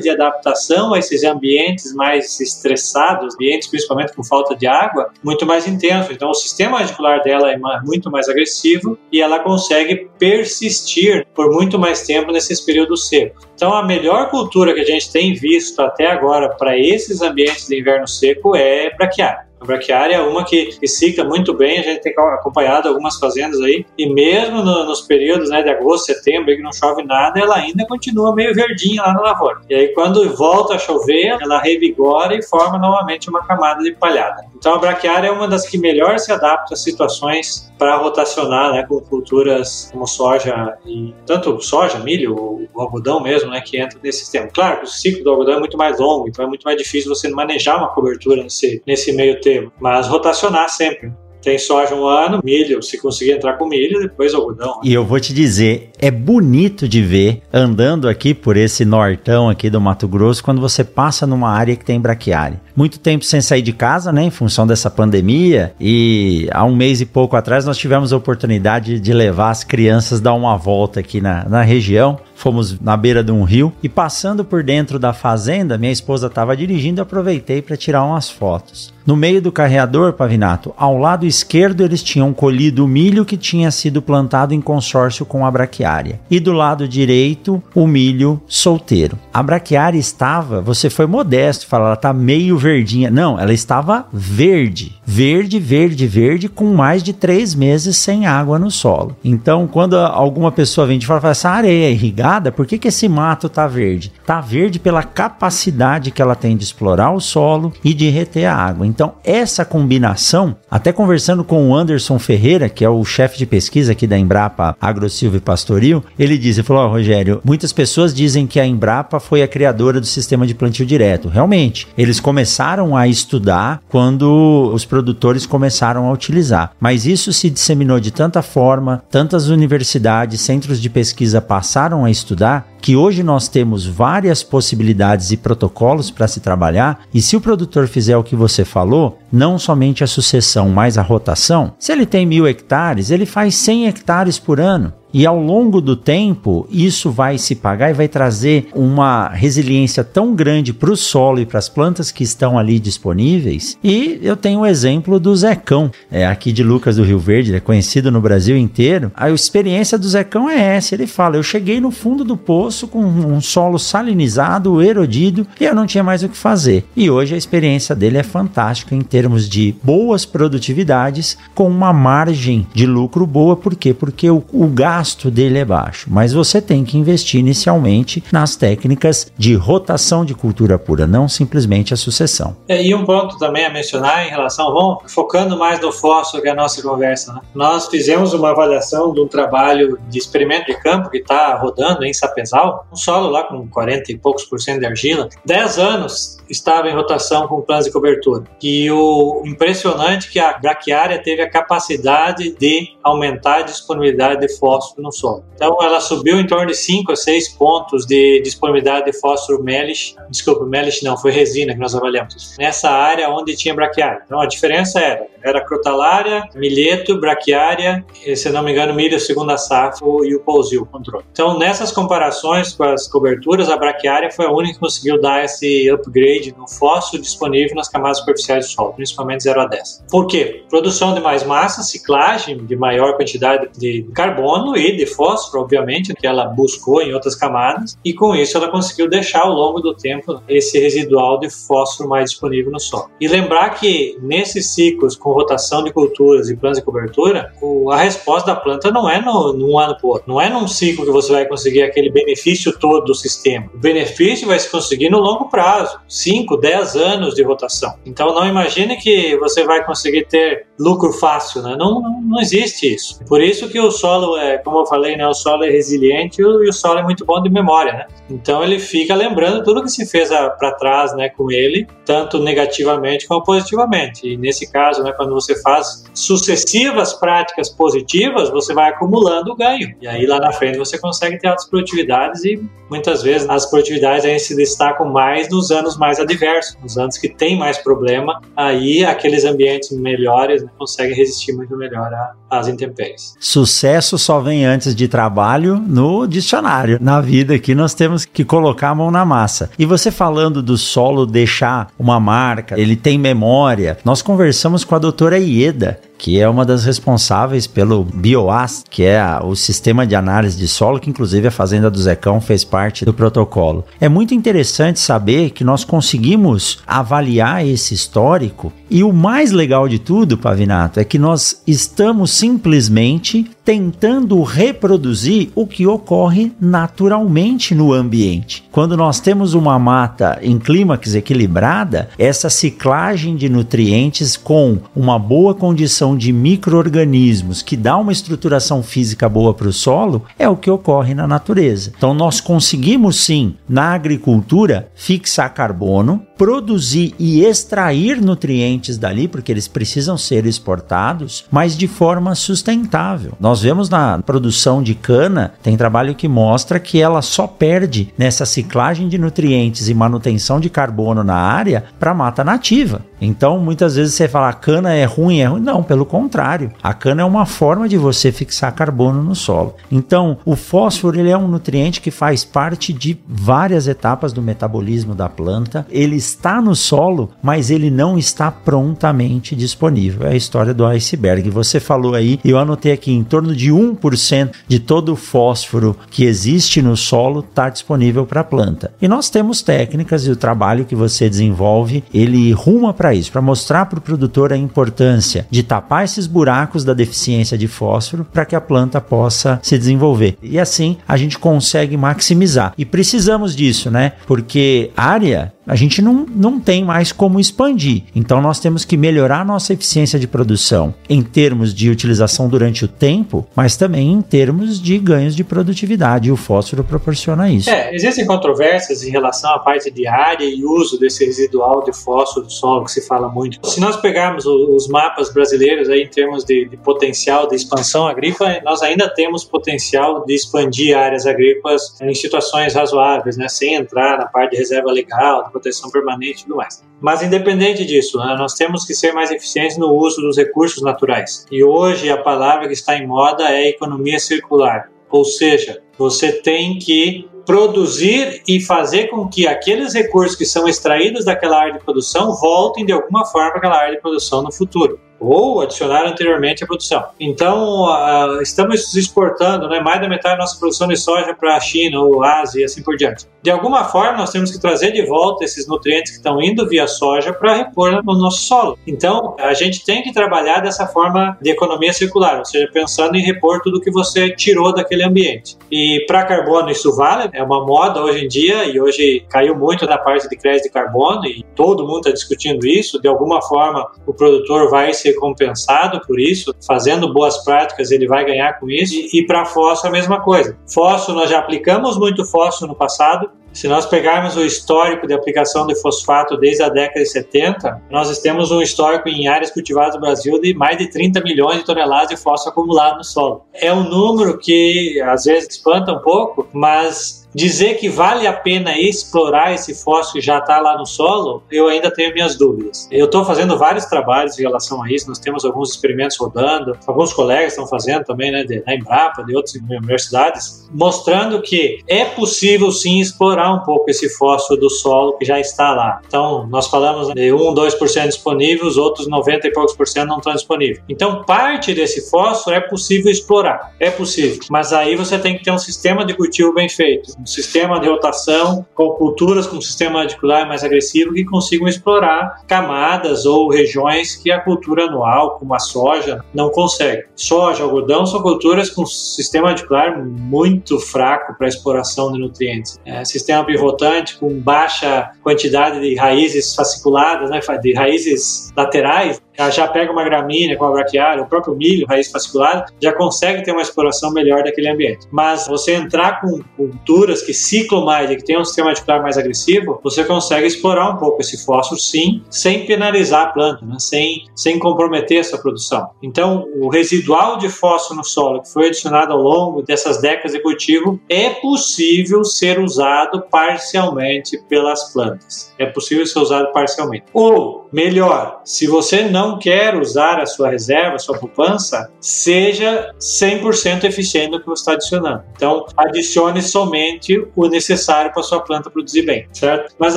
de 0.00 0.10
adaptação 0.10 0.94
a 0.94 0.98
esses 0.98 1.24
ambientes 1.24 1.94
mais 1.94 2.40
estressados, 2.40 3.34
ambientes 3.34 3.68
principalmente 3.68 4.12
com 4.14 4.22
falta 4.22 4.54
de 4.56 4.66
água, 4.66 5.10
muito 5.22 5.46
mais 5.46 5.66
intenso. 5.66 6.12
Então 6.12 6.30
o 6.30 6.34
sistema 6.34 6.78
radicular 6.78 7.22
dela 7.22 7.50
é 7.50 7.58
muito 7.84 8.10
mais 8.10 8.28
agressivo 8.28 8.98
e 9.12 9.20
ela 9.20 9.40
consegue 9.40 10.08
persistir 10.18 11.26
por 11.34 11.50
muito 11.52 11.78
mais 11.78 12.02
tempo 12.02 12.32
nesses 12.32 12.60
períodos 12.60 13.08
secos. 13.08 13.44
Então, 13.54 13.72
a 13.72 13.84
melhor 13.84 14.30
cultura 14.30 14.74
que 14.74 14.80
a 14.80 14.84
gente 14.84 15.12
tem 15.12 15.32
visto 15.32 15.80
até 15.80 16.06
agora 16.06 16.48
para 16.56 16.76
esses 16.76 17.22
ambientes 17.22 17.68
de 17.68 17.78
inverno 17.78 18.06
seco 18.06 18.56
é 18.56 18.94
braquiária. 18.96 19.46
A 19.64 19.66
braquiária 19.66 20.16
é 20.16 20.20
uma 20.20 20.44
que, 20.44 20.78
que 20.78 21.24
muito 21.24 21.54
bem, 21.54 21.78
a 21.78 21.82
gente 21.82 22.02
tem 22.02 22.12
acompanhado 22.12 22.86
algumas 22.86 23.18
fazendas 23.18 23.58
aí, 23.62 23.86
e 23.96 24.06
mesmo 24.12 24.62
no, 24.62 24.84
nos 24.84 25.00
períodos 25.00 25.48
né, 25.48 25.62
de 25.62 25.70
agosto, 25.70 26.04
setembro, 26.04 26.54
que 26.54 26.62
não 26.62 26.70
chove 26.70 27.02
nada, 27.02 27.40
ela 27.40 27.56
ainda 27.56 27.86
continua 27.86 28.34
meio 28.34 28.54
verdinha 28.54 29.00
lá 29.00 29.14
na 29.14 29.22
lavoura. 29.22 29.62
E 29.70 29.74
aí, 29.74 29.88
quando 29.94 30.28
volta 30.36 30.74
a 30.74 30.78
chover, 30.78 31.38
ela 31.40 31.58
revigora 31.60 32.36
e 32.36 32.42
forma 32.42 32.78
novamente 32.78 33.30
uma 33.30 33.42
camada 33.46 33.82
de 33.82 33.92
palhada. 33.92 34.44
Então, 34.54 34.74
a 34.74 34.78
braquiária 34.78 35.28
é 35.28 35.30
uma 35.30 35.48
das 35.48 35.66
que 35.66 35.78
melhor 35.78 36.18
se 36.18 36.30
adapta 36.30 36.74
a 36.74 36.76
situações 36.76 37.72
para 37.78 37.96
rotacionar 37.96 38.72
né, 38.72 38.84
com 38.86 39.00
culturas 39.00 39.88
como 39.92 40.06
soja 40.06 40.76
e 40.86 41.14
tanto 41.26 41.60
soja, 41.60 41.98
milho, 41.98 42.34
o 42.72 42.80
algodão 42.80 43.20
mesmo, 43.20 43.50
né, 43.50 43.60
que 43.60 43.78
entra 43.78 43.98
nesse 44.02 44.20
sistema. 44.20 44.48
Claro 44.52 44.78
que 44.78 44.84
o 44.84 44.88
ciclo 44.88 45.24
do 45.24 45.30
algodão 45.30 45.54
é 45.54 45.58
muito 45.58 45.76
mais 45.76 45.98
longo, 45.98 46.28
então 46.28 46.44
é 46.44 46.48
muito 46.48 46.64
mais 46.64 46.76
difícil 46.76 47.14
você 47.14 47.28
manejar 47.28 47.78
uma 47.78 47.88
cobertura 47.88 48.42
nesse, 48.42 48.82
nesse 48.86 49.12
meio 49.12 49.40
termo, 49.40 49.53
mas 49.80 50.08
rotacionar 50.08 50.68
sempre. 50.68 51.12
Tem 51.44 51.58
soja 51.58 51.94
um 51.94 52.06
ano, 52.06 52.40
milho, 52.42 52.82
se 52.82 52.96
conseguir 52.96 53.32
entrar 53.32 53.52
com 53.58 53.66
milho, 53.66 54.00
depois 54.00 54.32
algodão. 54.32 54.76
Né? 54.76 54.80
E 54.84 54.94
eu 54.94 55.04
vou 55.04 55.20
te 55.20 55.34
dizer, 55.34 55.90
é 55.98 56.10
bonito 56.10 56.88
de 56.88 57.02
ver 57.02 57.42
andando 57.52 58.08
aqui 58.08 58.32
por 58.32 58.56
esse 58.56 58.84
nortão 58.84 59.50
aqui 59.50 59.68
do 59.68 59.80
Mato 59.80 60.08
Grosso 60.08 60.42
quando 60.42 60.60
você 60.60 60.82
passa 60.82 61.26
numa 61.26 61.50
área 61.50 61.76
que 61.76 61.84
tem 61.84 62.00
braquiária. 62.00 62.60
Muito 62.74 62.98
tempo 62.98 63.24
sem 63.24 63.42
sair 63.42 63.60
de 63.60 63.74
casa, 63.74 64.10
né, 64.10 64.24
em 64.24 64.30
função 64.30 64.66
dessa 64.66 64.90
pandemia, 64.90 65.74
e 65.78 66.48
há 66.50 66.64
um 66.64 66.74
mês 66.74 67.02
e 67.02 67.06
pouco 67.06 67.36
atrás 67.36 67.66
nós 67.66 67.76
tivemos 67.76 68.12
a 68.12 68.16
oportunidade 68.16 68.98
de 68.98 69.12
levar 69.12 69.50
as 69.50 69.62
crianças 69.62 70.20
dar 70.20 70.32
uma 70.32 70.56
volta 70.56 71.00
aqui 71.00 71.20
na, 71.20 71.46
na 71.48 71.62
região 71.62 72.18
fomos 72.34 72.78
na 72.80 72.96
beira 72.96 73.22
de 73.22 73.32
um 73.32 73.42
rio 73.42 73.72
e 73.82 73.88
passando 73.88 74.44
por 74.44 74.62
dentro 74.62 74.98
da 74.98 75.12
fazenda, 75.12 75.78
minha 75.78 75.92
esposa 75.92 76.26
estava 76.26 76.56
dirigindo 76.56 77.00
aproveitei 77.00 77.62
para 77.62 77.76
tirar 77.76 78.04
umas 78.04 78.28
fotos. 78.28 78.92
No 79.06 79.16
meio 79.16 79.40
do 79.40 79.52
carreador, 79.52 80.14
Pavinato, 80.14 80.74
ao 80.76 80.98
lado 80.98 81.26
esquerdo 81.34 81.82
eles 81.82 82.02
tinham 82.02 82.32
colhido 82.32 82.84
o 82.84 82.88
milho 82.88 83.24
que 83.24 83.36
tinha 83.36 83.70
sido 83.70 84.00
plantado 84.00 84.54
em 84.54 84.60
consórcio 84.60 85.26
com 85.26 85.44
a 85.44 85.50
braquiária. 85.50 86.20
E 86.30 86.38
do 86.38 86.52
lado 86.52 86.86
direito, 86.86 87.62
o 87.74 87.86
milho 87.86 88.40
solteiro. 88.46 89.18
A 89.32 89.42
braquiária 89.42 89.98
estava, 89.98 90.60
você 90.60 90.88
foi 90.88 91.06
modesto, 91.06 91.66
falar, 91.66 91.86
ela 91.86 91.94
está 91.94 92.12
meio 92.12 92.56
verdinha. 92.56 93.10
Não, 93.10 93.38
ela 93.38 93.52
estava 93.52 94.06
verde. 94.12 94.96
Verde, 95.04 95.58
verde, 95.58 96.06
verde, 96.06 96.48
com 96.48 96.72
mais 96.74 97.02
de 97.02 97.12
três 97.12 97.54
meses 97.54 97.96
sem 97.96 98.26
água 98.26 98.58
no 98.58 98.70
solo. 98.70 99.16
Então, 99.24 99.66
quando 99.66 99.98
alguma 99.98 100.52
pessoa 100.52 100.86
vem 100.86 100.98
de 100.98 101.06
fora 101.06 101.20
fala, 101.20 101.32
essa 101.32 101.50
areia 101.50 101.86
é 101.86 101.92
irrigada, 101.92 102.52
por 102.52 102.66
que, 102.66 102.78
que 102.78 102.88
esse 102.88 103.08
mato 103.08 103.48
está 103.48 103.66
verde? 103.66 104.12
Está 104.20 104.40
verde 104.40 104.78
pela 104.78 105.02
capacidade 105.02 106.10
que 106.10 106.22
ela 106.22 106.34
tem 106.34 106.56
de 106.56 106.64
explorar 106.64 107.10
o 107.12 107.20
solo 107.20 107.72
e 107.82 107.92
de 107.92 108.08
reter 108.08 108.46
a 108.46 108.54
água. 108.54 108.86
Então, 108.86 109.14
essa 109.24 109.64
combinação, 109.64 110.56
até 110.70 110.92
conversando 110.92 111.23
com 111.44 111.70
o 111.70 111.74
Anderson 111.74 112.18
Ferreira, 112.18 112.68
que 112.68 112.84
é 112.84 112.88
o 112.88 113.04
chefe 113.04 113.38
de 113.38 113.46
pesquisa 113.46 113.92
aqui 113.92 114.06
da 114.06 114.18
Embrapa 114.18 114.76
Agrosilva 114.80 115.36
e 115.36 115.40
Pastoril, 115.40 116.04
ele 116.18 116.36
disse, 116.36 116.60
ele 116.60 116.66
falou, 116.66 116.84
oh, 116.84 116.90
Rogério, 116.90 117.40
muitas 117.44 117.72
pessoas 117.72 118.12
dizem 118.12 118.46
que 118.46 118.60
a 118.60 118.66
Embrapa 118.66 119.18
foi 119.18 119.42
a 119.42 119.48
criadora 119.48 120.00
do 120.00 120.06
sistema 120.06 120.46
de 120.46 120.54
plantio 120.54 120.84
direto. 120.84 121.28
Realmente, 121.28 121.88
eles 121.96 122.20
começaram 122.20 122.96
a 122.96 123.08
estudar 123.08 123.80
quando 123.88 124.70
os 124.74 124.84
produtores 124.84 125.46
começaram 125.46 126.08
a 126.08 126.12
utilizar. 126.12 126.72
Mas 126.78 127.06
isso 127.06 127.32
se 127.32 127.48
disseminou 127.48 128.00
de 128.00 128.10
tanta 128.10 128.42
forma, 128.42 129.02
tantas 129.10 129.48
universidades, 129.48 130.40
centros 130.40 130.80
de 130.80 130.90
pesquisa 130.90 131.40
passaram 131.40 132.04
a 132.04 132.10
estudar, 132.10 132.66
que 132.84 132.94
hoje 132.94 133.22
nós 133.22 133.48
temos 133.48 133.86
várias 133.86 134.42
possibilidades 134.42 135.30
e 135.30 135.38
protocolos 135.38 136.10
para 136.10 136.28
se 136.28 136.38
trabalhar, 136.38 137.00
e 137.14 137.22
se 137.22 137.34
o 137.34 137.40
produtor 137.40 137.88
fizer 137.88 138.14
o 138.14 138.22
que 138.22 138.36
você 138.36 138.62
falou, 138.62 139.18
não 139.32 139.58
somente 139.58 140.04
a 140.04 140.06
sucessão, 140.06 140.68
mas 140.68 140.98
a 140.98 141.02
rotação, 141.02 141.72
se 141.78 141.92
ele 141.92 142.04
tem 142.04 142.26
mil 142.26 142.46
hectares, 142.46 143.10
ele 143.10 143.24
faz 143.24 143.54
100 143.54 143.86
hectares 143.86 144.38
por 144.38 144.60
ano. 144.60 144.92
E 145.14 145.24
ao 145.24 145.38
longo 145.38 145.80
do 145.80 145.94
tempo, 145.94 146.66
isso 146.68 147.08
vai 147.08 147.38
se 147.38 147.54
pagar 147.54 147.88
e 147.88 147.94
vai 147.94 148.08
trazer 148.08 148.66
uma 148.74 149.28
resiliência 149.28 150.02
tão 150.02 150.34
grande 150.34 150.72
para 150.72 150.90
o 150.90 150.96
solo 150.96 151.38
e 151.38 151.46
para 151.46 151.60
as 151.60 151.68
plantas 151.68 152.10
que 152.10 152.24
estão 152.24 152.58
ali 152.58 152.80
disponíveis. 152.80 153.78
E 153.82 154.18
eu 154.20 154.36
tenho 154.36 154.58
o 154.58 154.62
um 154.62 154.66
exemplo 154.66 155.20
do 155.20 155.36
Zecão, 155.36 155.88
é, 156.10 156.26
aqui 156.26 156.50
de 156.50 156.64
Lucas 156.64 156.96
do 156.96 157.04
Rio 157.04 157.20
Verde, 157.20 157.54
é 157.54 157.60
conhecido 157.60 158.10
no 158.10 158.20
Brasil 158.20 158.56
inteiro. 158.56 159.12
A 159.14 159.30
experiência 159.30 159.96
do 159.96 160.08
Zecão 160.08 160.50
é 160.50 160.58
essa: 160.58 160.96
ele 160.96 161.06
fala, 161.06 161.36
eu 161.36 161.44
cheguei 161.44 161.80
no 161.80 161.92
fundo 161.92 162.24
do 162.24 162.36
poço 162.36 162.88
com 162.88 163.04
um 163.04 163.40
solo 163.40 163.78
salinizado, 163.78 164.82
erodido, 164.82 165.46
e 165.60 165.64
eu 165.64 165.76
não 165.76 165.86
tinha 165.86 166.02
mais 166.02 166.24
o 166.24 166.28
que 166.28 166.36
fazer. 166.36 166.84
E 166.96 167.08
hoje 167.08 167.36
a 167.36 167.38
experiência 167.38 167.94
dele 167.94 168.18
é 168.18 168.24
fantástica 168.24 168.96
em 168.96 169.00
termos 169.00 169.48
de 169.48 169.76
boas 169.80 170.24
produtividades, 170.24 171.38
com 171.54 171.68
uma 171.68 171.92
margem 171.92 172.66
de 172.74 172.84
lucro 172.84 173.24
boa, 173.24 173.54
por 173.54 173.76
quê? 173.76 173.94
Porque 173.94 174.28
o, 174.28 174.42
o 174.52 174.66
gasto 174.66 175.03
dele 175.30 175.58
é 175.58 175.64
baixo. 175.64 176.08
Mas 176.10 176.32
você 176.32 176.60
tem 176.60 176.84
que 176.84 176.96
investir 176.96 177.40
inicialmente 177.40 178.22
nas 178.32 178.56
técnicas 178.56 179.32
de 179.36 179.54
rotação 179.54 180.24
de 180.24 180.34
cultura 180.34 180.78
pura, 180.78 181.06
não 181.06 181.28
simplesmente 181.28 181.92
a 181.92 181.96
sucessão. 181.96 182.56
É, 182.68 182.82
e 182.82 182.94
um 182.94 183.04
ponto 183.04 183.38
também 183.38 183.64
a 183.64 183.70
mencionar 183.70 184.26
em 184.26 184.30
relação, 184.30 184.72
vamos 184.72 185.12
focando 185.12 185.58
mais 185.58 185.80
no 185.80 185.92
fósforo 185.92 186.42
que 186.42 186.48
é 186.48 186.52
a 186.52 186.54
nossa 186.54 186.82
conversa, 186.82 187.32
né? 187.32 187.40
Nós 187.54 187.88
fizemos 187.88 188.32
uma 188.32 188.50
avaliação 188.50 189.12
de 189.12 189.20
um 189.20 189.28
trabalho 189.28 189.98
de 190.08 190.18
experimento 190.18 190.66
de 190.66 190.78
campo 190.80 191.10
que 191.10 191.18
está 191.18 191.56
rodando 191.56 192.04
em 192.04 192.12
Sapezal, 192.12 192.86
um 192.92 192.96
solo 192.96 193.28
lá 193.28 193.44
com 193.44 193.66
40 193.68 194.12
e 194.12 194.18
poucos 194.18 194.44
por 194.44 194.60
cento 194.60 194.80
de 194.80 194.86
argila, 194.86 195.28
10 195.44 195.78
anos 195.78 196.38
estava 196.48 196.88
em 196.88 196.94
rotação 196.94 197.48
com 197.48 197.60
planos 197.62 197.86
de 197.86 197.92
cobertura. 197.92 198.44
E 198.62 198.90
o 198.90 199.42
impressionante 199.44 200.28
é 200.28 200.32
que 200.32 200.38
a 200.38 200.58
braquiária 200.58 201.22
teve 201.22 201.42
a 201.42 201.50
capacidade 201.50 202.54
de 202.56 202.94
aumentar 203.02 203.56
a 203.56 203.62
disponibilidade 203.62 204.40
de 204.40 204.56
fósforo 204.58 204.93
no 204.98 205.12
solo. 205.12 205.44
Então 205.54 205.76
ela 205.80 206.00
subiu 206.00 206.38
em 206.38 206.46
torno 206.46 206.66
de 206.66 206.74
5 206.74 207.12
a 207.12 207.16
6 207.16 207.50
pontos 207.50 208.06
de 208.06 208.40
disponibilidade 208.42 209.10
de 209.10 209.18
fósforo 209.18 209.62
melish, 209.62 210.14
desculpa, 210.30 210.64
melish 210.64 211.02
não, 211.02 211.16
foi 211.16 211.30
resina 211.30 211.72
que 211.72 211.80
nós 211.80 211.94
avaliamos, 211.94 212.56
nessa 212.58 212.90
área 212.90 213.28
onde 213.30 213.56
tinha 213.56 213.74
braquiária. 213.74 214.22
Então 214.24 214.40
a 214.40 214.46
diferença 214.46 215.00
era, 215.00 215.26
era 215.42 215.60
crotalária, 215.64 216.48
milheto, 216.54 217.18
braquiária, 217.18 218.04
se 218.34 218.50
não 218.50 218.62
me 218.62 218.72
engano, 218.72 218.94
milho 218.94 219.18
segunda 219.18 219.56
safra 219.56 220.06
e 220.24 220.34
o 220.34 220.40
pousio, 220.40 220.82
o 220.82 220.86
controle. 220.86 221.24
Então 221.32 221.58
nessas 221.58 221.92
comparações 221.92 222.72
com 222.72 222.84
as 222.84 223.08
coberturas, 223.08 223.68
a 223.68 223.76
braquiária 223.76 224.30
foi 224.30 224.46
a 224.46 224.50
única 224.50 224.74
que 224.74 224.80
conseguiu 224.80 225.20
dar 225.20 225.44
esse 225.44 225.88
upgrade 225.90 226.54
no 226.56 226.68
fósforo 226.68 227.22
disponível 227.22 227.76
nas 227.76 227.88
camadas 227.88 228.18
superficiais 228.18 228.66
do 228.66 228.70
solo, 228.70 228.92
principalmente 228.92 229.44
0 229.44 229.60
a 229.60 229.66
10. 229.66 230.04
Por 230.10 230.26
quê? 230.26 230.64
Produção 230.68 231.14
de 231.14 231.20
mais 231.20 231.44
massa, 231.44 231.82
ciclagem 231.82 232.64
de 232.64 232.76
maior 232.76 233.16
quantidade 233.16 233.68
de 233.76 234.02
carbono 234.14 234.76
e 234.76 234.83
de 234.92 235.06
fósforo, 235.06 235.62
obviamente, 235.62 236.14
que 236.14 236.26
ela 236.26 236.46
buscou 236.46 237.02
em 237.02 237.12
outras 237.12 237.34
camadas, 237.34 237.96
e 238.04 238.12
com 238.12 238.34
isso 238.34 238.56
ela 238.56 238.68
conseguiu 238.68 239.08
deixar 239.08 239.42
ao 239.42 239.52
longo 239.52 239.80
do 239.80 239.94
tempo 239.94 240.42
esse 240.48 240.78
residual 240.78 241.38
de 241.38 241.50
fósforo 241.50 242.08
mais 242.08 242.30
disponível 242.30 242.70
no 242.70 242.80
solo. 242.80 243.10
E 243.20 243.28
lembrar 243.28 243.70
que 243.70 244.18
nesses 244.22 244.70
ciclos 244.70 245.16
com 245.16 245.32
rotação 245.32 245.82
de 245.82 245.92
culturas 245.92 246.48
e 246.48 246.56
planos 246.56 246.78
de 246.78 246.84
cobertura, 246.84 247.52
a 247.90 247.96
resposta 247.96 248.54
da 248.54 248.60
planta 248.60 248.90
não 248.90 249.08
é 249.08 249.20
no, 249.20 249.52
num 249.52 249.78
ano 249.78 249.96
para 249.96 250.08
outro, 250.08 250.24
não 250.26 250.40
é 250.40 250.48
num 250.48 250.66
ciclo 250.66 251.04
que 251.04 251.10
você 251.10 251.32
vai 251.32 251.46
conseguir 251.46 251.82
aquele 251.82 252.10
benefício 252.10 252.76
todo 252.78 253.04
do 253.04 253.14
sistema. 253.14 253.70
O 253.74 253.78
benefício 253.78 254.46
vai 254.46 254.58
se 254.58 254.70
conseguir 254.70 255.10
no 255.10 255.18
longo 255.18 255.48
prazo, 255.48 255.98
5, 256.08 256.56
10 256.56 256.96
anos 256.96 257.34
de 257.34 257.42
rotação. 257.42 257.94
Então 258.04 258.34
não 258.34 258.46
imagine 258.46 258.96
que 258.96 259.36
você 259.38 259.64
vai 259.64 259.84
conseguir 259.84 260.26
ter 260.26 260.66
lucro 260.78 261.12
fácil, 261.12 261.62
né? 261.62 261.76
Não, 261.78 262.02
não 262.22 262.40
existe 262.40 262.94
isso. 262.94 263.24
Por 263.26 263.42
isso 263.42 263.68
que 263.68 263.80
o 263.80 263.90
solo 263.90 264.36
é, 264.36 264.58
como 264.64 264.78
eu 264.78 264.86
falei, 264.86 265.16
né? 265.16 265.26
O 265.26 265.34
solo 265.34 265.64
é 265.64 265.70
resiliente 265.70 266.40
e 266.40 266.44
o, 266.44 266.72
solo 266.72 266.98
é 266.98 267.02
muito 267.02 267.24
bom 267.24 267.40
de 267.40 267.50
memória, 267.50 267.92
né? 267.92 268.06
Então 268.30 268.64
ele 268.64 268.78
fica 268.78 269.14
lembrando 269.14 269.62
tudo 269.62 269.82
que 269.82 269.90
se 269.90 270.06
fez 270.06 270.30
para 270.30 270.72
trás, 270.72 271.14
né? 271.14 271.28
Com 271.28 271.50
ele, 271.50 271.86
tanto 272.04 272.38
negativamente 272.38 273.28
como 273.28 273.44
positivamente. 273.44 274.26
E 274.26 274.36
nesse 274.36 274.70
caso, 274.70 275.02
né? 275.02 275.12
Quando 275.12 275.34
você 275.34 275.60
faz 275.62 276.04
sucessivas 276.14 277.12
práticas 277.12 277.68
positivas, 277.68 278.50
você 278.50 278.72
vai 278.72 278.90
acumulando 278.90 279.52
o 279.52 279.56
ganho. 279.56 279.94
E 280.00 280.08
aí 280.08 280.26
lá 280.26 280.40
na 280.40 280.52
frente 280.52 280.78
você 280.78 280.98
consegue 280.98 281.38
ter 281.38 281.48
altas 281.48 281.66
produtividades 281.66 282.44
e 282.44 282.62
muitas 282.88 283.22
vezes 283.22 283.48
as 283.48 283.66
produtividades 283.66 284.24
aí 284.24 284.38
se 284.38 284.56
destacam 284.56 285.06
mais 285.06 285.48
nos 285.50 285.70
anos 285.70 285.96
mais 285.96 286.18
adversos, 286.20 286.76
nos 286.82 286.96
anos 286.96 287.18
que 287.18 287.28
tem 287.28 287.56
mais 287.58 287.78
problema. 287.78 288.40
Aí 288.56 289.04
aqueles 289.04 289.44
ambientes 289.44 289.90
melhores 289.90 290.62
né, 290.62 290.70
conseguem 290.78 291.14
resistir 291.14 291.52
muito 291.52 291.76
melhor 291.76 292.10
às 292.58 292.68
intempéries. 292.68 293.34
Sucesso 293.38 294.18
só 294.18 294.40
vem 294.40 294.64
antes 294.64 294.94
de 294.94 295.08
trabalho 295.08 295.76
no 295.76 296.26
dicionário. 296.26 296.98
Na 297.00 297.20
vida 297.20 297.54
aqui 297.54 297.74
nós 297.74 297.94
temos 297.94 298.24
que 298.24 298.44
colocar 298.44 298.90
a 298.90 298.94
mão 298.94 299.10
na 299.10 299.24
massa. 299.24 299.70
E 299.78 299.84
você 299.84 300.10
falando 300.10 300.62
do 300.62 300.76
solo 300.76 301.26
deixar 301.26 301.88
uma 301.98 302.18
marca, 302.18 302.78
ele 302.78 302.96
tem 302.96 303.18
memória. 303.18 303.98
Nós 304.04 304.22
conversamos 304.22 304.84
com 304.84 304.94
a 304.94 304.98
doutora 304.98 305.38
Ieda, 305.38 306.00
que 306.24 306.40
é 306.40 306.48
uma 306.48 306.64
das 306.64 306.86
responsáveis 306.86 307.66
pelo 307.66 308.02
BioAS, 308.02 308.82
que 308.88 309.02
é 309.02 309.20
a, 309.20 309.44
o 309.44 309.54
sistema 309.54 310.06
de 310.06 310.16
análise 310.16 310.56
de 310.56 310.66
solo, 310.66 310.98
que 310.98 311.10
inclusive 311.10 311.48
a 311.48 311.50
Fazenda 311.50 311.90
do 311.90 312.00
Zecão 312.00 312.40
fez 312.40 312.64
parte 312.64 313.04
do 313.04 313.12
protocolo. 313.12 313.84
É 314.00 314.08
muito 314.08 314.32
interessante 314.32 314.98
saber 315.00 315.50
que 315.50 315.62
nós 315.62 315.84
conseguimos 315.84 316.78
avaliar 316.86 317.66
esse 317.66 317.92
histórico 317.92 318.72
e 318.90 319.04
o 319.04 319.12
mais 319.12 319.50
legal 319.50 319.86
de 319.86 319.98
tudo, 319.98 320.38
Pavinato, 320.38 320.98
é 320.98 321.04
que 321.04 321.18
nós 321.18 321.60
estamos 321.66 322.30
simplesmente 322.30 323.50
tentando 323.64 324.42
reproduzir 324.42 325.50
o 325.54 325.66
que 325.66 325.86
ocorre 325.86 326.52
naturalmente 326.60 327.74
no 327.74 327.92
ambiente. 327.92 328.62
Quando 328.70 328.96
nós 328.96 329.20
temos 329.20 329.54
uma 329.54 329.78
mata 329.78 330.38
em 330.42 330.58
clímax 330.58 331.14
equilibrada, 331.14 332.10
essa 332.18 332.50
ciclagem 332.50 333.36
de 333.36 333.48
nutrientes 333.48 334.36
com 334.36 334.78
uma 334.94 335.18
boa 335.18 335.54
condição 335.54 336.16
de 336.16 336.32
micro-organismos 336.32 337.62
que 337.62 337.76
dá 337.76 337.96
uma 337.96 338.12
estruturação 338.12 338.82
física 338.82 339.28
boa 339.28 339.54
para 339.54 339.68
o 339.68 339.72
solo 339.72 340.24
é 340.38 340.48
o 340.48 340.56
que 340.56 340.70
ocorre 340.70 341.14
na 341.14 341.26
natureza. 341.26 341.92
Então 341.96 342.12
nós 342.12 342.40
conseguimos 342.40 343.16
sim, 343.16 343.54
na 343.68 343.94
agricultura, 343.94 344.88
fixar 344.94 345.52
carbono, 345.54 346.26
produzir 346.36 347.14
e 347.18 347.44
extrair 347.44 348.20
nutrientes 348.20 348.98
dali, 348.98 349.28
porque 349.28 349.52
eles 349.52 349.68
precisam 349.68 350.18
ser 350.18 350.46
exportados, 350.46 351.44
mas 351.50 351.76
de 351.76 351.86
forma 351.86 352.34
sustentável. 352.34 353.32
Nós 353.40 353.53
vemos 353.62 353.88
na 353.88 354.18
produção 354.18 354.82
de 354.82 354.94
cana, 354.94 355.54
tem 355.62 355.76
trabalho 355.76 356.14
que 356.14 356.28
mostra 356.28 356.80
que 356.80 357.00
ela 357.00 357.22
só 357.22 357.46
perde 357.46 358.12
nessa 358.16 358.46
ciclagem 358.46 359.08
de 359.08 359.18
nutrientes 359.18 359.88
e 359.88 359.94
manutenção 359.94 360.60
de 360.60 360.70
carbono 360.70 361.22
na 361.22 361.36
área 361.36 361.84
para 361.98 362.14
mata 362.14 362.44
nativa. 362.44 363.02
Então, 363.24 363.58
muitas 363.58 363.96
vezes 363.96 364.14
você 364.14 364.28
fala, 364.28 364.48
a 364.48 364.52
cana 364.52 364.92
é 364.92 365.04
ruim, 365.04 365.40
é 365.40 365.46
ruim. 365.46 365.60
Não, 365.60 365.82
pelo 365.82 366.06
contrário. 366.06 366.72
A 366.82 366.92
cana 366.92 367.22
é 367.22 367.24
uma 367.24 367.46
forma 367.46 367.88
de 367.88 367.96
você 367.96 368.30
fixar 368.30 368.74
carbono 368.74 369.22
no 369.22 369.34
solo. 369.34 369.74
Então, 369.90 370.38
o 370.44 370.56
fósforo 370.56 371.18
ele 371.18 371.30
é 371.30 371.36
um 371.36 371.48
nutriente 371.48 372.00
que 372.00 372.10
faz 372.10 372.44
parte 372.44 372.92
de 372.92 373.18
várias 373.26 373.88
etapas 373.88 374.32
do 374.32 374.42
metabolismo 374.42 375.14
da 375.14 375.28
planta. 375.28 375.86
Ele 375.90 376.16
está 376.16 376.60
no 376.60 376.74
solo, 376.74 377.30
mas 377.42 377.70
ele 377.70 377.90
não 377.90 378.18
está 378.18 378.50
prontamente 378.50 379.56
disponível. 379.56 380.26
É 380.26 380.32
a 380.32 380.36
história 380.36 380.74
do 380.74 380.84
iceberg. 380.86 381.48
Você 381.50 381.80
falou 381.80 382.14
aí, 382.14 382.38
eu 382.44 382.58
anotei 382.58 382.92
aqui, 382.92 383.12
em 383.12 383.24
torno 383.24 383.54
de 383.54 383.70
1% 383.70 384.50
de 384.68 384.78
todo 384.78 385.12
o 385.12 385.16
fósforo 385.16 385.96
que 386.10 386.24
existe 386.24 386.82
no 386.82 386.96
solo 386.96 387.40
está 387.40 387.68
disponível 387.68 388.26
para 388.26 388.40
a 388.40 388.44
planta. 388.44 388.92
E 389.00 389.08
nós 389.08 389.30
temos 389.30 389.62
técnicas 389.62 390.26
e 390.26 390.30
o 390.30 390.36
trabalho 390.36 390.84
que 390.84 390.94
você 390.94 391.28
desenvolve, 391.28 392.04
ele 392.12 392.52
ruma 392.52 392.92
para 392.92 393.13
para 393.30 393.40
mostrar 393.40 393.86
para 393.86 393.98
o 393.98 394.02
produtor 394.02 394.52
a 394.52 394.56
importância 394.56 395.46
de 395.50 395.62
tapar 395.62 396.04
esses 396.04 396.26
buracos 396.26 396.84
da 396.84 396.94
deficiência 396.94 397.56
de 397.56 397.68
fósforo 397.68 398.24
para 398.24 398.44
que 398.44 398.56
a 398.56 398.60
planta 398.60 399.00
possa 399.00 399.58
se 399.62 399.78
desenvolver. 399.78 400.36
E 400.42 400.58
assim 400.58 400.98
a 401.06 401.16
gente 401.16 401.38
consegue 401.38 401.96
maximizar. 401.96 402.74
E 402.76 402.84
precisamos 402.84 403.54
disso, 403.54 403.90
né? 403.90 404.12
Porque 404.26 404.90
área 404.96 405.52
a 405.66 405.74
gente 405.74 406.02
não, 406.02 406.26
não 406.28 406.60
tem 406.60 406.84
mais 406.84 407.12
como 407.12 407.40
expandir. 407.40 408.02
Então 408.14 408.40
nós 408.40 408.60
temos 408.60 408.84
que 408.84 408.96
melhorar 408.96 409.44
nossa 409.44 409.72
eficiência 409.72 410.18
de 410.18 410.26
produção 410.26 410.94
em 411.08 411.22
termos 411.22 411.74
de 411.74 411.90
utilização 411.90 412.48
durante 412.48 412.84
o 412.84 412.88
tempo, 412.88 413.46
mas 413.54 413.76
também 413.76 414.12
em 414.12 414.22
termos 414.22 414.80
de 414.80 414.98
ganhos 414.98 415.34
de 415.34 415.44
produtividade. 415.44 416.28
E 416.28 416.32
o 416.32 416.36
fósforo 416.36 416.84
proporciona 416.84 417.50
isso. 417.50 417.70
É, 417.70 417.94
existem 417.94 418.26
controvérsias 418.26 419.02
em 419.02 419.10
relação 419.10 419.52
à 419.54 419.58
parte 419.58 419.90
de 419.90 420.06
área 420.06 420.44
e 420.44 420.64
uso 420.64 420.98
desse 420.98 421.24
residual 421.24 421.82
de 421.82 421.92
fósforo 421.92 422.46
do 422.46 422.52
solo 422.52 422.84
que 422.84 422.92
se 422.92 423.06
fala 423.06 423.28
muito. 423.28 423.66
Se 423.68 423.80
nós 423.80 423.96
pegarmos 423.96 424.44
os 424.46 424.88
mapas 424.88 425.32
brasileiros 425.32 425.88
aí 425.88 426.02
em 426.02 426.08
termos 426.08 426.44
de, 426.44 426.66
de 426.66 426.76
potencial 426.76 427.48
de 427.48 427.56
expansão 427.56 428.06
agrícola, 428.06 428.60
nós 428.64 428.82
ainda 428.82 429.08
temos 429.08 429.44
potencial 429.44 430.24
de 430.24 430.34
expandir 430.34 430.96
áreas 430.96 431.26
agrícolas 431.26 431.94
em 432.00 432.14
situações 432.14 432.74
razoáveis, 432.74 433.36
né, 433.36 433.48
sem 433.48 433.74
entrar 433.74 434.18
na 434.18 434.26
parte 434.26 434.52
de 434.52 434.56
reserva 434.58 434.90
legal, 434.90 435.50
proteção 435.54 435.90
permanente 435.90 436.40
e 436.40 436.42
tudo 436.42 436.56
mais. 436.56 436.84
Mas 437.00 437.22
independente 437.22 437.84
disso, 437.84 438.18
né, 438.18 438.34
nós 438.36 438.54
temos 438.54 438.84
que 438.84 438.94
ser 438.94 439.12
mais 439.12 439.30
eficientes 439.30 439.78
no 439.78 439.92
uso 439.94 440.20
dos 440.20 440.36
recursos 440.36 440.82
naturais. 440.82 441.46
E 441.50 441.62
hoje 441.62 442.10
a 442.10 442.20
palavra 442.20 442.66
que 442.66 442.74
está 442.74 442.96
em 442.96 443.06
moda 443.06 443.50
é 443.50 443.68
economia 443.68 444.18
circular 444.18 444.90
Ou 445.10 445.24
seja, 445.24 445.80
você 445.96 446.32
tem 446.32 446.78
que 446.78 447.28
produzir 447.46 448.42
e 448.48 448.60
fazer 448.60 449.08
com 449.08 449.28
que 449.28 449.46
aqueles 449.46 449.94
recursos 449.94 450.34
que 450.34 450.46
são 450.46 450.66
extraídos 450.66 451.24
daquela 451.24 451.58
área 451.58 451.74
de 451.74 451.78
produção 451.78 452.34
voltem 452.34 452.84
de 452.84 452.92
alguma 452.92 453.24
forma 453.26 453.50
para 453.50 453.58
aquela 453.58 453.78
área 453.78 453.94
de 453.94 454.00
produção 454.00 454.42
no 454.42 454.50
futuro 454.50 454.98
ou 455.24 455.60
adicionar 455.60 456.06
anteriormente 456.06 456.64
a 456.64 456.66
produção. 456.66 457.04
Então, 457.18 457.84
uh, 457.84 458.42
estamos 458.42 458.94
exportando 458.94 459.68
né, 459.68 459.80
mais 459.80 460.00
da 460.00 460.08
metade 460.08 460.36
da 460.36 460.42
nossa 460.42 460.58
produção 460.58 460.88
de 460.88 460.96
soja 460.96 461.34
para 461.34 461.56
a 461.56 461.60
China 461.60 462.00
ou 462.00 462.22
Ásia 462.24 462.62
e 462.62 462.64
assim 462.64 462.82
por 462.82 462.96
diante. 462.96 463.26
De 463.44 463.50
alguma 463.50 463.84
forma, 463.84 464.16
nós 464.16 464.30
temos 464.30 464.50
que 464.50 464.58
trazer 464.58 464.90
de 464.92 465.04
volta 465.04 465.44
esses 465.44 465.68
nutrientes 465.68 466.12
que 466.12 466.16
estão 466.16 466.40
indo 466.40 466.66
via 466.66 466.86
soja 466.86 467.30
para 467.30 467.52
repor 467.52 468.02
no 468.02 468.18
nosso 468.18 468.38
solo. 468.38 468.78
Então, 468.86 469.36
a 469.38 469.52
gente 469.52 469.84
tem 469.84 470.02
que 470.02 470.14
trabalhar 470.14 470.60
dessa 470.60 470.86
forma 470.86 471.36
de 471.42 471.50
economia 471.50 471.92
circular, 471.92 472.38
ou 472.38 472.44
seja, 472.46 472.66
pensando 472.72 473.16
em 473.16 473.20
repor 473.20 473.60
tudo 473.60 473.82
que 473.82 473.90
você 473.90 474.30
tirou 474.30 474.72
daquele 474.72 475.02
ambiente. 475.02 475.58
E 475.70 476.04
para 476.06 476.24
carbono 476.24 476.70
isso 476.70 476.96
vale, 476.96 477.28
é 477.34 477.42
uma 477.42 477.66
moda 477.66 478.02
hoje 478.02 478.24
em 478.24 478.28
dia 478.28 478.64
e 478.64 478.80
hoje 478.80 479.26
caiu 479.28 479.54
muito 479.54 479.84
na 479.84 479.98
parte 479.98 480.26
de 480.26 480.36
crédito 480.36 480.64
de 480.64 480.70
carbono 480.70 481.26
e 481.26 481.44
todo 481.54 481.86
mundo 481.86 481.98
está 481.98 482.12
discutindo 482.12 482.66
isso. 482.66 482.98
De 482.98 483.08
alguma 483.08 483.42
forma, 483.42 483.86
o 484.06 484.14
produtor 484.14 484.70
vai 484.70 484.94
ser 485.14 485.20
compensado 485.20 486.00
por 486.06 486.20
isso, 486.20 486.54
fazendo 486.66 487.12
boas 487.12 487.44
práticas, 487.44 487.90
ele 487.90 488.06
vai 488.06 488.24
ganhar 488.24 488.58
com 488.58 488.68
isso. 488.68 488.94
E, 488.94 489.20
e 489.20 489.26
para 489.26 489.44
fósforo, 489.44 489.88
a 489.88 489.92
mesma 489.96 490.20
coisa. 490.20 490.56
Fósforo, 490.66 491.18
nós 491.18 491.30
já 491.30 491.38
aplicamos 491.38 491.96
muito 491.98 492.24
fósforo 492.24 492.72
no 492.72 492.76
passado, 492.76 493.30
se 493.54 493.68
nós 493.68 493.86
pegarmos 493.86 494.36
o 494.36 494.44
histórico 494.44 495.06
de 495.06 495.14
aplicação 495.14 495.64
de 495.64 495.80
fosfato 495.80 496.36
desde 496.36 496.64
a 496.64 496.68
década 496.68 497.00
de 497.00 497.08
70, 497.08 497.82
nós 497.88 498.18
temos 498.18 498.50
um 498.50 498.60
histórico 498.60 499.08
em 499.08 499.28
áreas 499.28 499.52
cultivadas 499.52 499.94
no 499.94 500.00
Brasil 500.00 500.40
de 500.40 500.52
mais 500.54 500.76
de 500.76 500.90
30 500.90 501.20
milhões 501.20 501.58
de 501.58 501.64
toneladas 501.64 502.08
de 502.08 502.16
fósforo 502.16 502.50
acumulado 502.50 502.96
no 502.96 503.04
solo. 503.04 503.44
É 503.54 503.72
um 503.72 503.84
número 503.84 504.36
que 504.38 505.00
às 505.02 505.24
vezes 505.24 505.48
espanta 505.50 505.92
um 505.92 506.00
pouco, 506.00 506.48
mas 506.52 507.23
Dizer 507.34 507.74
que 507.74 507.88
vale 507.88 508.28
a 508.28 508.32
pena 508.32 508.78
explorar 508.78 509.52
esse 509.52 509.74
fósforo 509.74 510.14
que 510.14 510.20
já 510.20 510.38
está 510.38 510.60
lá 510.60 510.78
no 510.78 510.86
solo, 510.86 511.42
eu 511.50 511.66
ainda 511.66 511.90
tenho 511.90 512.14
minhas 512.14 512.36
dúvidas. 512.36 512.88
Eu 512.92 513.06
estou 513.06 513.24
fazendo 513.24 513.58
vários 513.58 513.86
trabalhos 513.86 514.38
em 514.38 514.42
relação 514.42 514.80
a 514.82 514.90
isso, 514.90 515.08
nós 515.08 515.18
temos 515.18 515.44
alguns 515.44 515.70
experimentos 515.70 516.16
rodando, 516.16 516.78
alguns 516.86 517.12
colegas 517.12 517.52
estão 517.52 517.66
fazendo 517.66 518.04
também, 518.04 518.30
né, 518.30 518.44
de, 518.44 518.62
na 518.64 518.76
Embrapa, 518.76 519.24
de 519.24 519.34
outras 519.34 519.54
universidades, 519.54 520.68
mostrando 520.72 521.42
que 521.42 521.80
é 521.88 522.04
possível 522.04 522.70
sim 522.70 523.00
explorar 523.00 523.52
um 523.52 523.64
pouco 523.64 523.90
esse 523.90 524.08
fósforo 524.10 524.60
do 524.60 524.70
solo 524.70 525.18
que 525.18 525.24
já 525.24 525.40
está 525.40 525.74
lá. 525.74 526.00
Então, 526.06 526.46
nós 526.46 526.68
falamos 526.68 527.12
de 527.12 527.32
1, 527.32 527.36
2% 527.36 528.06
disponível, 528.06 528.66
os 528.66 528.76
outros 528.76 529.08
90 529.08 529.48
e 529.48 529.52
poucos 529.52 529.74
por 529.74 529.88
cento 529.88 530.06
não 530.06 530.18
estão 530.18 530.34
disponíveis. 530.34 530.80
Então, 530.88 531.24
parte 531.24 531.74
desse 531.74 532.08
fósforo 532.08 532.54
é 532.54 532.60
possível 532.60 533.10
explorar, 533.10 533.74
é 533.80 533.90
possível, 533.90 534.38
mas 534.48 534.72
aí 534.72 534.94
você 534.94 535.18
tem 535.18 535.36
que 535.36 535.42
ter 535.42 535.50
um 535.50 535.58
sistema 535.58 536.04
de 536.04 536.14
cultivo 536.14 536.54
bem 536.54 536.68
feito 536.68 537.23
um 537.24 537.26
sistema 537.26 537.80
de 537.80 537.88
rotação 537.88 538.66
com 538.74 538.90
culturas 538.90 539.46
com 539.46 539.56
um 539.56 539.60
sistema 539.60 540.00
radicular 540.00 540.46
mais 540.46 540.62
agressivo 540.62 541.14
que 541.14 541.24
consigam 541.24 541.66
explorar 541.66 542.42
camadas 542.46 543.24
ou 543.24 543.50
regiões 543.50 544.14
que 544.14 544.30
a 544.30 544.38
cultura 544.38 544.84
anual, 544.84 545.38
como 545.38 545.54
a 545.54 545.58
soja, 545.58 546.22
não 546.34 546.50
consegue. 546.50 547.04
Soja, 547.16 547.62
algodão 547.62 548.04
são 548.04 548.20
culturas 548.20 548.68
com 548.68 548.84
sistema 548.84 549.48
radicular 549.48 549.98
muito 550.06 550.78
fraco 550.78 551.34
para 551.38 551.48
exploração 551.48 552.12
de 552.12 552.18
nutrientes. 552.18 552.78
É, 552.84 553.04
sistema 553.04 553.44
pivotante 553.44 554.18
com 554.18 554.28
baixa 554.38 555.10
quantidade 555.22 555.80
de 555.80 555.94
raízes 555.94 556.54
fasciculadas, 556.54 557.30
né, 557.30 557.40
de 557.62 557.72
raízes 557.72 558.52
laterais, 558.54 559.20
já 559.50 559.66
pega 559.68 559.92
uma 559.92 560.04
gramínea 560.04 560.56
com 560.56 560.64
a 560.64 560.70
braquiária, 560.70 561.22
o 561.22 561.26
próprio 561.26 561.54
milho, 561.54 561.86
raiz 561.86 562.10
fasciculada, 562.10 562.66
já 562.80 562.92
consegue 562.92 563.42
ter 563.42 563.52
uma 563.52 563.62
exploração 563.62 564.12
melhor 564.12 564.42
daquele 564.44 564.68
ambiente. 564.68 565.06
Mas 565.10 565.46
você 565.46 565.74
entrar 565.74 566.20
com 566.20 566.40
culturas 566.56 567.22
que 567.22 567.34
ciclam 567.34 567.84
mais 567.84 568.10
e 568.10 568.16
que 568.16 568.24
tem 568.24 568.38
um 568.38 568.44
sistema 568.44 568.68
radicular 568.68 569.02
mais 569.02 569.18
agressivo, 569.18 569.80
você 569.82 570.04
consegue 570.04 570.46
explorar 570.46 570.90
um 570.90 570.96
pouco 570.96 571.20
esse 571.20 571.44
fósforo, 571.44 571.80
sim, 571.80 572.22
sem 572.30 572.66
penalizar 572.66 573.28
a 573.28 573.32
planta, 573.32 573.64
né? 573.64 573.76
sem, 573.78 574.24
sem 574.34 574.58
comprometer 574.58 575.18
essa 575.18 575.38
produção. 575.38 575.90
Então, 576.02 576.46
o 576.56 576.68
residual 576.68 577.38
de 577.38 577.48
fósforo 577.48 577.98
no 577.98 578.04
solo 578.04 578.42
que 578.42 578.52
foi 578.52 578.68
adicionado 578.68 579.12
ao 579.12 579.20
longo 579.20 579.62
dessas 579.62 580.00
décadas 580.00 580.32
de 580.32 580.40
cultivo 580.40 581.00
é 581.08 581.30
possível 581.30 582.24
ser 582.24 582.58
usado 582.58 583.22
parcialmente 583.30 584.38
pelas 584.48 584.92
plantas. 584.92 585.52
É 585.58 585.66
possível 585.66 586.06
ser 586.06 586.18
usado 586.18 586.52
parcialmente. 586.52 587.04
Ou, 587.12 587.63
melhor, 587.74 588.40
se 588.44 588.68
você 588.68 589.02
não 589.02 589.36
quer 589.36 589.76
usar 589.76 590.20
a 590.20 590.26
sua 590.26 590.50
reserva, 590.50 590.94
a 590.94 590.98
sua 591.00 591.18
poupança, 591.18 591.90
seja 591.98 592.92
100% 593.00 593.82
eficiente 593.82 594.30
no 594.30 594.40
que 594.40 594.46
você 594.46 594.60
está 594.60 594.72
adicionando. 594.74 595.24
Então, 595.34 595.66
adicione 595.76 596.40
somente 596.40 597.26
o 597.34 597.48
necessário 597.48 598.12
para 598.12 598.20
a 598.20 598.24
sua 598.24 598.40
planta 598.40 598.70
produzir 598.70 599.02
bem, 599.02 599.26
certo? 599.32 599.74
Mas 599.76 599.96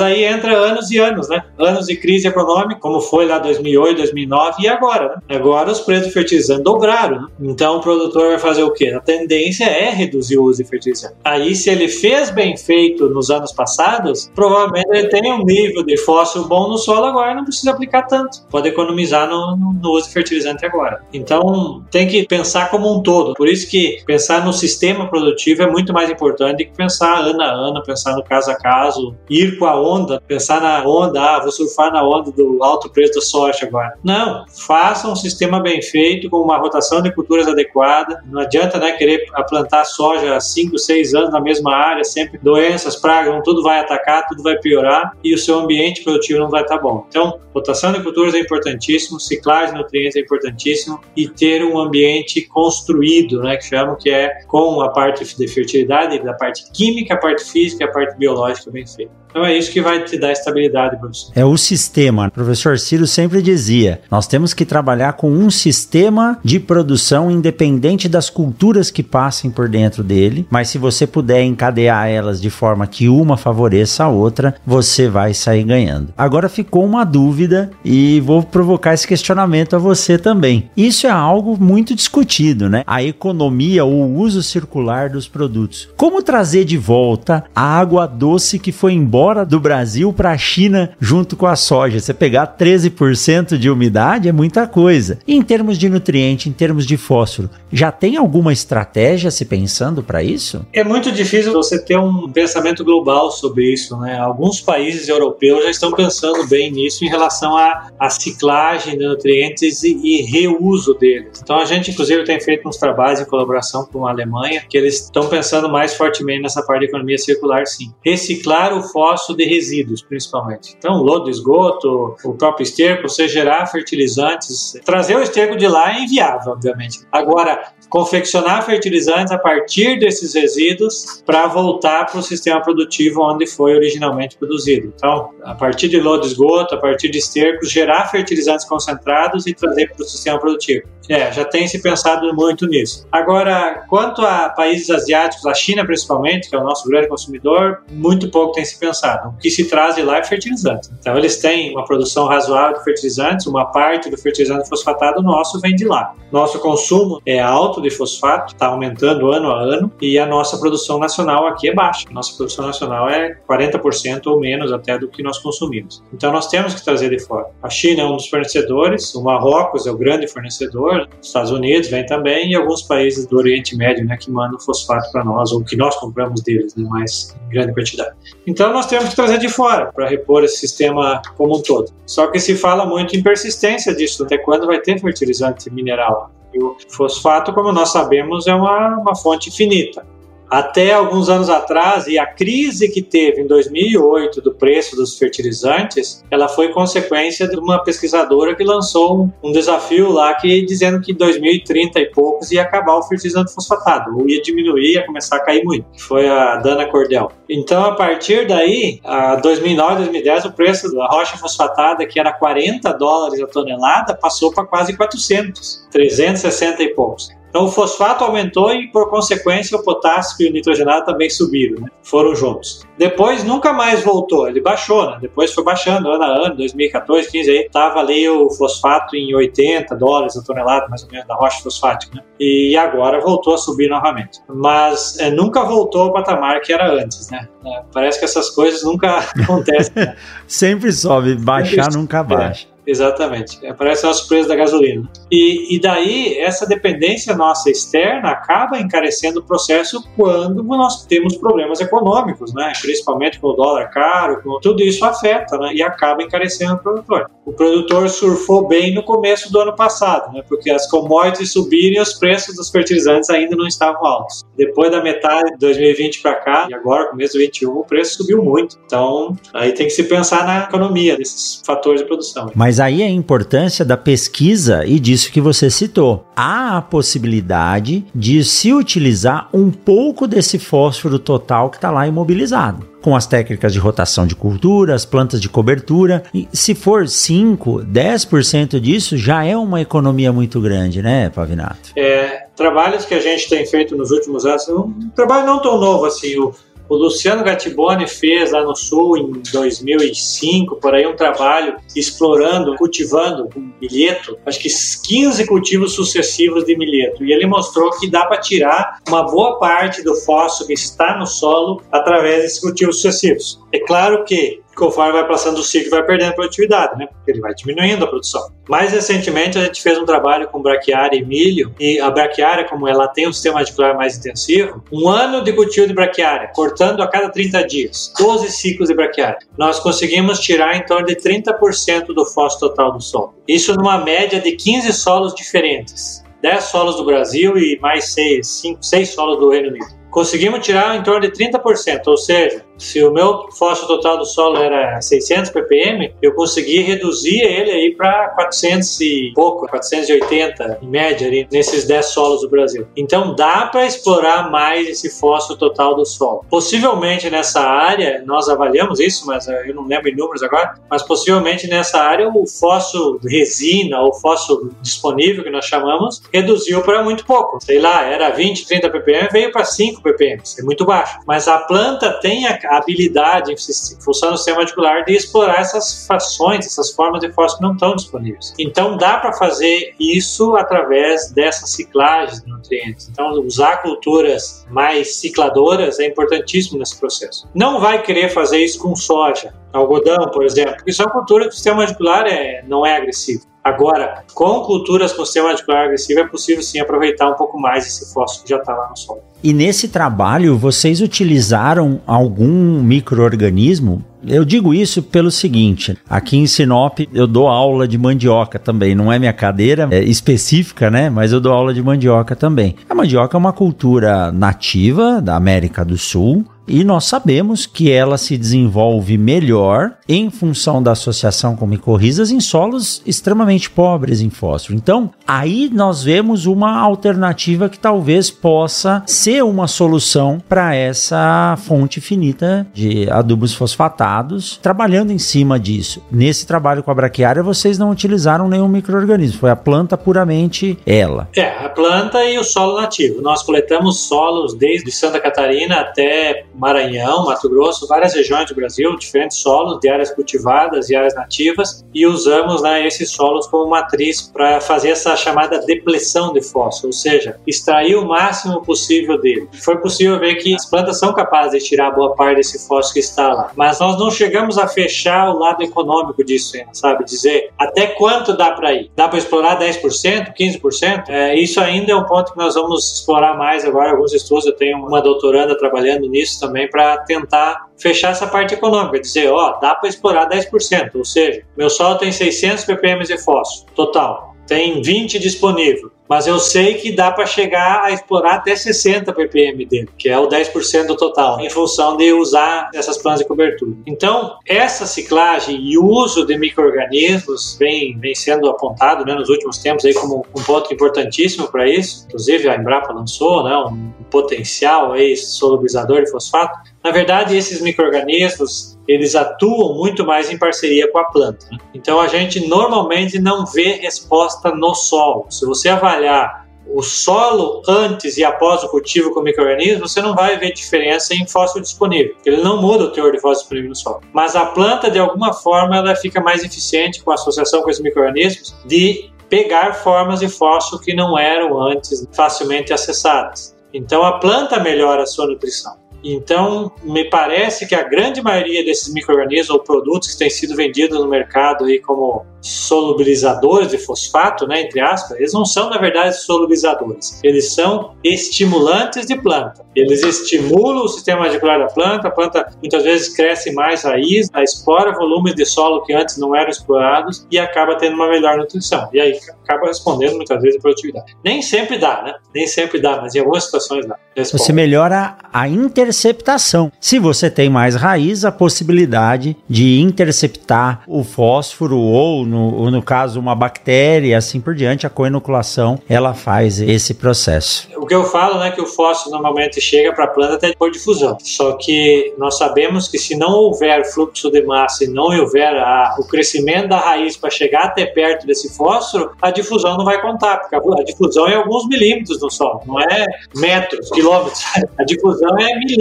aí 0.00 0.24
entra 0.24 0.56
anos 0.56 0.90
e 0.90 0.98
anos, 0.98 1.28
né? 1.28 1.44
Anos 1.56 1.86
de 1.86 1.96
crise 1.96 2.26
econômica, 2.26 2.80
como 2.80 3.00
foi 3.00 3.26
lá 3.26 3.38
2008, 3.38 3.98
2009 3.98 4.62
e 4.64 4.68
agora, 4.68 5.08
né? 5.28 5.36
Agora 5.36 5.70
os 5.70 5.78
preços 5.80 6.08
de 6.08 6.12
fertilizante 6.12 6.64
dobraram, 6.64 7.22
né? 7.22 7.28
Então 7.40 7.76
o 7.76 7.80
produtor 7.80 8.30
vai 8.30 8.38
fazer 8.40 8.64
o 8.64 8.72
quê? 8.72 8.88
A 8.88 9.00
tendência 9.00 9.64
é 9.64 9.90
reduzir 9.90 10.36
o 10.36 10.44
uso 10.44 10.64
de 10.64 10.68
fertilizante. 10.68 11.14
Aí, 11.24 11.54
se 11.54 11.70
ele 11.70 11.86
fez 11.86 12.30
bem 12.30 12.56
feito 12.56 13.08
nos 13.08 13.30
anos 13.30 13.52
passados, 13.52 14.28
provavelmente 14.34 14.88
ele 14.90 15.08
tem 15.08 15.32
um 15.32 15.44
nível 15.44 15.84
de 15.84 15.96
fósforo 15.96 16.46
bom 16.46 16.68
no 16.68 16.76
solo 16.76 17.06
agora, 17.06 17.34
não 17.34 17.44
precisa 17.44 17.67
aplicar 17.68 18.02
tanto. 18.02 18.42
Pode 18.50 18.68
economizar 18.68 19.28
no, 19.28 19.56
no, 19.56 19.90
uso 19.90 20.08
de 20.08 20.14
fertilizante 20.14 20.64
agora. 20.64 21.02
Então, 21.12 21.84
tem 21.90 22.06
que 22.06 22.26
pensar 22.26 22.70
como 22.70 22.92
um 22.92 23.02
todo. 23.02 23.34
Por 23.34 23.48
isso 23.48 23.68
que 23.68 24.02
pensar 24.06 24.44
no 24.44 24.52
sistema 24.52 25.08
produtivo 25.08 25.62
é 25.62 25.66
muito 25.66 25.92
mais 25.92 26.10
importante 26.10 26.64
que 26.64 26.74
pensar 26.74 27.18
ano 27.20 27.42
a 27.42 27.50
ano, 27.50 27.82
pensar 27.82 28.14
no 28.14 28.22
caso 28.22 28.50
a 28.50 28.56
caso, 28.56 29.14
ir 29.28 29.58
com 29.58 29.66
a 29.66 29.80
onda, 29.80 30.20
pensar 30.26 30.60
na 30.60 30.82
onda, 30.86 31.20
ah, 31.20 31.40
vou 31.40 31.52
surfar 31.52 31.92
na 31.92 32.02
onda 32.02 32.30
do 32.32 32.62
alto 32.62 32.90
preço 32.90 33.14
da 33.14 33.20
soja 33.20 33.66
agora. 33.66 33.94
Não, 34.02 34.44
faça 34.66 35.08
um 35.08 35.16
sistema 35.16 35.60
bem 35.60 35.82
feito, 35.82 36.30
com 36.30 36.38
uma 36.38 36.58
rotação 36.58 37.02
de 37.02 37.12
culturas 37.12 37.46
adequada. 37.46 38.22
Não 38.26 38.40
adianta 38.40 38.78
né, 38.78 38.92
querer 38.92 39.26
plantar 39.48 39.84
soja 39.84 40.36
há 40.36 40.40
5, 40.40 40.78
6 40.78 41.14
anos 41.14 41.30
na 41.30 41.40
mesma 41.40 41.74
área, 41.74 42.04
sempre 42.04 42.38
doenças, 42.38 42.96
pragas, 42.96 43.40
tudo 43.44 43.62
vai 43.62 43.80
atacar, 43.80 44.26
tudo 44.26 44.42
vai 44.42 44.56
piorar 44.58 45.12
e 45.22 45.34
o 45.34 45.38
seu 45.38 45.58
ambiente 45.58 46.02
produtivo 46.02 46.40
não 46.40 46.48
vai 46.48 46.62
estar 46.62 46.78
bom. 46.78 47.04
Então, 47.08 47.38
rotação 47.58 47.92
de 47.92 48.02
culturas 48.02 48.34
é 48.34 48.40
importantíssimo 48.40 49.20
ciclagem 49.20 49.74
de 49.74 49.80
nutrientes 49.80 50.16
é 50.16 50.20
importantíssimo 50.20 51.00
e 51.16 51.28
ter 51.28 51.64
um 51.64 51.78
ambiente 51.78 52.42
construído, 52.48 53.42
né, 53.42 53.56
que 53.56 53.64
chamam 53.64 53.96
que 53.96 54.10
é 54.10 54.42
com 54.46 54.80
a 54.80 54.90
parte 54.90 55.24
de 55.36 55.48
fertilidade, 55.48 56.22
da 56.22 56.34
parte 56.34 56.70
química, 56.72 57.14
a 57.14 57.16
parte 57.16 57.44
física 57.44 57.84
a 57.84 57.88
parte 57.88 58.16
biológica 58.16 58.70
bem 58.70 58.86
feita. 58.86 59.12
Então 59.30 59.44
é 59.44 59.56
isso 59.56 59.70
que 59.70 59.80
vai 59.80 60.02
te 60.04 60.18
dar 60.18 60.32
estabilidade, 60.32 60.98
professor. 60.98 61.32
É 61.34 61.44
o 61.44 61.56
sistema. 61.56 62.28
O 62.28 62.30
professor 62.30 62.78
Ciro 62.78 63.06
sempre 63.06 63.42
dizia: 63.42 64.00
nós 64.10 64.26
temos 64.26 64.54
que 64.54 64.64
trabalhar 64.64 65.12
com 65.14 65.30
um 65.30 65.50
sistema 65.50 66.38
de 66.42 66.58
produção 66.58 67.30
independente 67.30 68.08
das 68.08 68.30
culturas 68.30 68.90
que 68.90 69.02
passem 69.02 69.50
por 69.50 69.68
dentro 69.68 70.02
dele, 70.02 70.46
mas 70.50 70.68
se 70.68 70.78
você 70.78 71.06
puder 71.06 71.42
encadear 71.42 72.08
elas 72.08 72.40
de 72.40 72.50
forma 72.50 72.86
que 72.86 73.08
uma 73.08 73.36
favoreça 73.36 74.04
a 74.04 74.08
outra, 74.08 74.54
você 74.66 75.08
vai 75.08 75.34
sair 75.34 75.64
ganhando. 75.64 76.12
Agora 76.16 76.48
ficou 76.48 76.84
uma 76.84 77.04
dúvida 77.04 77.70
e 77.84 78.20
vou 78.20 78.42
provocar 78.42 78.94
esse 78.94 79.06
questionamento 79.06 79.76
a 79.76 79.78
você 79.78 80.18
também. 80.18 80.70
Isso 80.76 81.06
é 81.06 81.10
algo 81.10 81.56
muito 81.62 81.94
discutido, 81.94 82.68
né? 82.68 82.82
A 82.86 83.02
economia 83.02 83.84
ou 83.84 83.92
o 83.92 84.18
uso 84.18 84.42
circular 84.42 85.10
dos 85.10 85.28
produtos. 85.28 85.88
Como 85.96 86.22
trazer 86.22 86.64
de 86.64 86.76
volta 86.76 87.44
a 87.54 87.78
água 87.78 88.06
doce 88.06 88.58
que 88.58 88.72
foi 88.72 88.92
embora 88.92 89.27
embora 89.28 89.44
do 89.44 89.60
Brasil 89.60 90.10
para 90.10 90.30
a 90.30 90.38
China 90.38 90.96
junto 90.98 91.36
com 91.36 91.44
a 91.44 91.54
soja. 91.54 92.00
Você 92.00 92.14
pegar 92.14 92.56
13% 92.56 93.58
de 93.58 93.68
umidade 93.68 94.26
é 94.26 94.32
muita 94.32 94.66
coisa. 94.66 95.18
E 95.26 95.34
em 95.34 95.42
termos 95.42 95.76
de 95.76 95.90
nutriente, 95.90 96.48
em 96.48 96.52
termos 96.52 96.86
de 96.86 96.96
fósforo, 96.96 97.50
já 97.70 97.92
tem 97.92 98.16
alguma 98.16 98.54
estratégia 98.54 99.30
se 99.30 99.44
pensando 99.44 100.02
para 100.02 100.22
isso? 100.22 100.64
É 100.72 100.82
muito 100.82 101.12
difícil 101.12 101.52
você 101.52 101.78
ter 101.78 101.98
um 101.98 102.32
pensamento 102.32 102.82
global 102.82 103.30
sobre 103.30 103.70
isso, 103.70 103.98
né? 103.98 104.18
Alguns 104.18 104.62
países 104.62 105.10
europeus 105.10 105.64
já 105.64 105.70
estão 105.70 105.92
pensando 105.92 106.46
bem 106.46 106.70
nisso 106.70 107.04
em 107.04 107.08
relação 107.08 107.54
à, 107.54 107.90
à 107.98 108.08
ciclagem 108.08 108.96
de 108.96 109.06
nutrientes 109.06 109.82
e, 109.82 109.94
e 110.02 110.22
reuso 110.22 110.94
deles. 110.94 111.38
Então 111.42 111.58
a 111.58 111.66
gente, 111.66 111.90
inclusive, 111.90 112.24
tem 112.24 112.40
feito 112.40 112.66
uns 112.66 112.78
trabalhos 112.78 113.20
em 113.20 113.26
colaboração 113.26 113.84
com 113.92 114.06
a 114.06 114.10
Alemanha 114.10 114.64
que 114.66 114.78
eles 114.78 115.04
estão 115.04 115.28
pensando 115.28 115.68
mais 115.68 115.92
fortemente 115.92 116.40
nessa 116.40 116.62
parte 116.62 116.80
de 116.80 116.86
economia 116.86 117.18
circular, 117.18 117.66
sim. 117.66 117.92
Reciclar 118.02 118.72
o 118.72 118.82
fósforo 118.82 119.07
fosso 119.08 119.34
de 119.34 119.44
resíduos, 119.44 120.02
principalmente. 120.02 120.74
Então, 120.76 121.02
lodo, 121.02 121.30
esgoto, 121.30 122.14
o 122.24 122.34
próprio 122.34 122.62
esterco, 122.62 123.08
você 123.08 123.26
gerar 123.26 123.66
fertilizantes, 123.66 124.78
trazer 124.84 125.16
o 125.16 125.22
esterco 125.22 125.56
de 125.56 125.66
lá 125.66 125.96
é 125.96 126.02
inviável, 126.02 126.52
obviamente. 126.52 127.00
Agora, 127.10 127.72
confeccionar 127.88 128.64
fertilizantes 128.64 129.32
a 129.32 129.38
partir 129.38 129.98
desses 129.98 130.34
resíduos 130.34 131.22
para 131.24 131.46
voltar 131.46 132.06
para 132.06 132.20
o 132.20 132.22
sistema 132.22 132.62
produtivo 132.62 133.22
onde 133.22 133.46
foi 133.46 133.74
originalmente 133.74 134.36
produzido. 134.36 134.92
Então, 134.94 135.30
a 135.42 135.54
partir 135.54 135.88
de 135.88 136.00
lodo 136.00 136.26
esgoto, 136.26 136.74
a 136.74 136.78
partir 136.78 137.10
de 137.10 137.18
estercos, 137.18 137.70
gerar 137.70 138.06
fertilizantes 138.06 138.66
concentrados 138.66 139.46
e 139.46 139.54
trazer 139.54 139.92
para 139.92 140.02
o 140.02 140.06
sistema 140.06 140.38
produtivo. 140.38 140.86
É, 141.08 141.32
já 141.32 141.44
tem 141.44 141.66
se 141.66 141.80
pensado 141.80 142.34
muito 142.34 142.66
nisso. 142.66 143.06
Agora, 143.10 143.84
quanto 143.88 144.20
a 144.20 144.50
países 144.50 144.90
asiáticos, 144.90 145.46
a 145.46 145.54
China 145.54 145.84
principalmente, 145.84 146.50
que 146.50 146.54
é 146.54 146.58
o 146.58 146.62
nosso 146.62 146.86
grande 146.86 147.08
consumidor, 147.08 147.82
muito 147.90 148.30
pouco 148.30 148.52
tem 148.52 148.64
se 148.64 148.78
pensado. 148.78 149.30
O 149.30 149.38
que 149.38 149.50
se 149.50 149.68
traz 149.68 149.94
de 149.94 150.02
lá 150.02 150.18
é 150.18 150.24
fertilizante. 150.24 150.90
Então, 151.00 151.16
eles 151.16 151.38
têm 151.38 151.72
uma 151.72 151.84
produção 151.86 152.26
razoável 152.26 152.76
de 152.76 152.84
fertilizantes, 152.84 153.46
uma 153.46 153.64
parte 153.64 154.10
do 154.10 154.18
fertilizante 154.18 154.68
fosfatado 154.68 155.22
nosso 155.22 155.58
vem 155.60 155.74
de 155.74 155.86
lá. 155.86 156.14
Nosso 156.30 156.58
consumo 156.58 157.22
é 157.24 157.40
alto 157.40 157.77
de 157.80 157.90
fosfato, 157.90 158.54
está 158.54 158.66
aumentando 158.66 159.30
ano 159.30 159.50
a 159.50 159.60
ano, 159.60 159.92
e 160.00 160.18
a 160.18 160.26
nossa 160.26 160.58
produção 160.58 160.98
nacional 160.98 161.46
aqui 161.46 161.68
é 161.68 161.74
baixa. 161.74 162.06
Nossa 162.10 162.36
produção 162.36 162.66
nacional 162.66 163.08
é 163.08 163.38
40% 163.48 164.26
ou 164.26 164.40
menos 164.40 164.72
até 164.72 164.98
do 164.98 165.08
que 165.08 165.22
nós 165.22 165.38
consumimos. 165.38 166.02
Então, 166.12 166.32
nós 166.32 166.48
temos 166.48 166.74
que 166.74 166.84
trazer 166.84 167.10
de 167.10 167.18
fora. 167.18 167.46
A 167.62 167.70
China 167.70 168.02
é 168.02 168.04
um 168.04 168.16
dos 168.16 168.28
fornecedores, 168.28 169.14
o 169.14 169.22
Marrocos 169.22 169.86
é 169.86 169.90
o 169.90 169.96
grande 169.96 170.26
fornecedor, 170.28 171.08
os 171.20 171.26
Estados 171.26 171.50
Unidos 171.50 171.88
vem 171.88 172.04
também, 172.06 172.50
e 172.50 172.54
alguns 172.54 172.82
países 172.82 173.26
do 173.26 173.36
Oriente 173.36 173.76
Médio 173.76 174.04
né, 174.04 174.16
que 174.16 174.30
mandam 174.30 174.58
fosfato 174.58 175.10
para 175.12 175.24
nós, 175.24 175.52
ou 175.52 175.64
que 175.64 175.76
nós 175.76 175.96
compramos 175.96 176.42
deles, 176.42 176.74
né, 176.74 176.86
mais 176.88 177.36
em 177.46 177.50
grande 177.50 177.72
quantidade. 177.72 178.14
Então, 178.46 178.72
nós 178.72 178.86
temos 178.86 179.10
que 179.10 179.16
trazer 179.16 179.38
de 179.38 179.48
fora 179.48 179.92
para 179.92 180.08
repor 180.08 180.44
esse 180.44 180.58
sistema 180.58 181.20
como 181.36 181.58
um 181.58 181.62
todo. 181.62 181.92
Só 182.06 182.26
que 182.28 182.38
se 182.38 182.54
fala 182.56 182.86
muito 182.86 183.16
em 183.16 183.22
persistência 183.22 183.94
disso, 183.94 184.24
até 184.24 184.38
quando 184.38 184.66
vai 184.66 184.80
ter 184.80 184.98
fertilizante 185.00 185.70
mineral. 185.70 186.30
O 186.60 186.76
fosfato, 186.88 187.52
como 187.52 187.72
nós 187.72 187.90
sabemos, 187.90 188.46
é 188.46 188.54
uma, 188.54 188.98
uma 188.98 189.14
fonte 189.14 189.50
finita 189.50 190.04
até 190.50 190.92
alguns 190.92 191.28
anos 191.28 191.50
atrás, 191.50 192.06
e 192.06 192.18
a 192.18 192.26
crise 192.26 192.88
que 192.88 193.02
teve 193.02 193.42
em 193.42 193.46
2008 193.46 194.40
do 194.40 194.54
preço 194.54 194.96
dos 194.96 195.18
fertilizantes, 195.18 196.24
ela 196.30 196.48
foi 196.48 196.72
consequência 196.72 197.46
de 197.46 197.56
uma 197.58 197.82
pesquisadora 197.82 198.54
que 198.54 198.64
lançou 198.64 199.30
um 199.42 199.52
desafio 199.52 200.10
lá 200.10 200.34
que 200.34 200.64
dizendo 200.64 201.00
que 201.00 201.12
em 201.12 201.14
2030 201.14 202.00
e 202.00 202.10
poucos 202.10 202.50
ia 202.50 202.62
acabar 202.62 202.96
o 202.96 203.02
fertilizante 203.02 203.52
fosfatado, 203.52 204.16
ou 204.18 204.28
ia 204.28 204.40
diminuir, 204.42 204.94
ia 204.94 205.06
começar 205.06 205.36
a 205.36 205.40
cair 205.40 205.64
muito, 205.64 205.86
foi 205.98 206.28
a 206.28 206.56
Dana 206.56 206.86
Cordell. 206.86 207.30
Então, 207.48 207.84
a 207.84 207.94
partir 207.94 208.46
daí, 208.46 209.00
a 209.04 209.36
2009, 209.36 209.96
2010, 210.04 210.44
o 210.46 210.52
preço 210.52 210.94
da 210.94 211.06
rocha 211.06 211.36
fosfatada, 211.36 212.06
que 212.06 212.18
era 212.18 212.32
40 212.32 212.92
dólares 212.92 213.40
a 213.40 213.46
tonelada, 213.46 214.14
passou 214.14 214.52
para 214.52 214.64
quase 214.64 214.96
400, 214.96 215.88
360 215.90 216.82
e 216.82 216.94
poucos. 216.94 217.37
Então 217.58 217.66
o 217.66 217.72
fosfato 217.72 218.22
aumentou 218.22 218.72
e, 218.72 218.86
por 218.86 219.10
consequência, 219.10 219.76
o 219.76 219.82
potássio 219.82 220.46
e 220.46 220.48
o 220.48 220.52
nitrogenado 220.52 221.04
também 221.04 221.28
subiram, 221.28 221.82
né? 221.82 221.88
foram 222.04 222.32
juntos. 222.32 222.86
Depois 222.96 223.42
nunca 223.42 223.72
mais 223.72 224.04
voltou, 224.04 224.48
ele 224.48 224.60
baixou, 224.60 225.10
né? 225.10 225.18
depois 225.20 225.52
foi 225.52 225.64
baixando 225.64 226.08
ano 226.08 226.22
a 226.22 226.46
ano, 226.46 226.56
2014, 226.56 227.28
15 227.28 227.50
aí, 227.50 227.56
estava 227.64 227.98
ali 227.98 228.28
o 228.28 228.48
fosfato 228.50 229.16
em 229.16 229.34
80 229.34 229.96
dólares 229.96 230.36
a 230.36 230.42
tonelada, 230.44 230.86
mais 230.86 231.02
ou 231.02 231.10
menos, 231.10 231.26
da 231.26 231.34
rocha 231.34 231.60
fosfática, 231.60 232.14
né? 232.14 232.22
e 232.38 232.76
agora 232.76 233.20
voltou 233.20 233.54
a 233.54 233.58
subir 233.58 233.88
novamente. 233.88 234.38
Mas 234.48 235.18
é, 235.18 235.28
nunca 235.28 235.64
voltou 235.64 236.02
ao 236.02 236.12
patamar 236.12 236.60
que 236.60 236.72
era 236.72 236.92
antes, 236.92 237.28
né? 237.28 237.48
É, 237.66 237.82
parece 237.92 238.20
que 238.20 238.24
essas 238.24 238.50
coisas 238.50 238.84
nunca 238.84 239.18
acontecem. 239.42 239.92
Né? 239.96 240.16
Sempre 240.46 240.92
sobe, 240.92 241.34
baixar 241.34 241.86
Sempre 241.86 241.98
nunca 241.98 242.22
baixa. 242.22 242.68
É. 242.72 242.77
Exatamente. 242.88 243.58
É, 243.62 243.70
o 243.70 243.74
preço 243.74 244.48
da 244.48 244.56
gasolina. 244.56 245.06
E, 245.30 245.76
e 245.76 245.78
daí, 245.78 246.38
essa 246.38 246.66
dependência 246.66 247.36
nossa 247.36 247.70
externa 247.70 248.30
acaba 248.30 248.78
encarecendo 248.78 249.40
o 249.40 249.42
processo 249.42 250.02
quando 250.16 250.62
nós 250.62 251.04
temos 251.04 251.36
problemas 251.36 251.80
econômicos, 251.80 252.54
né? 252.54 252.72
principalmente 252.80 253.38
com 253.38 253.48
o 253.48 253.52
dólar 253.52 253.90
caro, 253.90 254.42
com, 254.42 254.58
tudo 254.60 254.82
isso 254.82 255.04
afeta 255.04 255.58
né? 255.58 255.74
e 255.74 255.82
acaba 255.82 256.22
encarecendo 256.22 256.74
o 256.74 256.78
produtor. 256.78 257.30
O 257.44 257.52
produtor 257.52 258.08
surfou 258.08 258.66
bem 258.66 258.94
no 258.94 259.02
começo 259.02 259.52
do 259.52 259.60
ano 259.60 259.76
passado, 259.76 260.32
né? 260.32 260.42
porque 260.48 260.70
as 260.70 260.90
commodities 260.90 261.52
subiram 261.52 261.96
e 261.96 262.00
os 262.00 262.14
preços 262.14 262.56
dos 262.56 262.70
fertilizantes 262.70 263.28
ainda 263.28 263.54
não 263.54 263.66
estavam 263.66 264.04
altos. 264.06 264.46
Depois 264.56 264.90
da 264.90 265.02
metade 265.02 265.52
de 265.52 265.58
2020 265.58 266.22
para 266.22 266.36
cá, 266.36 266.66
e 266.70 266.74
agora, 266.74 267.10
começo 267.10 267.32
de 267.32 267.38
2021, 267.38 267.70
o 267.70 267.84
preço 267.84 268.16
subiu 268.16 268.42
muito. 268.42 268.78
Então, 268.86 269.36
aí 269.52 269.72
tem 269.72 269.86
que 269.86 269.92
se 269.92 270.04
pensar 270.04 270.46
na 270.46 270.64
economia 270.64 271.18
desses 271.18 271.62
fatores 271.66 272.00
de 272.00 272.06
produção. 272.06 272.50
Mas 272.54 272.77
aí 272.80 273.02
é 273.02 273.06
a 273.06 273.10
importância 273.10 273.84
da 273.84 273.96
pesquisa 273.96 274.84
e 274.84 274.98
disso 274.98 275.32
que 275.32 275.40
você 275.40 275.70
citou. 275.70 276.26
Há 276.36 276.76
a 276.76 276.82
possibilidade 276.82 278.04
de 278.14 278.44
se 278.44 278.72
utilizar 278.72 279.48
um 279.52 279.70
pouco 279.70 280.26
desse 280.26 280.58
fósforo 280.58 281.18
total 281.18 281.70
que 281.70 281.76
está 281.76 281.90
lá 281.90 282.06
imobilizado 282.06 282.98
com 283.00 283.14
as 283.14 283.26
técnicas 283.26 283.72
de 283.72 283.78
rotação 283.78 284.26
de 284.26 284.34
cultura, 284.34 284.94
as 284.94 285.04
plantas 285.04 285.40
de 285.40 285.48
cobertura. 285.48 286.22
E 286.34 286.48
se 286.52 286.74
for 286.74 287.08
5, 287.08 287.84
10% 287.84 288.80
disso, 288.80 289.16
já 289.16 289.44
é 289.44 289.56
uma 289.56 289.80
economia 289.80 290.32
muito 290.32 290.60
grande, 290.60 291.00
né, 291.00 291.30
Pavinato? 291.30 291.92
É, 291.96 292.46
trabalhos 292.56 293.04
que 293.04 293.14
a 293.14 293.20
gente 293.20 293.48
tem 293.48 293.64
feito 293.64 293.96
nos 293.96 294.10
últimos 294.10 294.44
anos, 294.44 294.68
um 294.68 295.10
trabalho 295.14 295.46
não 295.46 295.62
tão 295.62 295.78
novo 295.78 296.04
assim, 296.04 296.38
o 296.38 296.52
o 296.88 296.96
Luciano 296.96 297.44
Gattiboni 297.44 298.08
fez 298.08 298.52
lá 298.52 298.62
no 298.64 298.74
Sul, 298.74 299.16
em 299.18 299.42
2005, 299.52 300.76
por 300.76 300.94
aí, 300.94 301.06
um 301.06 301.14
trabalho 301.14 301.76
explorando, 301.94 302.76
cultivando 302.76 303.48
milheto, 303.80 304.38
acho 304.46 304.58
que 304.58 304.68
15 304.68 305.46
cultivos 305.46 305.94
sucessivos 305.94 306.64
de 306.64 306.76
milheto. 306.76 307.24
E 307.24 307.32
ele 307.32 307.46
mostrou 307.46 307.90
que 307.98 308.08
dá 308.08 308.26
para 308.26 308.40
tirar 308.40 308.98
uma 309.06 309.22
boa 309.22 309.58
parte 309.58 310.02
do 310.02 310.14
fósforo 310.14 310.68
que 310.68 310.74
está 310.74 311.16
no 311.18 311.26
solo 311.26 311.82
através 311.92 312.42
desses 312.42 312.60
cultivos 312.60 312.96
sucessivos. 312.96 313.60
É 313.72 313.78
claro 313.80 314.24
que 314.24 314.60
conforme 314.78 315.12
vai 315.12 315.26
passando 315.26 315.58
o 315.58 315.62
ciclo, 315.62 315.90
vai 315.90 316.04
perdendo 316.04 316.34
produtividade, 316.34 316.96
né? 316.96 317.06
Porque 317.06 317.32
ele 317.32 317.40
vai 317.40 317.52
diminuindo 317.54 318.04
a 318.04 318.06
produção. 318.06 318.40
Mais 318.68 318.92
recentemente, 318.92 319.58
a 319.58 319.64
gente 319.64 319.82
fez 319.82 319.98
um 319.98 320.04
trabalho 320.04 320.46
com 320.48 320.62
braquiária 320.62 321.16
e 321.16 321.24
milho, 321.24 321.74
e 321.80 321.98
a 321.98 322.10
braquiária, 322.10 322.64
como 322.64 322.86
ela 322.86 323.08
tem 323.08 323.26
um 323.28 323.32
sistema 323.32 323.58
radicular 323.58 323.96
mais 323.96 324.16
intensivo, 324.16 324.82
um 324.92 325.08
ano 325.08 325.42
de 325.42 325.52
cultivo 325.52 325.86
de 325.86 325.94
braquiária, 325.94 326.50
cortando 326.54 327.02
a 327.02 327.08
cada 327.08 327.28
30 327.30 327.66
dias, 327.66 328.12
12 328.18 328.50
ciclos 328.52 328.88
de 328.88 328.94
braquiária, 328.94 329.38
nós 329.58 329.80
conseguimos 329.80 330.38
tirar 330.38 330.76
em 330.76 330.84
torno 330.86 331.06
de 331.06 331.16
30% 331.16 332.06
do 332.06 332.24
fósforo 332.24 332.70
total 332.70 332.92
do 332.92 333.02
solo. 333.02 333.34
Isso 333.48 333.74
numa 333.74 333.98
média 333.98 334.40
de 334.40 334.52
15 334.52 334.92
solos 334.92 335.34
diferentes. 335.34 336.22
10 336.42 336.64
solos 336.64 336.96
do 336.96 337.04
Brasil 337.04 337.58
e 337.58 337.78
mais 337.80 338.12
6, 338.12 338.46
5, 338.46 338.82
6 338.82 339.08
solos 339.08 339.38
do 339.38 339.50
Reino 339.50 339.70
Unido. 339.70 339.86
Conseguimos 340.10 340.64
tirar 340.64 340.96
em 340.96 341.02
torno 341.02 341.20
de 341.20 341.30
30%, 341.30 342.06
ou 342.06 342.16
seja, 342.16 342.64
se 342.78 343.02
o 343.04 343.12
meu 343.12 343.50
fósforo 343.50 343.96
total 343.96 344.18
do 344.18 344.24
solo 344.24 344.58
era 344.58 345.00
600 345.00 345.50
ppm, 345.50 346.14
eu 346.22 346.32
consegui 346.34 346.80
reduzir 346.80 347.40
ele 347.40 347.70
aí 347.70 347.94
para 347.94 348.28
400 348.30 349.00
e 349.00 349.32
pouco, 349.34 349.66
480 349.68 350.78
em 350.82 350.88
média 350.88 351.26
ali, 351.26 351.46
nesses 351.50 351.86
10 351.86 352.06
solos 352.06 352.42
do 352.42 352.48
Brasil. 352.48 352.86
Então 352.96 353.34
dá 353.34 353.66
para 353.66 353.86
explorar 353.86 354.50
mais 354.50 354.88
esse 354.88 355.10
fósforo 355.10 355.58
total 355.58 355.94
do 355.94 356.04
solo. 356.04 356.44
Possivelmente 356.48 357.28
nessa 357.28 357.60
área, 357.60 358.22
nós 358.24 358.48
avaliamos 358.48 359.00
isso, 359.00 359.26
mas 359.26 359.48
eh, 359.48 359.70
eu 359.70 359.74
não 359.74 359.86
lembro 359.86 360.08
em 360.08 360.16
números 360.16 360.42
agora, 360.42 360.74
mas 360.90 361.02
possivelmente 361.02 361.66
nessa 361.66 362.00
área 362.00 362.28
o 362.28 362.46
fósforo 362.46 363.20
resina 363.24 364.00
ou 364.00 364.14
fósforo 364.14 364.70
disponível 364.80 365.42
que 365.42 365.50
nós 365.50 365.64
chamamos 365.64 366.22
reduziu 366.32 366.82
para 366.82 367.02
muito 367.02 367.24
pouco. 367.24 367.58
Sei 367.60 367.78
lá, 367.78 368.04
era 368.04 368.30
20, 368.30 368.66
30 368.66 368.90
ppm, 368.90 369.28
veio 369.32 369.52
para 369.52 369.64
5 369.64 370.02
ppm, 370.02 370.42
é 370.58 370.62
muito 370.62 370.84
baixo. 370.84 371.18
Mas 371.26 371.48
a 371.48 371.58
planta 371.58 372.12
tem 372.20 372.46
a 372.46 372.56
a 372.68 372.78
habilidade, 372.78 373.54
função 374.02 374.32
do 374.32 374.36
sistema 374.36 374.58
radicular, 374.60 375.04
de 375.04 375.14
explorar 375.14 375.60
essas 375.60 376.06
frações, 376.06 376.66
essas 376.66 376.90
formas 376.92 377.20
de 377.20 377.32
fósforo 377.32 377.58
que 377.58 377.62
não 377.62 377.72
estão 377.74 377.96
disponíveis. 377.96 378.54
Então, 378.58 378.96
dá 378.96 379.18
para 379.18 379.32
fazer 379.32 379.94
isso 379.98 380.56
através 380.56 381.30
dessas 381.32 381.70
ciclagens 381.70 382.42
de 382.42 382.50
nutrientes. 382.50 383.08
Então, 383.08 383.32
usar 383.40 383.82
culturas 383.82 384.66
mais 384.70 385.16
cicladoras 385.16 385.98
é 385.98 386.06
importantíssimo 386.06 386.78
nesse 386.78 386.98
processo. 386.98 387.48
Não 387.54 387.80
vai 387.80 388.02
querer 388.02 388.28
fazer 388.30 388.58
isso 388.58 388.78
com 388.78 388.94
soja, 388.94 389.54
algodão, 389.72 390.30
por 390.30 390.44
exemplo, 390.44 390.76
porque 390.76 390.92
são 390.92 391.06
culturas 391.06 391.48
que 391.48 391.52
o 391.52 391.56
sistema 391.56 391.82
radicular 391.82 392.26
é, 392.26 392.62
não 392.66 392.84
é 392.84 392.96
agressivo. 392.96 393.46
Agora, 393.68 394.24
com 394.34 394.62
culturas 394.62 395.12
com 395.12 395.26
sistema 395.26 395.50
agressivo, 395.52 396.20
é 396.20 396.26
possível 396.26 396.62
sim 396.62 396.80
aproveitar 396.80 397.28
um 397.30 397.34
pouco 397.34 397.60
mais 397.60 397.86
esse 397.86 398.14
fósforo 398.14 398.44
que 398.44 398.50
já 398.50 398.56
está 398.56 398.74
lá 398.74 398.88
no 398.88 398.96
solo. 398.96 399.20
E 399.44 399.52
nesse 399.52 399.88
trabalho, 399.88 400.56
vocês 400.56 401.02
utilizaram 401.02 402.00
algum 402.06 402.82
microorganismo? 402.82 404.02
Eu 404.26 404.42
digo 404.42 404.72
isso 404.72 405.02
pelo 405.02 405.30
seguinte: 405.30 405.96
aqui 406.08 406.38
em 406.38 406.46
Sinop 406.46 407.00
eu 407.12 407.26
dou 407.26 407.46
aula 407.46 407.86
de 407.86 407.98
mandioca 407.98 408.58
também. 408.58 408.94
Não 408.94 409.12
é 409.12 409.18
minha 409.18 409.34
cadeira 409.34 409.86
é 409.90 410.02
específica, 410.02 410.90
né? 410.90 411.10
Mas 411.10 411.30
eu 411.30 411.40
dou 411.40 411.52
aula 411.52 411.74
de 411.74 411.82
mandioca 411.82 412.34
também. 412.34 412.74
A 412.88 412.94
mandioca 412.94 413.36
é 413.36 413.38
uma 413.38 413.52
cultura 413.52 414.32
nativa 414.32 415.20
da 415.20 415.36
América 415.36 415.84
do 415.84 415.98
Sul 415.98 416.44
e 416.68 416.84
nós 416.84 417.04
sabemos 417.04 417.66
que 417.66 417.90
ela 417.90 418.18
se 418.18 418.36
desenvolve 418.36 419.16
melhor 419.16 419.92
em 420.08 420.30
função 420.30 420.82
da 420.82 420.92
associação 420.92 421.56
com 421.56 421.66
micorrizas 421.66 422.30
em 422.30 422.40
solos 422.40 423.02
extremamente 423.06 423.70
pobres 423.70 424.20
em 424.20 424.30
fósforo. 424.30 424.76
Então, 424.76 425.10
aí 425.26 425.70
nós 425.72 426.02
vemos 426.02 426.46
uma 426.46 426.78
alternativa 426.78 427.68
que 427.68 427.78
talvez 427.78 428.30
possa 428.30 429.02
ser 429.06 429.42
uma 429.42 429.66
solução 429.66 430.40
para 430.48 430.74
essa 430.74 431.56
fonte 431.58 432.00
finita 432.00 432.66
de 432.72 433.10
adubos 433.10 433.54
fosfatados, 433.54 434.58
trabalhando 434.62 435.10
em 435.10 435.18
cima 435.18 435.58
disso. 435.58 436.02
Nesse 436.10 436.46
trabalho 436.46 436.82
com 436.82 436.90
a 436.90 436.94
braquiária, 436.94 437.42
vocês 437.42 437.78
não 437.78 437.90
utilizaram 437.90 438.48
nenhum 438.48 438.68
microorganismo, 438.68 439.38
foi 439.38 439.50
a 439.50 439.56
planta 439.56 439.96
puramente 439.96 440.78
ela. 440.86 441.28
É, 441.36 441.48
a 441.64 441.68
planta 441.68 442.24
e 442.24 442.38
o 442.38 442.44
solo 442.44 442.80
nativo. 442.80 443.20
Nós 443.20 443.42
coletamos 443.42 444.08
solos 444.08 444.54
desde 444.54 444.90
Santa 444.90 445.20
Catarina 445.20 445.80
até 445.80 446.44
Maranhão, 446.58 447.26
Mato 447.26 447.48
Grosso, 447.48 447.86
várias 447.86 448.14
regiões 448.14 448.48
do 448.48 448.54
Brasil, 448.54 448.96
diferentes 448.96 449.38
solos 449.38 449.78
de 449.80 449.88
áreas 449.88 450.10
cultivadas 450.10 450.90
e 450.90 450.96
áreas 450.96 451.14
nativas, 451.14 451.84
e 451.94 452.06
usamos 452.06 452.62
né, 452.62 452.86
esses 452.86 453.10
solos 453.10 453.46
como 453.46 453.70
matriz 453.70 454.22
para 454.22 454.60
fazer 454.60 454.90
essa 454.90 455.16
chamada 455.16 455.60
depressão 455.60 456.32
de 456.32 456.42
fósforo, 456.42 456.88
ou 456.88 456.92
seja, 456.92 457.38
extrair 457.46 457.96
o 457.96 458.06
máximo 458.06 458.62
possível 458.62 459.20
dele. 459.20 459.48
Foi 459.62 459.78
possível 459.78 460.18
ver 460.18 460.36
que 460.36 460.54
as 460.54 460.68
plantas 460.68 460.98
são 460.98 461.12
capazes 461.12 461.62
de 461.62 461.68
tirar 461.68 461.90
boa 461.90 462.14
parte 462.14 462.36
desse 462.36 462.66
fósforo 462.66 462.94
que 462.94 463.00
está 463.00 463.32
lá, 463.32 463.50
mas 463.56 463.78
nós 463.78 463.98
não 463.98 464.10
chegamos 464.10 464.58
a 464.58 464.66
fechar 464.66 465.30
o 465.30 465.38
lado 465.38 465.62
econômico 465.62 466.24
disso 466.24 466.56
ainda, 466.56 466.70
sabe? 466.72 467.04
Dizer 467.04 467.50
até 467.58 467.86
quanto 467.86 468.36
dá 468.36 468.52
para 468.52 468.72
ir. 468.72 468.90
Dá 468.96 469.08
para 469.08 469.18
explorar 469.18 469.58
10%, 469.58 470.34
15%? 470.34 471.04
É, 471.08 471.38
isso 471.38 471.60
ainda 471.60 471.92
é 471.92 471.96
um 471.96 472.04
ponto 472.04 472.32
que 472.32 472.38
nós 472.38 472.54
vamos 472.54 472.94
explorar 472.94 473.36
mais 473.36 473.64
agora, 473.64 473.90
alguns 473.90 474.12
estudos. 474.12 474.46
Eu 474.46 474.56
tenho 474.56 474.78
uma 474.78 475.00
doutoranda 475.00 475.56
trabalhando 475.56 476.08
nisso 476.08 476.40
também 476.40 476.47
para 476.70 476.98
tentar 476.98 477.66
fechar 477.78 478.10
essa 478.10 478.26
parte 478.26 478.54
econômica, 478.54 479.00
dizer, 479.00 479.30
ó, 479.30 479.58
dá 479.58 479.74
para 479.74 479.88
explorar 479.88 480.28
10%, 480.28 480.94
ou 480.94 481.04
seja, 481.04 481.42
meu 481.56 481.68
solo 481.68 481.96
tem 481.98 482.10
600 482.10 482.64
ppm 482.64 483.04
de 483.04 483.18
fósforo 483.18 483.72
total, 483.74 484.34
tem 484.46 484.80
20 484.82 485.18
disponível 485.18 485.90
mas 486.08 486.26
eu 486.26 486.38
sei 486.38 486.74
que 486.74 486.92
dá 486.92 487.10
para 487.10 487.26
chegar 487.26 487.82
a 487.84 487.92
explorar 487.92 488.36
até 488.36 488.56
60 488.56 489.12
ppm 489.12 489.66
dele, 489.66 489.88
que 489.98 490.08
é 490.08 490.18
o 490.18 490.28
10% 490.28 490.86
do 490.86 490.96
total, 490.96 491.40
em 491.40 491.50
função 491.50 491.96
de 491.96 492.12
usar 492.12 492.70
essas 492.74 492.96
plantas 492.96 493.20
de 493.20 493.26
cobertura. 493.26 493.72
Então, 493.86 494.38
essa 494.46 494.86
ciclagem 494.86 495.60
e 495.60 495.76
o 495.76 495.84
uso 495.84 496.24
de 496.24 496.38
micro-organismos 496.38 497.56
vem, 497.58 497.98
vem 497.98 498.14
sendo 498.14 498.48
apontado 498.48 499.04
né, 499.04 499.14
nos 499.14 499.28
últimos 499.28 499.58
tempos 499.58 499.84
aí 499.84 499.92
como 499.92 500.24
um 500.34 500.42
ponto 500.42 500.72
importantíssimo 500.72 501.48
para 501.48 501.68
isso. 501.68 502.04
Inclusive, 502.06 502.48
a 502.48 502.56
Embrapa 502.56 502.92
lançou 502.92 503.44
né, 503.44 503.56
um 503.56 503.90
potencial 504.10 504.92
aí, 504.92 505.16
solubilizador 505.16 506.02
de 506.04 506.10
fosfato. 506.10 506.58
Na 506.82 506.90
verdade, 506.90 507.36
esses 507.36 507.60
micro-organismos 507.60 508.77
eles 508.88 509.14
atuam 509.14 509.74
muito 509.74 510.04
mais 510.04 510.30
em 510.30 510.38
parceria 510.38 510.90
com 510.90 510.98
a 510.98 511.04
planta. 511.04 511.46
Né? 511.52 511.58
Então 511.74 512.00
a 512.00 512.08
gente 512.08 512.48
normalmente 512.48 513.18
não 513.18 513.44
vê 513.44 513.74
resposta 513.74 514.50
no 514.50 514.74
solo. 514.74 515.26
Se 515.30 515.44
você 515.44 515.68
avaliar 515.68 516.48
o 516.70 516.82
solo 516.82 517.62
antes 517.66 518.16
e 518.18 518.24
após 518.24 518.62
o 518.62 518.68
cultivo 518.68 519.12
com 519.12 519.22
microorganismos, 519.22 519.92
você 519.92 520.02
não 520.02 520.14
vai 520.14 520.38
ver 520.38 520.52
diferença 520.52 521.14
em 521.14 521.26
fósforo 521.26 521.62
disponível. 521.62 522.14
Ele 522.24 522.42
não 522.42 522.60
muda 522.60 522.84
o 522.84 522.90
teor 522.90 523.12
de 523.12 523.18
fósforo 523.18 523.40
disponível 523.40 523.68
no 523.70 523.76
solo. 523.76 524.00
Mas 524.12 524.36
a 524.36 524.46
planta, 524.46 524.90
de 524.90 524.98
alguma 524.98 525.32
forma, 525.32 525.76
ela 525.76 525.94
fica 525.94 526.20
mais 526.20 526.42
eficiente 526.44 527.02
com 527.02 527.10
a 527.10 527.14
associação 527.14 527.62
com 527.62 527.70
esses 527.70 527.82
microorganismos 527.82 528.54
de 528.66 529.10
pegar 529.28 529.74
formas 529.74 530.20
de 530.20 530.28
fósforo 530.28 530.82
que 530.82 530.94
não 530.94 531.18
eram 531.18 531.60
antes 531.60 532.06
facilmente 532.14 532.72
acessadas. 532.72 533.56
Então 533.72 534.02
a 534.02 534.18
planta 534.18 534.58
melhora 534.58 535.02
a 535.02 535.06
sua 535.06 535.26
nutrição. 535.26 535.76
Então, 536.02 536.72
me 536.82 537.04
parece 537.04 537.66
que 537.66 537.74
a 537.74 537.82
grande 537.82 538.22
maioria 538.22 538.64
desses 538.64 538.92
micro-organismos 538.92 539.50
ou 539.50 539.60
produtos 539.60 540.12
que 540.12 540.18
têm 540.18 540.30
sido 540.30 540.54
vendidos 540.54 540.98
no 540.98 541.08
mercado 541.08 541.64
aí 541.64 541.78
como 541.78 542.24
solubilizadores 542.40 543.70
de 543.70 543.78
fosfato, 543.78 544.46
né, 544.46 544.62
entre 544.62 544.80
aspas, 544.80 545.18
eles 545.18 545.32
não 545.32 545.44
são, 545.44 545.70
na 545.70 545.78
verdade, 545.78 546.16
solubilizadores. 546.22 547.20
Eles 547.22 547.52
são 547.52 547.94
estimulantes 548.02 549.06
de 549.06 549.16
planta. 549.20 549.66
Eles 549.74 550.02
estimulam 550.02 550.84
o 550.84 550.88
sistema 550.88 551.24
radicular 551.24 551.58
da 551.58 551.66
planta, 551.66 552.08
a 552.08 552.10
planta 552.10 552.48
muitas 552.60 552.84
vezes 552.84 553.14
cresce 553.14 553.52
mais 553.52 553.82
raiz, 553.82 554.28
explora 554.36 554.92
volumes 554.92 555.34
de 555.34 555.44
solo 555.44 555.82
que 555.82 555.92
antes 555.92 556.16
não 556.16 556.34
eram 556.34 556.50
explorados 556.50 557.26
e 557.30 557.38
acaba 557.38 557.76
tendo 557.76 557.94
uma 557.94 558.08
melhor 558.08 558.38
nutrição. 558.38 558.88
E 558.92 559.00
aí 559.00 559.18
acaba 559.42 559.66
respondendo 559.66 560.16
muitas 560.16 560.40
vezes 560.42 560.58
a 560.58 560.62
produtividade. 560.62 561.16
Nem 561.24 561.42
sempre 561.42 561.78
dá, 561.78 562.02
né? 562.02 562.14
Nem 562.34 562.46
sempre 562.46 562.80
dá, 562.80 563.00
mas 563.00 563.14
em 563.14 563.20
algumas 563.20 563.44
situações 563.44 563.86
dá. 563.86 563.96
Responde. 564.16 564.42
Você 564.42 564.52
melhora 564.52 565.16
a 565.32 565.48
interceptação. 565.88 566.70
Se 566.78 566.98
você 566.98 567.30
tem 567.30 567.48
mais 567.48 567.74
raiz, 567.74 568.24
a 568.24 568.30
possibilidade 568.30 569.36
de 569.48 569.80
interceptar 569.80 570.82
o 570.86 571.02
fósforo 571.02 571.78
ou 571.78 572.26
no, 572.26 572.70
no 572.70 572.82
caso 572.82 573.18
uma 573.18 573.34
bactéria, 573.34 574.18
assim 574.18 574.40
por 574.40 574.54
diante, 574.54 574.86
a 574.86 574.90
coinoculação 574.90 575.80
ela 575.88 576.12
faz 576.12 576.60
esse 576.60 576.94
processo. 576.94 577.68
O 577.76 577.86
que 577.86 577.94
eu 577.94 578.04
falo, 578.04 578.38
né, 578.38 578.50
que 578.50 578.60
o 578.60 578.66
fósforo 578.66 579.12
normalmente 579.12 579.60
chega 579.60 579.92
para 579.94 580.04
a 580.04 580.08
planta 580.08 580.34
até 580.34 580.52
por 580.52 580.70
difusão. 580.70 581.16
Só 581.22 581.52
que 581.52 582.12
nós 582.18 582.36
sabemos 582.36 582.88
que 582.88 582.98
se 582.98 583.16
não 583.16 583.30
houver 583.30 583.84
fluxo 583.90 584.30
de 584.30 584.42
massa 584.42 584.84
e 584.84 584.88
não 584.88 585.04
houver 585.18 585.56
a, 585.56 585.96
o 585.98 586.06
crescimento 586.06 586.68
da 586.68 586.78
raiz 586.78 587.16
para 587.16 587.30
chegar 587.30 587.64
até 587.64 587.86
perto 587.86 588.26
desse 588.26 588.54
fósforo, 588.54 589.12
a 589.22 589.30
difusão 589.30 589.78
não 589.78 589.84
vai 589.86 590.00
contar, 590.02 590.38
porque 590.38 590.54
a, 590.54 590.58
a 590.58 590.84
difusão 590.84 591.26
é 591.26 591.36
alguns 591.36 591.66
milímetros 591.66 592.20
no 592.20 592.30
solo, 592.30 592.60
não 592.66 592.78
é 592.78 593.06
metros, 593.36 593.90
quilômetros. 593.90 594.42
A 594.78 594.84
difusão 594.84 595.36
é 595.38 595.58
milímetros 595.58 595.77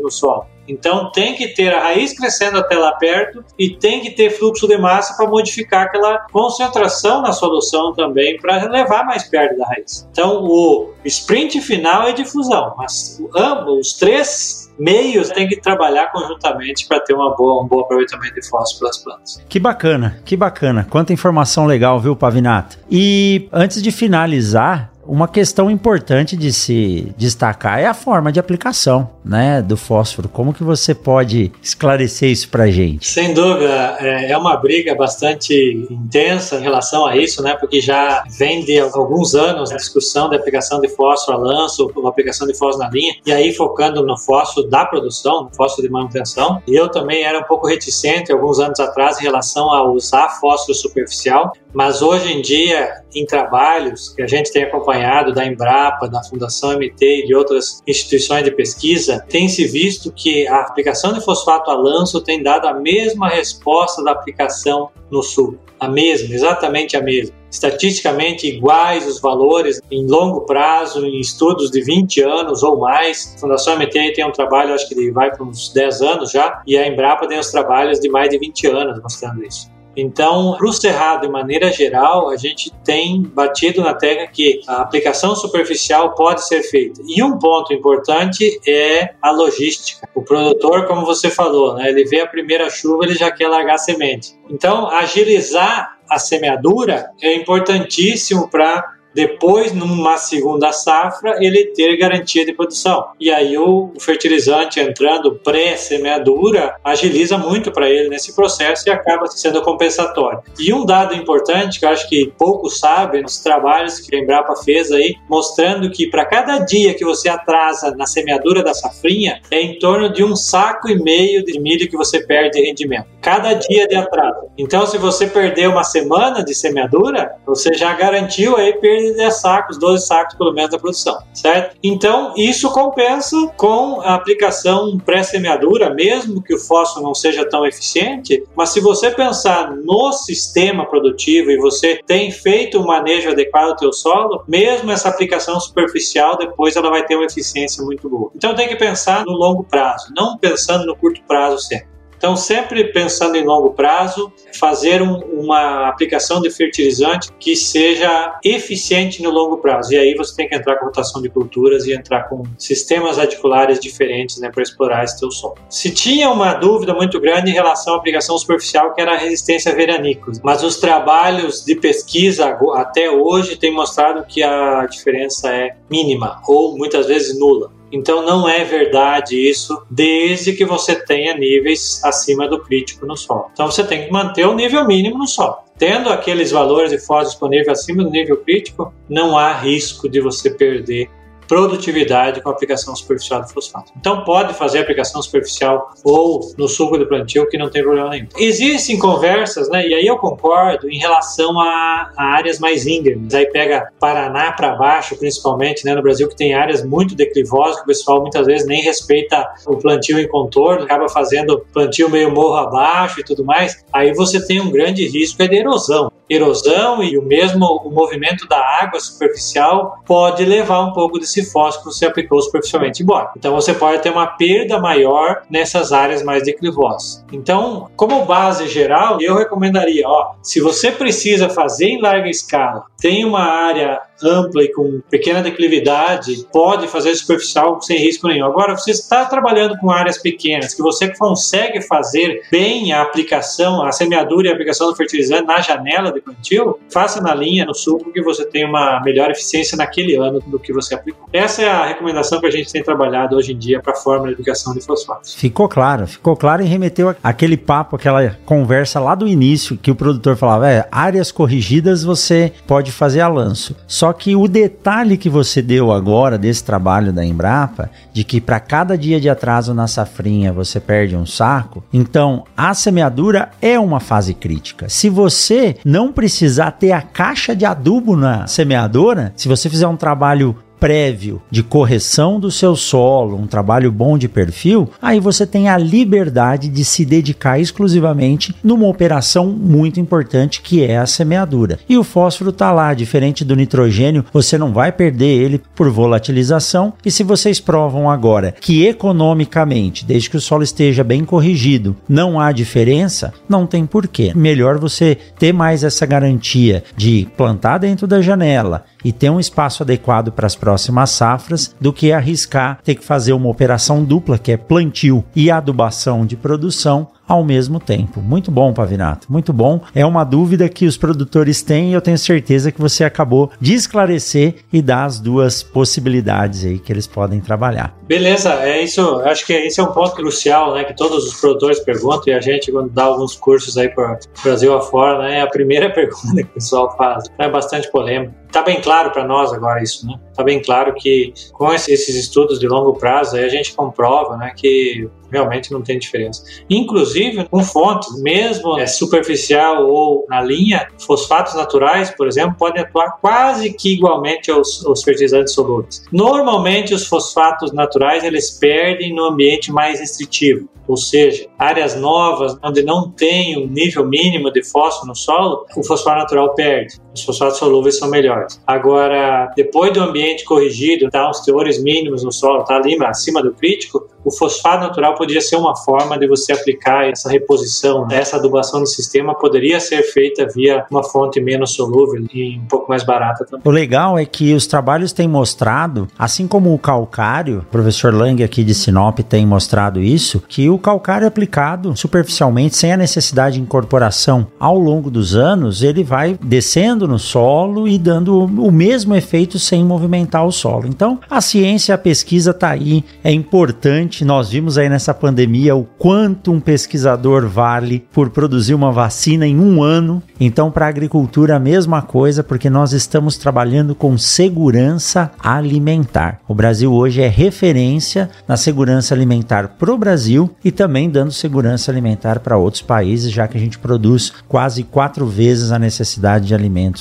no 0.00 0.10
solo. 0.10 0.46
Então 0.66 1.10
tem 1.12 1.34
que 1.34 1.48
ter 1.48 1.72
a 1.74 1.80
raiz 1.80 2.16
crescendo 2.16 2.58
até 2.58 2.76
lá 2.76 2.92
perto 2.92 3.44
e 3.58 3.76
tem 3.76 4.00
que 4.00 4.10
ter 4.10 4.30
fluxo 4.30 4.66
de 4.66 4.78
massa 4.78 5.14
para 5.16 5.28
modificar 5.28 5.82
aquela 5.82 6.18
concentração 6.32 7.22
na 7.22 7.32
solução 7.32 7.92
também 7.92 8.38
para 8.38 8.64
levar 8.70 9.04
mais 9.04 9.24
perto 9.24 9.58
da 9.58 9.66
raiz. 9.66 10.08
Então 10.10 10.42
o 10.42 10.92
sprint 11.04 11.60
final 11.60 12.08
é 12.08 12.12
difusão, 12.12 12.74
mas 12.76 13.22
ambos, 13.36 13.88
os 13.88 13.92
três 13.94 14.72
meios 14.78 15.28
têm 15.30 15.46
que 15.46 15.60
trabalhar 15.60 16.10
conjuntamente 16.10 16.86
para 16.86 16.98
ter 17.00 17.14
uma 17.14 17.34
boa, 17.36 17.62
um 17.62 17.68
bom 17.68 17.80
aproveitamento 17.80 18.34
de 18.34 18.48
fósforo 18.48 18.80
pelas 18.80 18.98
plantas. 18.98 19.44
Que 19.48 19.58
bacana, 19.60 20.18
que 20.24 20.36
bacana. 20.36 20.86
Quanta 20.90 21.12
informação 21.12 21.66
legal, 21.66 22.00
viu, 22.00 22.16
Pavinato? 22.16 22.78
E 22.90 23.48
antes 23.52 23.82
de 23.82 23.92
finalizar, 23.92 24.93
uma 25.06 25.28
questão 25.28 25.70
importante 25.70 26.36
de 26.36 26.52
se 26.52 27.12
destacar 27.16 27.78
é 27.78 27.86
a 27.86 27.94
forma 27.94 28.32
de 28.32 28.40
aplicação, 28.40 29.10
né, 29.24 29.62
do 29.62 29.76
fósforo. 29.76 30.28
Como 30.28 30.52
que 30.52 30.64
você 30.64 30.94
pode 30.94 31.52
esclarecer 31.62 32.30
isso 32.30 32.48
para 32.48 32.70
gente? 32.70 33.08
Sem 33.08 33.34
dúvida, 33.34 33.96
é, 34.00 34.30
é 34.30 34.38
uma 34.38 34.56
briga 34.56 34.94
bastante 34.94 35.86
intensa 35.90 36.56
em 36.56 36.62
relação 36.62 37.06
a 37.06 37.16
isso, 37.16 37.42
né, 37.42 37.56
porque 37.58 37.80
já 37.80 38.24
vem 38.38 38.64
de 38.64 38.78
alguns 38.78 39.34
anos 39.34 39.72
a 39.72 39.76
discussão 39.76 40.28
da 40.28 40.36
aplicação 40.36 40.80
de 40.80 40.88
fósforo 40.88 41.38
a 41.38 41.40
lanço, 41.40 41.90
ou 41.94 42.08
aplicação 42.08 42.46
de 42.46 42.54
fósforo 42.54 42.84
na 42.84 42.90
linha, 42.90 43.14
e 43.26 43.32
aí 43.32 43.52
focando 43.52 44.04
no 44.04 44.18
fósforo 44.18 44.68
da 44.68 44.84
produção, 44.84 45.48
fósforo 45.56 45.86
de 45.86 45.92
manutenção. 45.92 46.62
E 46.66 46.74
eu 46.74 46.88
também 46.88 47.22
era 47.22 47.38
um 47.38 47.44
pouco 47.44 47.66
reticente 47.66 48.32
alguns 48.32 48.58
anos 48.58 48.80
atrás 48.80 49.18
em 49.20 49.22
relação 49.22 49.72
a 49.72 49.90
usar 49.90 50.28
fósforo 50.40 50.74
superficial, 50.74 51.52
mas 51.74 52.00
hoje 52.02 52.32
em 52.32 52.40
dia, 52.40 53.02
em 53.14 53.26
trabalhos 53.26 54.10
que 54.10 54.22
a 54.22 54.26
gente 54.26 54.52
tem 54.52 54.62
acompanhado 54.62 55.32
da 55.32 55.44
Embrapa, 55.44 56.08
da 56.08 56.22
Fundação 56.22 56.72
MT 56.78 57.22
e 57.22 57.26
de 57.26 57.34
outras 57.34 57.82
instituições 57.86 58.44
de 58.44 58.52
pesquisa, 58.52 59.24
tem 59.28 59.48
se 59.48 59.66
visto 59.66 60.12
que 60.12 60.46
a 60.46 60.60
aplicação 60.60 61.12
de 61.12 61.20
fosfato 61.20 61.70
a 61.70 61.74
lanço 61.74 62.20
tem 62.20 62.42
dado 62.42 62.68
a 62.68 62.74
mesma 62.74 63.28
resposta 63.28 64.02
da 64.04 64.12
aplicação 64.12 64.90
no 65.10 65.22
sul. 65.22 65.58
A 65.80 65.88
mesma, 65.88 66.32
exatamente 66.32 66.96
a 66.96 67.02
mesma. 67.02 67.34
Estatisticamente 67.50 68.48
iguais 68.48 69.06
os 69.06 69.20
valores 69.20 69.80
em 69.90 70.06
longo 70.06 70.42
prazo, 70.42 71.04
em 71.04 71.20
estudos 71.20 71.70
de 71.70 71.82
20 71.82 72.22
anos 72.22 72.62
ou 72.62 72.78
mais. 72.78 73.34
A 73.36 73.40
Fundação 73.40 73.76
MT 73.76 74.12
tem 74.12 74.26
um 74.26 74.32
trabalho, 74.32 74.74
acho 74.74 74.88
que 74.88 75.10
vai 75.10 75.30
para 75.30 75.44
uns 75.44 75.72
10 75.72 76.02
anos 76.02 76.30
já, 76.30 76.62
e 76.66 76.76
a 76.76 76.86
Embrapa 76.86 77.26
tem 77.26 77.38
os 77.38 77.50
trabalhos 77.50 77.98
de 78.00 78.08
mais 78.08 78.30
de 78.30 78.38
20 78.38 78.66
anos 78.68 79.02
mostrando 79.02 79.44
isso. 79.44 79.73
Então, 79.96 80.56
para 80.56 80.66
o 80.66 80.72
cerrado, 80.72 81.22
de 81.22 81.28
maneira 81.28 81.70
geral, 81.70 82.28
a 82.30 82.36
gente 82.36 82.72
tem 82.84 83.22
batido 83.22 83.82
na 83.82 83.94
tecla 83.94 84.26
que 84.26 84.60
a 84.66 84.82
aplicação 84.82 85.34
superficial 85.34 86.14
pode 86.14 86.46
ser 86.46 86.62
feita. 86.62 87.00
E 87.06 87.22
um 87.22 87.38
ponto 87.38 87.72
importante 87.72 88.60
é 88.66 89.14
a 89.20 89.30
logística. 89.30 90.08
O 90.14 90.22
produtor, 90.22 90.86
como 90.86 91.04
você 91.04 91.30
falou, 91.30 91.74
né, 91.74 91.88
ele 91.88 92.04
vê 92.04 92.20
a 92.20 92.26
primeira 92.26 92.68
chuva, 92.70 93.04
ele 93.04 93.14
já 93.14 93.30
quer 93.30 93.48
largar 93.48 93.74
a 93.74 93.78
semente. 93.78 94.34
Então, 94.48 94.88
agilizar 94.88 95.98
a 96.08 96.18
semeadura 96.18 97.10
é 97.20 97.34
importantíssimo 97.34 98.48
para 98.48 98.93
depois, 99.14 99.72
numa 99.72 100.16
segunda 100.16 100.72
safra, 100.72 101.36
ele 101.40 101.66
ter 101.66 101.96
garantia 101.96 102.44
de 102.44 102.52
produção. 102.52 103.06
E 103.20 103.30
aí 103.30 103.56
o 103.56 103.92
fertilizante 104.00 104.80
entrando 104.80 105.36
pré-semeadura 105.36 106.76
agiliza 106.82 107.38
muito 107.38 107.70
para 107.70 107.88
ele 107.88 108.08
nesse 108.08 108.34
processo 108.34 108.88
e 108.88 108.90
acaba 108.90 109.26
sendo 109.28 109.62
compensatório. 109.62 110.40
E 110.58 110.72
um 110.72 110.84
dado 110.84 111.14
importante 111.14 111.78
que 111.78 111.84
eu 111.84 111.90
acho 111.90 112.08
que 112.08 112.32
poucos 112.36 112.78
sabem, 112.78 113.22
nos 113.22 113.38
trabalhos 113.38 114.00
que 114.00 114.14
a 114.14 114.18
Embrapa 114.18 114.56
fez 114.56 114.90
aí, 114.90 115.14
mostrando 115.28 115.90
que 115.90 116.08
para 116.08 116.24
cada 116.24 116.58
dia 116.58 116.94
que 116.94 117.04
você 117.04 117.28
atrasa 117.28 117.94
na 117.96 118.06
semeadura 118.06 118.62
da 118.62 118.74
safrinha, 118.74 119.40
é 119.50 119.60
em 119.60 119.78
torno 119.78 120.12
de 120.12 120.24
um 120.24 120.34
saco 120.34 120.88
e 120.88 121.00
meio 121.00 121.44
de 121.44 121.58
milho 121.60 121.88
que 121.88 121.96
você 121.96 122.24
perde 122.24 122.54
de 122.54 122.62
rendimento. 122.66 123.06
Cada 123.20 123.54
dia 123.54 123.86
de 123.86 123.94
atraso. 123.94 124.48
Então, 124.58 124.86
se 124.86 124.98
você 124.98 125.26
perder 125.26 125.68
uma 125.68 125.82
semana 125.84 126.44
de 126.44 126.54
semeadura, 126.54 127.36
você 127.46 127.72
já 127.74 127.92
garantiu 127.94 128.56
aí 128.56 128.72
perda 128.74 129.03
de 129.12 129.16
10 129.16 129.34
sacos, 129.40 129.78
12 129.78 130.06
sacos 130.06 130.34
pelo 130.36 130.52
menos 130.52 130.70
da 130.70 130.78
produção, 130.78 131.22
certo? 131.32 131.76
Então, 131.82 132.32
isso 132.36 132.70
compensa 132.70 133.36
com 133.56 134.00
a 134.00 134.14
aplicação 134.14 134.98
pré-semeadura, 134.98 135.92
mesmo 135.92 136.42
que 136.42 136.54
o 136.54 136.58
fósforo 136.58 137.04
não 137.04 137.14
seja 137.14 137.48
tão 137.48 137.66
eficiente, 137.66 138.44
mas 138.54 138.70
se 138.70 138.80
você 138.80 139.10
pensar 139.10 139.70
no 139.70 140.12
sistema 140.12 140.86
produtivo 140.86 141.50
e 141.50 141.56
você 141.56 142.00
tem 142.06 142.30
feito 142.30 142.78
um 142.78 142.86
manejo 142.86 143.30
adequado 143.30 143.70
do 143.70 143.76
teu 143.76 143.92
solo, 143.92 144.44
mesmo 144.48 144.90
essa 144.90 145.08
aplicação 145.08 145.58
superficial, 145.60 146.36
depois 146.36 146.76
ela 146.76 146.90
vai 146.90 147.04
ter 147.04 147.16
uma 147.16 147.26
eficiência 147.26 147.84
muito 147.84 148.08
boa. 148.08 148.30
Então 148.34 148.54
tem 148.54 148.68
que 148.68 148.76
pensar 148.76 149.24
no 149.24 149.32
longo 149.32 149.64
prazo, 149.64 150.12
não 150.16 150.36
pensando 150.38 150.86
no 150.86 150.96
curto 150.96 151.22
prazo 151.26 151.58
sempre. 151.58 151.93
Então, 152.24 152.36
sempre 152.36 152.84
pensando 152.84 153.36
em 153.36 153.44
longo 153.44 153.74
prazo, 153.74 154.32
fazer 154.58 155.02
um, 155.02 155.18
uma 155.42 155.88
aplicação 155.88 156.40
de 156.40 156.48
fertilizante 156.48 157.30
que 157.38 157.54
seja 157.54 158.38
eficiente 158.42 159.22
no 159.22 159.28
longo 159.28 159.58
prazo. 159.58 159.92
E 159.92 159.98
aí 159.98 160.14
você 160.14 160.34
tem 160.34 160.48
que 160.48 160.54
entrar 160.54 160.76
com 160.76 160.86
rotação 160.86 161.20
de 161.20 161.28
culturas 161.28 161.84
e 161.84 161.92
entrar 161.92 162.22
com 162.30 162.42
sistemas 162.58 163.18
radiculares 163.18 163.78
diferentes 163.78 164.40
né, 164.40 164.50
para 164.50 164.62
explorar 164.62 165.04
esse 165.04 165.20
teu 165.20 165.30
solo. 165.30 165.56
Se 165.68 165.90
tinha 165.90 166.30
uma 166.30 166.54
dúvida 166.54 166.94
muito 166.94 167.20
grande 167.20 167.50
em 167.50 167.52
relação 167.52 167.92
à 167.92 167.98
aplicação 167.98 168.38
superficial, 168.38 168.94
que 168.94 169.02
era 169.02 169.12
a 169.12 169.18
resistência 169.18 169.74
veranícola, 169.74 170.34
mas 170.42 170.64
os 170.64 170.76
trabalhos 170.76 171.62
de 171.62 171.74
pesquisa 171.74 172.58
até 172.76 173.10
hoje 173.10 173.56
têm 173.56 173.70
mostrado 173.70 174.24
que 174.24 174.42
a 174.42 174.86
diferença 174.86 175.54
é 175.54 175.76
mínima 175.90 176.40
ou 176.48 176.74
muitas 176.74 177.06
vezes 177.06 177.38
nula. 177.38 177.70
Então 177.94 178.26
não 178.26 178.48
é 178.48 178.64
verdade 178.64 179.36
isso, 179.36 179.86
desde 179.88 180.52
que 180.52 180.64
você 180.64 180.96
tenha 180.96 181.36
níveis 181.36 182.02
acima 182.04 182.48
do 182.48 182.60
crítico 182.60 183.06
no 183.06 183.16
solo. 183.16 183.46
Então 183.52 183.70
você 183.70 183.84
tem 183.84 184.04
que 184.04 184.12
manter 184.12 184.44
o 184.44 184.52
nível 184.52 184.84
mínimo 184.84 185.16
no 185.16 185.28
solo. 185.28 185.58
Tendo 185.78 186.10
aqueles 186.10 186.50
valores 186.50 186.90
de 186.90 186.98
fósforo 186.98 187.28
disponível 187.28 187.70
acima 187.70 188.02
do 188.02 188.10
nível 188.10 188.38
crítico, 188.38 188.92
não 189.08 189.38
há 189.38 189.52
risco 189.52 190.08
de 190.08 190.20
você 190.20 190.50
perder 190.50 191.08
produtividade 191.46 192.40
com 192.40 192.48
aplicação 192.48 192.94
superficial 192.94 193.42
do 193.42 193.48
fosfato. 193.48 193.92
Então 193.98 194.24
pode 194.24 194.54
fazer 194.54 194.80
aplicação 194.80 195.20
superficial 195.22 195.92
ou 196.04 196.40
no 196.56 196.68
suco 196.68 196.98
de 196.98 197.06
plantio 197.06 197.48
que 197.48 197.58
não 197.58 197.70
tem 197.70 197.82
problema 197.82 198.10
nenhum. 198.10 198.26
Existem 198.36 198.98
conversas, 198.98 199.68
né, 199.68 199.86
e 199.86 199.94
aí 199.94 200.06
eu 200.06 200.16
concordo 200.16 200.88
em 200.88 200.98
relação 200.98 201.58
a, 201.60 202.10
a 202.16 202.24
áreas 202.24 202.58
mais 202.58 202.86
íngremes. 202.86 203.34
Aí 203.34 203.46
pega 203.46 203.88
Paraná 203.98 204.52
para 204.52 204.74
baixo, 204.74 205.16
principalmente, 205.16 205.84
né, 205.84 205.94
no 205.94 206.02
Brasil 206.02 206.28
que 206.28 206.36
tem 206.36 206.54
áreas 206.54 206.84
muito 206.84 207.14
declivosas 207.14 207.76
que 207.76 207.82
o 207.82 207.86
pessoal 207.86 208.20
muitas 208.20 208.46
vezes 208.46 208.66
nem 208.66 208.82
respeita 208.82 209.48
o 209.66 209.76
plantio 209.76 210.18
em 210.18 210.28
contorno, 210.28 210.84
acaba 210.84 211.08
fazendo 211.08 211.64
plantio 211.72 212.08
meio 212.10 212.30
morro 212.30 212.54
abaixo 212.54 213.20
e 213.20 213.24
tudo 213.24 213.44
mais. 213.44 213.84
Aí 213.92 214.12
você 214.12 214.44
tem 214.44 214.60
um 214.60 214.70
grande 214.70 215.06
risco 215.06 215.42
é 215.42 215.48
de 215.48 215.56
erosão 215.56 216.10
erosão 216.28 217.02
e 217.02 217.18
o 217.18 217.22
mesmo 217.22 217.64
o 217.84 217.90
movimento 217.90 218.46
da 218.48 218.58
água 218.58 219.00
superficial 219.00 219.98
pode 220.06 220.44
levar 220.44 220.80
um 220.80 220.92
pouco 220.92 221.18
desse 221.18 221.44
fósforo 221.50 221.88
que 221.88 221.94
você 221.94 222.06
aplicou 222.06 222.40
superficialmente 222.40 223.02
embora. 223.02 223.30
Então 223.36 223.54
você 223.54 223.74
pode 223.74 224.02
ter 224.02 224.10
uma 224.10 224.26
perda 224.26 224.78
maior 224.78 225.42
nessas 225.50 225.92
áreas 225.92 226.22
mais 226.22 226.44
declivosas. 226.44 227.24
Então, 227.32 227.90
como 227.96 228.24
base 228.24 228.68
geral, 228.68 229.18
eu 229.20 229.36
recomendaria, 229.36 230.08
ó, 230.08 230.34
se 230.42 230.60
você 230.60 230.90
precisa 230.90 231.48
fazer 231.48 231.86
em 231.86 232.00
larga 232.00 232.28
escala, 232.28 232.84
tem 232.98 233.24
uma 233.24 233.42
área 233.42 234.00
ampla 234.24 234.62
e 234.62 234.72
com 234.72 235.00
pequena 235.10 235.42
declividade, 235.42 236.46
pode 236.52 236.88
fazer 236.88 237.14
superficial 237.14 237.80
sem 237.80 237.98
risco 237.98 238.28
nenhum. 238.28 238.46
Agora, 238.46 238.76
você 238.76 238.90
está 238.90 239.24
trabalhando 239.24 239.76
com 239.78 239.90
áreas 239.90 240.18
pequenas, 240.18 240.74
que 240.74 240.82
você 240.82 241.08
consegue 241.16 241.80
fazer 241.82 242.42
bem 242.50 242.92
a 242.92 243.02
aplicação, 243.02 243.84
a 243.84 243.92
semeadura 243.92 244.48
e 244.48 244.50
a 244.50 244.54
aplicação 244.54 244.88
do 244.88 244.96
fertilizante 244.96 245.46
na 245.46 245.60
janela 245.60 246.12
de 246.12 246.20
plantio, 246.20 246.78
faça 246.90 247.20
na 247.20 247.34
linha, 247.34 247.64
no 247.64 247.74
suco, 247.74 248.12
que 248.12 248.22
você 248.22 248.44
tem 248.44 248.64
uma 248.64 249.00
melhor 249.04 249.30
eficiência 249.30 249.76
naquele 249.76 250.16
ano 250.16 250.40
do 250.40 250.58
que 250.58 250.72
você 250.72 250.94
aplicou. 250.94 251.28
Essa 251.32 251.62
é 251.62 251.68
a 251.68 251.86
recomendação 251.86 252.40
que 252.40 252.46
a 252.46 252.50
gente 252.50 252.72
tem 252.72 252.82
trabalhado 252.82 253.36
hoje 253.36 253.52
em 253.52 253.58
dia 253.58 253.80
para 253.80 253.92
a 253.92 253.96
forma 253.96 254.26
de 254.26 254.34
aplicação 254.34 254.74
de 254.74 254.80
fosfatos. 254.80 255.34
Ficou 255.34 255.68
claro, 255.68 256.06
ficou 256.06 256.36
claro 256.36 256.62
e 256.62 256.66
remeteu 256.66 257.14
aquele 257.22 257.56
papo, 257.56 257.96
aquela 257.96 258.36
conversa 258.44 259.00
lá 259.00 259.14
do 259.14 259.26
início 259.26 259.76
que 259.76 259.90
o 259.90 259.94
produtor 259.94 260.36
falava, 260.36 260.70
é, 260.70 260.86
áreas 260.90 261.30
corrigidas 261.30 262.04
você 262.04 262.52
pode 262.66 262.92
fazer 262.92 263.20
a 263.20 263.28
lanço. 263.28 263.76
Só 263.86 264.12
que 264.14 264.34
o 264.34 264.48
detalhe 264.48 265.16
que 265.16 265.28
você 265.28 265.60
deu 265.60 265.92
agora 265.92 266.38
desse 266.38 266.64
trabalho 266.64 267.12
da 267.12 267.24
Embrapa, 267.24 267.90
de 268.12 268.24
que 268.24 268.40
para 268.40 268.58
cada 268.58 268.96
dia 268.96 269.20
de 269.20 269.28
atraso 269.28 269.74
na 269.74 269.86
safrinha 269.86 270.52
você 270.52 270.80
perde 270.80 271.16
um 271.16 271.26
saco, 271.26 271.84
então 271.92 272.44
a 272.56 272.72
semeadura 272.74 273.50
é 273.60 273.78
uma 273.78 274.00
fase 274.00 274.34
crítica. 274.34 274.88
Se 274.88 275.08
você 275.08 275.76
não 275.84 276.12
precisar 276.12 276.72
ter 276.72 276.92
a 276.92 277.02
caixa 277.02 277.54
de 277.54 277.64
adubo 277.64 278.16
na 278.16 278.46
semeadora, 278.46 279.32
se 279.36 279.48
você 279.48 279.68
fizer 279.68 279.86
um 279.86 279.96
trabalho 279.96 280.56
prévio 280.84 281.40
de 281.50 281.62
correção 281.62 282.38
do 282.38 282.50
seu 282.50 282.76
solo, 282.76 283.38
um 283.38 283.46
trabalho 283.46 283.90
bom 283.90 284.18
de 284.18 284.28
perfil, 284.28 284.90
aí 285.00 285.18
você 285.18 285.46
tem 285.46 285.66
a 285.66 285.78
liberdade 285.78 286.68
de 286.68 286.84
se 286.84 287.06
dedicar 287.06 287.58
exclusivamente 287.58 288.54
numa 288.62 288.86
operação 288.86 289.46
muito 289.46 289.98
importante 289.98 290.60
que 290.60 290.84
é 290.84 290.98
a 290.98 291.06
semeadura. 291.06 291.78
E 291.88 291.96
o 291.96 292.04
fósforo 292.04 292.50
está 292.50 292.70
lá, 292.70 292.92
diferente 292.92 293.46
do 293.46 293.56
nitrogênio, 293.56 294.26
você 294.30 294.58
não 294.58 294.74
vai 294.74 294.92
perder 294.92 295.24
ele 295.24 295.62
por 295.74 295.88
volatilização. 295.88 296.92
E 297.02 297.10
se 297.10 297.24
vocês 297.24 297.58
provam 297.58 298.10
agora 298.10 298.52
que 298.52 298.84
economicamente, 298.84 300.04
desde 300.04 300.28
que 300.28 300.36
o 300.36 300.40
solo 300.40 300.64
esteja 300.64 301.02
bem 301.02 301.24
corrigido, 301.24 301.96
não 302.06 302.38
há 302.38 302.52
diferença, 302.52 303.32
não 303.48 303.66
tem 303.66 303.86
porquê. 303.86 304.32
Melhor 304.34 304.76
você 304.76 305.16
ter 305.38 305.54
mais 305.54 305.82
essa 305.82 306.04
garantia 306.04 306.84
de 306.94 307.26
plantar 307.38 307.78
dentro 307.78 308.06
da 308.06 308.20
janela 308.20 308.84
e 309.02 309.12
ter 309.12 309.30
um 309.30 309.40
espaço 309.40 309.82
adequado 309.82 310.30
para 310.30 310.46
as 310.46 310.54
próximas 310.54 310.73
safras 311.10 311.74
do 311.80 311.92
que 311.92 312.12
arriscar 312.12 312.78
ter 312.84 312.94
que 312.94 313.04
fazer 313.04 313.32
uma 313.32 313.48
operação 313.48 314.04
dupla, 314.04 314.38
que 314.38 314.52
é 314.52 314.56
plantio 314.56 315.24
e 315.34 315.50
adubação 315.50 316.24
de 316.26 316.36
produção, 316.36 317.08
ao 317.26 317.44
mesmo 317.44 317.80
tempo. 317.80 318.20
Muito 318.20 318.50
bom, 318.50 318.72
Pavinato, 318.72 319.30
muito 319.30 319.52
bom. 319.52 319.80
É 319.94 320.04
uma 320.04 320.24
dúvida 320.24 320.68
que 320.68 320.86
os 320.86 320.96
produtores 320.96 321.62
têm 321.62 321.90
e 321.90 321.92
eu 321.94 322.00
tenho 322.00 322.18
certeza 322.18 322.70
que 322.70 322.80
você 322.80 323.04
acabou 323.04 323.50
de 323.60 323.74
esclarecer 323.74 324.56
e 324.72 324.82
dar 324.82 325.04
as 325.04 325.18
duas 325.18 325.62
possibilidades 325.62 326.64
aí 326.64 326.78
que 326.78 326.92
eles 326.92 327.06
podem 327.06 327.40
trabalhar. 327.40 327.96
Beleza, 328.06 328.52
é 328.54 328.82
isso. 328.82 329.16
Acho 329.24 329.46
que 329.46 329.52
esse 329.52 329.80
é 329.80 329.82
um 329.82 329.92
ponto 329.92 330.14
crucial, 330.14 330.74
né, 330.74 330.84
que 330.84 330.94
todos 330.94 331.26
os 331.26 331.40
produtores 331.40 331.80
perguntam 331.80 332.24
e 332.28 332.32
a 332.32 332.40
gente 332.40 332.70
quando 332.70 332.90
dá 332.90 333.04
alguns 333.04 333.34
cursos 333.34 333.76
aí 333.78 333.88
para 333.88 334.18
Brasil 334.42 334.74
afora, 334.76 335.18
né, 335.18 335.38
é 335.38 335.40
a 335.42 335.46
primeira 335.46 335.90
pergunta 335.92 336.36
que 336.36 336.42
o 336.42 336.54
pessoal 336.54 336.94
faz. 336.96 337.24
É 337.38 337.48
bastante 337.48 337.90
polêmico. 337.90 338.34
Tá 338.52 338.62
bem 338.62 338.80
claro 338.80 339.10
para 339.10 339.26
nós 339.26 339.52
agora 339.52 339.82
isso, 339.82 340.06
né? 340.06 340.14
Tá 340.32 340.44
bem 340.44 340.62
claro 340.62 340.94
que 340.94 341.34
com 341.52 341.72
esses 341.72 342.08
estudos 342.08 342.60
de 342.60 342.68
longo 342.68 342.92
prazo 342.94 343.36
aí 343.36 343.44
a 343.44 343.48
gente 343.48 343.74
comprova, 343.74 344.36
né, 344.36 344.52
que 344.54 345.10
realmente 345.34 345.72
não 345.72 345.82
tem 345.82 345.98
diferença. 345.98 346.44
Inclusive, 346.70 347.44
com 347.48 347.62
fontes, 347.62 348.20
mesmo 348.22 348.78
é, 348.78 348.86
superficial 348.86 349.86
ou 349.86 350.26
na 350.28 350.40
linha, 350.40 350.88
fosfatos 350.98 351.54
naturais, 351.54 352.10
por 352.10 352.26
exemplo, 352.26 352.56
podem 352.58 352.82
atuar 352.82 353.18
quase 353.20 353.72
que 353.72 353.94
igualmente 353.94 354.50
aos, 354.50 354.84
aos 354.86 355.02
fertilizantes 355.02 355.52
solúveis. 355.52 356.04
Normalmente, 356.12 356.94
os 356.94 357.06
fosfatos 357.06 357.72
naturais 357.72 358.24
eles 358.24 358.50
perdem 358.50 359.14
no 359.14 359.24
ambiente 359.24 359.72
mais 359.72 360.00
restritivo 360.00 360.68
ou 360.86 360.96
seja, 360.96 361.46
áreas 361.58 361.98
novas 361.98 362.56
onde 362.62 362.82
não 362.82 363.10
tem 363.10 363.58
um 363.58 363.66
nível 363.66 364.06
mínimo 364.06 364.52
de 364.52 364.62
fósforo 364.62 365.08
no 365.08 365.16
solo, 365.16 365.66
o 365.76 365.82
fosfato 365.82 366.18
natural 366.18 366.54
perde. 366.54 367.00
Os 367.14 367.22
fosfatos 367.22 367.58
solúveis 367.58 367.98
são 367.98 368.08
melhores. 368.08 368.60
Agora, 368.66 369.52
depois 369.56 369.92
do 369.92 370.00
ambiente 370.00 370.44
corrigido, 370.44 371.08
tá 371.10 371.28
uns 371.28 371.40
teores 371.40 371.82
mínimos 371.82 372.24
no 372.24 372.32
solo, 372.32 372.64
tá 372.64 372.76
ali 372.76 372.96
acima 373.04 373.42
do 373.42 373.52
crítico, 373.52 374.08
o 374.24 374.30
fosfato 374.30 374.82
natural 374.82 375.14
podia 375.14 375.40
ser 375.40 375.56
uma 375.56 375.76
forma 375.76 376.18
de 376.18 376.26
você 376.26 376.52
aplicar 376.52 377.06
essa 377.06 377.30
reposição, 377.30 378.08
essa 378.10 378.36
adubação 378.36 378.80
do 378.80 378.86
sistema 378.86 379.34
poderia 379.34 379.78
ser 379.78 380.02
feita 380.02 380.48
via 380.52 380.84
uma 380.90 381.04
fonte 381.04 381.40
menos 381.40 381.74
solúvel 381.74 382.24
e 382.32 382.58
um 382.58 382.66
pouco 382.66 382.88
mais 382.88 383.04
barata 383.04 383.44
também. 383.44 383.62
O 383.64 383.70
legal 383.70 384.18
é 384.18 384.24
que 384.24 384.54
os 384.54 384.66
trabalhos 384.66 385.12
têm 385.12 385.28
mostrado, 385.28 386.08
assim 386.18 386.48
como 386.48 386.72
o 386.72 386.78
calcário, 386.78 387.58
o 387.58 387.70
professor 387.70 388.14
Lang 388.14 388.42
aqui 388.42 388.64
de 388.64 388.74
Sinop 388.74 389.18
tem 389.20 389.46
mostrado 389.46 390.00
isso, 390.00 390.42
que 390.48 390.70
o 390.70 390.78
calcário 390.78 391.26
aplicado 391.26 391.94
superficialmente, 391.96 392.76
sem 392.76 392.92
a 392.92 392.96
necessidade 392.96 393.56
de 393.56 393.62
incorporação 393.62 394.46
ao 394.58 394.78
longo 394.78 395.10
dos 395.10 395.36
anos, 395.36 395.82
ele 395.82 396.02
vai 396.02 396.38
descendo 396.42 397.03
no 397.06 397.18
solo 397.18 397.86
e 397.88 397.98
dando 397.98 398.44
o 398.44 398.70
mesmo 398.70 399.14
efeito 399.14 399.58
sem 399.58 399.84
movimentar 399.84 400.46
o 400.46 400.52
solo. 400.52 400.86
Então, 400.86 401.20
a 401.30 401.40
ciência, 401.40 401.94
a 401.94 401.98
pesquisa 401.98 402.50
está 402.50 402.70
aí, 402.70 403.04
é 403.22 403.32
importante. 403.32 404.24
Nós 404.24 404.50
vimos 404.50 404.78
aí 404.78 404.88
nessa 404.88 405.14
pandemia 405.14 405.76
o 405.76 405.84
quanto 405.84 406.52
um 406.52 406.60
pesquisador 406.60 407.46
vale 407.46 408.04
por 408.12 408.30
produzir 408.30 408.74
uma 408.74 408.92
vacina 408.92 409.46
em 409.46 409.58
um 409.58 409.82
ano. 409.82 410.22
Então, 410.38 410.70
para 410.70 410.86
a 410.86 410.88
agricultura, 410.88 411.56
a 411.56 411.60
mesma 411.60 412.02
coisa, 412.02 412.42
porque 412.42 412.68
nós 412.68 412.92
estamos 412.92 413.36
trabalhando 413.36 413.94
com 413.94 414.16
segurança 414.18 415.30
alimentar. 415.38 416.40
O 416.48 416.54
Brasil 416.54 416.92
hoje 416.92 417.22
é 417.22 417.28
referência 417.28 418.30
na 418.46 418.56
segurança 418.56 419.14
alimentar 419.14 419.68
para 419.78 419.92
o 419.92 419.98
Brasil 419.98 420.50
e 420.64 420.70
também 420.70 421.08
dando 421.10 421.32
segurança 421.32 421.90
alimentar 421.90 422.40
para 422.40 422.56
outros 422.56 422.82
países, 422.82 423.30
já 423.30 423.46
que 423.46 423.56
a 423.56 423.60
gente 423.60 423.78
produz 423.78 424.32
quase 424.48 424.82
quatro 424.82 425.26
vezes 425.26 425.72
a 425.72 425.78
necessidade 425.78 426.46
de 426.46 426.54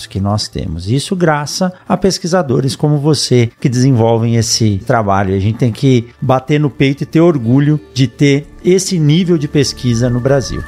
que 0.06 0.20
nós 0.20 0.48
temos. 0.48 0.89
Isso 0.89 1.16
graças 1.16 1.72
a 1.88 1.96
pesquisadores 1.98 2.76
como 2.76 2.98
você 2.98 3.50
que 3.60 3.70
desenvolvem 3.70 4.36
esse 4.36 4.80
trabalho. 4.86 5.36
A 5.36 5.39
gente 5.39 5.58
tem 5.58 5.72
que 5.72 6.08
bater 6.22 6.60
no 6.60 6.70
peito 6.70 7.04
e 7.04 7.06
ter 7.06 7.22
orgulho 7.22 7.80
de 7.94 8.08
ter 8.08 8.48
esse 8.64 9.00
nível 9.00 9.38
de 9.38 9.48
pesquisa 9.48 10.10
no 10.10 10.20
Brasil. 10.20 10.62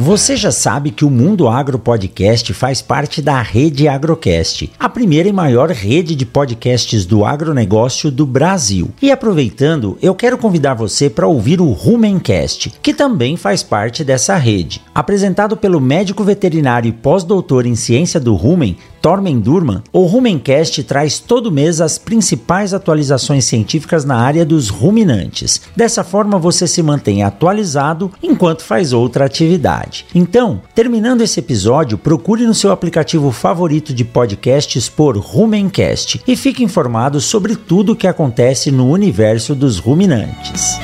Você 0.00 0.36
já 0.36 0.52
sabe 0.52 0.92
que 0.92 1.04
o 1.04 1.10
Mundo 1.10 1.48
Agro 1.48 1.76
Podcast 1.76 2.54
faz 2.54 2.80
parte 2.80 3.20
da 3.20 3.42
rede 3.42 3.88
Agrocast, 3.88 4.70
a 4.78 4.88
primeira 4.88 5.28
e 5.28 5.32
maior 5.32 5.70
rede 5.70 6.14
de 6.14 6.24
podcasts 6.24 7.04
do 7.04 7.24
agronegócio 7.24 8.08
do 8.08 8.24
Brasil. 8.24 8.90
E 9.02 9.10
aproveitando, 9.10 9.98
eu 10.00 10.14
quero 10.14 10.38
convidar 10.38 10.74
você 10.74 11.10
para 11.10 11.26
ouvir 11.26 11.60
o 11.60 11.72
Rumencast, 11.72 12.74
que 12.80 12.94
também 12.94 13.36
faz 13.36 13.64
parte 13.64 14.04
dessa 14.04 14.36
rede. 14.36 14.80
Apresentado 14.94 15.56
pelo 15.56 15.80
médico 15.80 16.22
veterinário 16.22 16.88
e 16.88 16.92
pós-doutor 16.92 17.66
em 17.66 17.74
ciência 17.74 18.20
do 18.20 18.36
rumen, 18.36 18.76
Tormen 19.00 19.38
Durman, 19.38 19.82
o 19.92 20.04
Rumencast 20.04 20.82
traz 20.84 21.18
todo 21.18 21.52
mês 21.52 21.80
as 21.80 21.98
principais 21.98 22.74
atualizações 22.74 23.44
científicas 23.44 24.04
na 24.04 24.16
área 24.16 24.44
dos 24.44 24.68
ruminantes. 24.68 25.62
Dessa 25.76 26.02
forma, 26.02 26.38
você 26.38 26.66
se 26.66 26.82
mantém 26.82 27.22
atualizado 27.22 28.10
enquanto 28.22 28.62
faz 28.62 28.92
outra 28.92 29.24
atividade. 29.24 30.06
Então, 30.14 30.60
terminando 30.74 31.22
esse 31.22 31.40
episódio, 31.40 31.96
procure 31.96 32.46
no 32.46 32.54
seu 32.54 32.72
aplicativo 32.72 33.30
favorito 33.30 33.94
de 33.94 34.04
podcasts 34.04 34.88
por 34.88 35.16
Rumencast 35.16 36.20
e 36.26 36.36
fique 36.36 36.64
informado 36.64 37.20
sobre 37.20 37.56
tudo 37.56 37.92
o 37.92 37.96
que 37.96 38.06
acontece 38.06 38.70
no 38.70 38.90
universo 38.90 39.54
dos 39.54 39.78
ruminantes. 39.78 40.78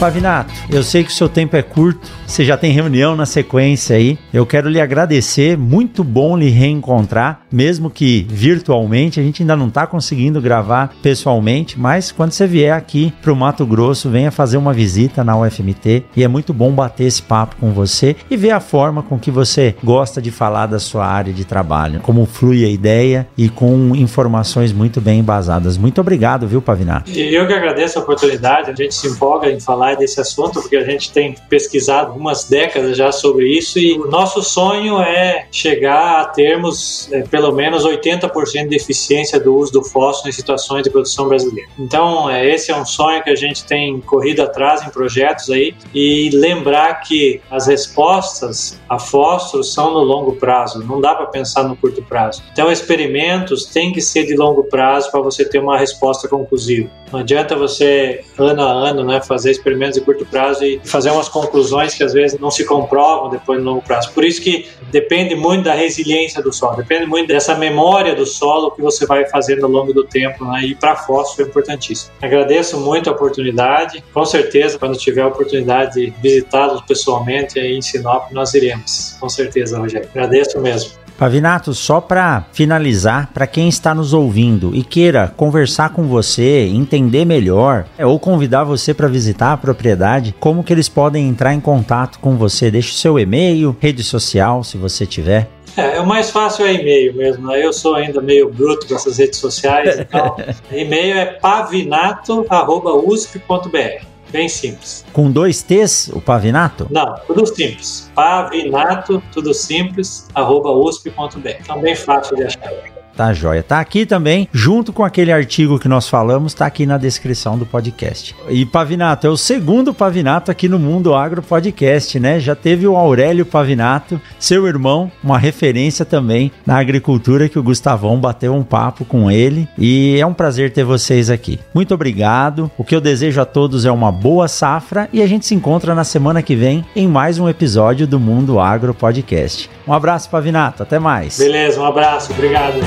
Pavinato, 0.00 0.50
eu 0.70 0.82
sei 0.82 1.04
que 1.04 1.10
o 1.10 1.14
seu 1.14 1.28
tempo 1.28 1.54
é 1.56 1.62
curto, 1.62 2.19
você 2.30 2.44
já 2.44 2.56
tem 2.56 2.70
reunião 2.70 3.16
na 3.16 3.26
sequência 3.26 3.96
aí. 3.96 4.16
Eu 4.32 4.46
quero 4.46 4.68
lhe 4.68 4.80
agradecer, 4.80 5.58
muito 5.58 6.04
bom 6.04 6.36
lhe 6.36 6.48
reencontrar, 6.48 7.40
mesmo 7.50 7.90
que 7.90 8.24
virtualmente, 8.28 9.18
a 9.18 9.22
gente 9.22 9.42
ainda 9.42 9.56
não 9.56 9.66
está 9.66 9.84
conseguindo 9.84 10.40
gravar 10.40 10.94
pessoalmente, 11.02 11.78
mas 11.78 12.12
quando 12.12 12.30
você 12.30 12.46
vier 12.46 12.72
aqui 12.72 13.12
para 13.20 13.32
o 13.32 13.36
Mato 13.36 13.66
Grosso, 13.66 14.08
venha 14.08 14.30
fazer 14.30 14.58
uma 14.58 14.72
visita 14.72 15.24
na 15.24 15.36
UFMT 15.36 16.04
e 16.16 16.22
é 16.22 16.28
muito 16.28 16.54
bom 16.54 16.70
bater 16.70 17.04
esse 17.04 17.20
papo 17.20 17.56
com 17.56 17.72
você 17.72 18.14
e 18.30 18.36
ver 18.36 18.52
a 18.52 18.60
forma 18.60 19.02
com 19.02 19.18
que 19.18 19.30
você 19.30 19.74
gosta 19.82 20.22
de 20.22 20.30
falar 20.30 20.66
da 20.66 20.78
sua 20.78 21.06
área 21.06 21.32
de 21.32 21.44
trabalho, 21.44 21.98
como 22.00 22.26
flui 22.26 22.64
a 22.64 22.68
ideia 22.68 23.26
e 23.36 23.48
com 23.48 23.96
informações 23.96 24.72
muito 24.72 25.00
bem 25.00 25.18
embasadas. 25.18 25.76
Muito 25.76 26.00
obrigado, 26.00 26.46
viu, 26.46 26.62
Pavinato? 26.62 27.10
Eu 27.10 27.48
que 27.48 27.52
agradeço 27.52 27.98
a 27.98 28.02
oportunidade, 28.02 28.70
a 28.70 28.74
gente 28.74 28.94
se 28.94 29.08
empolga 29.08 29.50
em 29.50 29.58
falar 29.58 29.96
desse 29.96 30.20
assunto, 30.20 30.60
porque 30.60 30.76
a 30.76 30.84
gente 30.84 31.12
tem 31.12 31.34
pesquisado 31.48 32.19
algumas 32.20 32.44
décadas 32.44 32.98
já 32.98 33.10
sobre 33.10 33.48
isso 33.48 33.78
e 33.78 33.98
o 33.98 34.06
nosso 34.06 34.42
sonho 34.42 35.00
é 35.00 35.46
chegar 35.50 36.20
a 36.20 36.24
termos 36.26 37.10
é, 37.10 37.22
pelo 37.22 37.50
menos 37.50 37.84
80% 37.84 38.68
de 38.68 38.76
eficiência 38.76 39.40
do 39.40 39.56
uso 39.56 39.72
do 39.72 39.82
fósforo 39.82 40.28
em 40.28 40.32
situações 40.32 40.82
de 40.82 40.90
produção 40.90 41.28
brasileira. 41.28 41.70
Então, 41.78 42.28
é, 42.28 42.46
esse 42.46 42.70
é 42.70 42.76
um 42.76 42.84
sonho 42.84 43.22
que 43.22 43.30
a 43.30 43.34
gente 43.34 43.64
tem 43.64 44.00
corrido 44.02 44.42
atrás 44.42 44.86
em 44.86 44.90
projetos 44.90 45.48
aí 45.48 45.74
e 45.94 46.28
lembrar 46.34 47.00
que 47.00 47.40
as 47.50 47.66
respostas 47.66 48.78
a 48.86 48.98
fósforo 48.98 49.64
são 49.64 49.94
no 49.94 50.00
longo 50.00 50.36
prazo, 50.36 50.84
não 50.84 51.00
dá 51.00 51.14
para 51.14 51.26
pensar 51.26 51.62
no 51.62 51.74
curto 51.74 52.02
prazo. 52.02 52.42
Então, 52.52 52.70
experimentos 52.70 53.64
têm 53.64 53.92
que 53.92 54.00
ser 54.00 54.26
de 54.26 54.36
longo 54.36 54.64
prazo 54.64 55.10
para 55.10 55.20
você 55.20 55.44
ter 55.44 55.58
uma 55.58 55.78
resposta 55.78 56.28
conclusiva. 56.28 56.90
Não 57.12 57.20
adianta 57.20 57.56
você, 57.56 58.24
ano 58.38 58.62
a 58.62 58.70
ano, 58.70 59.04
né, 59.04 59.20
fazer 59.20 59.50
experimentos 59.50 59.98
de 59.98 60.00
curto 60.04 60.24
prazo 60.24 60.64
e 60.64 60.80
fazer 60.84 61.10
umas 61.10 61.28
conclusões 61.28 61.94
que 61.94 62.02
às 62.02 62.12
vezes 62.12 62.38
não 62.38 62.50
se 62.50 62.64
comprovam 62.64 63.30
depois 63.30 63.58
no 63.58 63.70
longo 63.70 63.82
prazo. 63.82 64.12
Por 64.12 64.24
isso 64.24 64.40
que 64.40 64.68
depende 64.90 65.34
muito 65.34 65.64
da 65.64 65.74
resiliência 65.74 66.42
do 66.42 66.52
solo, 66.52 66.76
depende 66.76 67.06
muito 67.06 67.28
dessa 67.28 67.54
memória 67.54 68.14
do 68.14 68.26
solo 68.26 68.70
que 68.70 68.80
você 68.80 69.06
vai 69.06 69.28
fazendo 69.28 69.64
ao 69.64 69.70
longo 69.70 69.92
do 69.92 70.04
tempo, 70.04 70.44
né, 70.44 70.62
e 70.64 70.74
para 70.74 70.96
fósforo 70.96 71.46
é 71.46 71.50
importantíssimo. 71.50 72.12
Agradeço 72.20 72.78
muito 72.78 73.10
a 73.10 73.12
oportunidade, 73.12 74.02
com 74.12 74.24
certeza, 74.24 74.78
quando 74.78 74.96
tiver 74.96 75.22
a 75.22 75.28
oportunidade 75.28 75.94
de 75.94 76.10
visitá-los 76.22 76.82
pessoalmente 76.82 77.58
aí 77.58 77.76
em 77.76 77.82
Sinop, 77.82 78.30
nós 78.32 78.54
iremos, 78.54 79.16
com 79.20 79.28
certeza, 79.28 79.78
Rogério. 79.78 80.08
Agradeço 80.10 80.60
mesmo. 80.60 80.99
Pavinato, 81.20 81.72
só 81.74 82.00
para 82.00 82.46
finalizar, 82.50 83.30
para 83.34 83.46
quem 83.46 83.68
está 83.68 83.94
nos 83.94 84.14
ouvindo 84.14 84.74
e 84.74 84.82
queira 84.82 85.30
conversar 85.36 85.90
com 85.90 86.04
você, 86.04 86.66
entender 86.72 87.26
melhor, 87.26 87.84
é, 87.98 88.06
ou 88.06 88.18
convidar 88.18 88.64
você 88.64 88.94
para 88.94 89.06
visitar 89.06 89.52
a 89.52 89.56
propriedade, 89.58 90.34
como 90.40 90.64
que 90.64 90.72
eles 90.72 90.88
podem 90.88 91.28
entrar 91.28 91.52
em 91.52 91.60
contato 91.60 92.18
com 92.20 92.38
você? 92.38 92.70
Deixe 92.70 92.92
o 92.92 92.94
seu 92.94 93.18
e-mail, 93.18 93.76
rede 93.78 94.02
social, 94.02 94.64
se 94.64 94.78
você 94.78 95.04
tiver. 95.04 95.46
É, 95.76 96.00
o 96.00 96.06
mais 96.06 96.30
fácil 96.30 96.64
é 96.64 96.72
e-mail 96.72 97.14
mesmo, 97.14 97.48
né? 97.48 97.62
Eu 97.62 97.74
sou 97.74 97.96
ainda 97.96 98.22
meio 98.22 98.50
bruto 98.50 98.88
com 98.88 98.94
essas 98.94 99.18
redes 99.18 99.38
sociais, 99.38 99.98
então 99.98 100.36
e-mail 100.72 101.18
é 101.18 101.26
pavinato.usp.br. 101.26 104.09
Bem 104.30 104.48
simples. 104.48 105.04
Com 105.12 105.30
dois 105.30 105.62
T's, 105.62 106.08
o 106.14 106.20
Pavinato? 106.20 106.86
Não, 106.90 107.14
tudo 107.26 107.46
simples. 107.46 108.10
Pavinato, 108.14 109.22
tudo 109.32 109.52
simples, 109.52 110.28
arroba 110.34 110.70
usp.br. 110.70 111.48
Então, 111.60 111.80
bem 111.80 111.96
fácil 111.96 112.36
de 112.36 112.44
achar. 112.44 112.72
Tá 113.16 113.32
joia. 113.32 113.62
Tá 113.62 113.80
aqui 113.80 114.06
também, 114.06 114.48
junto 114.52 114.92
com 114.92 115.04
aquele 115.04 115.32
artigo 115.32 115.78
que 115.78 115.88
nós 115.88 116.08
falamos, 116.08 116.54
tá 116.54 116.66
aqui 116.66 116.86
na 116.86 116.96
descrição 116.96 117.58
do 117.58 117.66
podcast. 117.66 118.34
E 118.48 118.64
Pavinato, 118.64 119.26
é 119.26 119.30
o 119.30 119.36
segundo 119.36 119.92
Pavinato 119.92 120.50
aqui 120.50 120.68
no 120.68 120.78
Mundo 120.78 121.14
Agro 121.14 121.42
Podcast, 121.42 122.18
né? 122.18 122.40
Já 122.40 122.54
teve 122.54 122.86
o 122.86 122.96
Aurélio 122.96 123.44
Pavinato, 123.44 124.20
seu 124.38 124.66
irmão, 124.66 125.10
uma 125.22 125.38
referência 125.38 126.04
também 126.04 126.50
na 126.64 126.78
agricultura 126.78 127.48
que 127.48 127.58
o 127.58 127.62
Gustavão 127.62 128.18
bateu 128.18 128.54
um 128.54 128.62
papo 128.62 129.04
com 129.04 129.30
ele. 129.30 129.68
E 129.76 130.16
é 130.18 130.26
um 130.26 130.34
prazer 130.34 130.72
ter 130.72 130.84
vocês 130.84 131.30
aqui. 131.30 131.58
Muito 131.74 131.94
obrigado. 131.94 132.70
O 132.78 132.84
que 132.84 132.94
eu 132.94 133.00
desejo 133.00 133.40
a 133.40 133.44
todos 133.44 133.84
é 133.84 133.90
uma 133.90 134.10
boa 134.10 134.48
safra 134.48 135.08
e 135.12 135.22
a 135.22 135.26
gente 135.26 135.46
se 135.46 135.54
encontra 135.54 135.94
na 135.94 136.04
semana 136.04 136.42
que 136.42 136.56
vem 136.56 136.84
em 136.96 137.06
mais 137.06 137.38
um 137.38 137.48
episódio 137.48 138.06
do 138.06 138.18
Mundo 138.18 138.58
Agro 138.58 138.94
Podcast. 138.94 139.68
Um 139.90 139.92
abraço, 139.92 140.30
Pavinato. 140.30 140.84
Até 140.84 141.00
mais. 141.00 141.36
Beleza, 141.36 141.80
um 141.80 141.84
abraço. 141.84 142.32
Obrigado. 142.32 142.78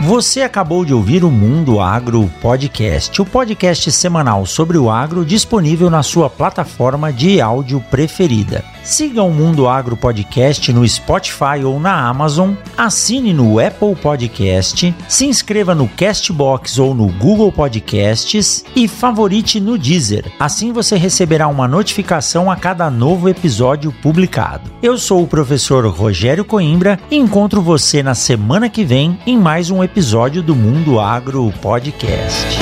Você 0.00 0.42
acabou 0.42 0.84
de 0.84 0.92
ouvir 0.92 1.22
o 1.22 1.30
Mundo 1.30 1.78
Agro 1.80 2.28
Podcast, 2.42 3.22
o 3.22 3.24
podcast 3.24 3.92
semanal 3.92 4.44
sobre 4.44 4.76
o 4.76 4.90
agro 4.90 5.24
disponível 5.24 5.88
na 5.88 6.02
sua 6.02 6.28
plataforma 6.28 7.12
de 7.12 7.40
áudio 7.40 7.80
preferida. 7.88 8.64
Siga 8.84 9.22
o 9.22 9.30
Mundo 9.32 9.66
Agro 9.66 9.96
Podcast 9.96 10.70
no 10.70 10.86
Spotify 10.86 11.64
ou 11.64 11.80
na 11.80 12.06
Amazon, 12.06 12.52
assine 12.76 13.32
no 13.32 13.58
Apple 13.58 13.96
Podcast, 13.96 14.94
se 15.08 15.24
inscreva 15.24 15.74
no 15.74 15.88
Castbox 15.88 16.78
ou 16.78 16.94
no 16.94 17.08
Google 17.08 17.50
Podcasts 17.50 18.62
e 18.76 18.86
favorite 18.86 19.58
no 19.58 19.78
Deezer. 19.78 20.30
Assim 20.38 20.70
você 20.70 20.98
receberá 20.98 21.48
uma 21.48 21.66
notificação 21.66 22.50
a 22.50 22.56
cada 22.56 22.90
novo 22.90 23.26
episódio 23.26 23.90
publicado. 23.90 24.70
Eu 24.82 24.98
sou 24.98 25.22
o 25.22 25.26
professor 25.26 25.86
Rogério 25.86 26.44
Coimbra 26.44 27.00
e 27.10 27.16
encontro 27.16 27.62
você 27.62 28.02
na 28.02 28.14
semana 28.14 28.68
que 28.68 28.84
vem 28.84 29.18
em 29.26 29.38
mais 29.38 29.70
um 29.70 29.82
episódio 29.82 30.42
do 30.42 30.54
Mundo 30.54 31.00
Agro 31.00 31.50
Podcast. 31.62 32.58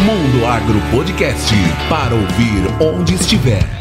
Mundo 0.00 0.46
Agro 0.46 0.80
Podcast 0.90 1.54
para 1.88 2.14
ouvir 2.14 2.64
onde 2.80 3.14
estiver. 3.14 3.79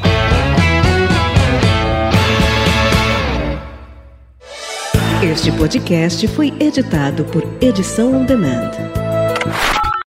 Este 5.22 5.51
podcast 5.51 6.26
foi 6.30 6.53
editado 6.61 7.26
por 7.26 7.43
Edição 7.59 8.15
On 8.15 8.24
Demand. 8.24 8.99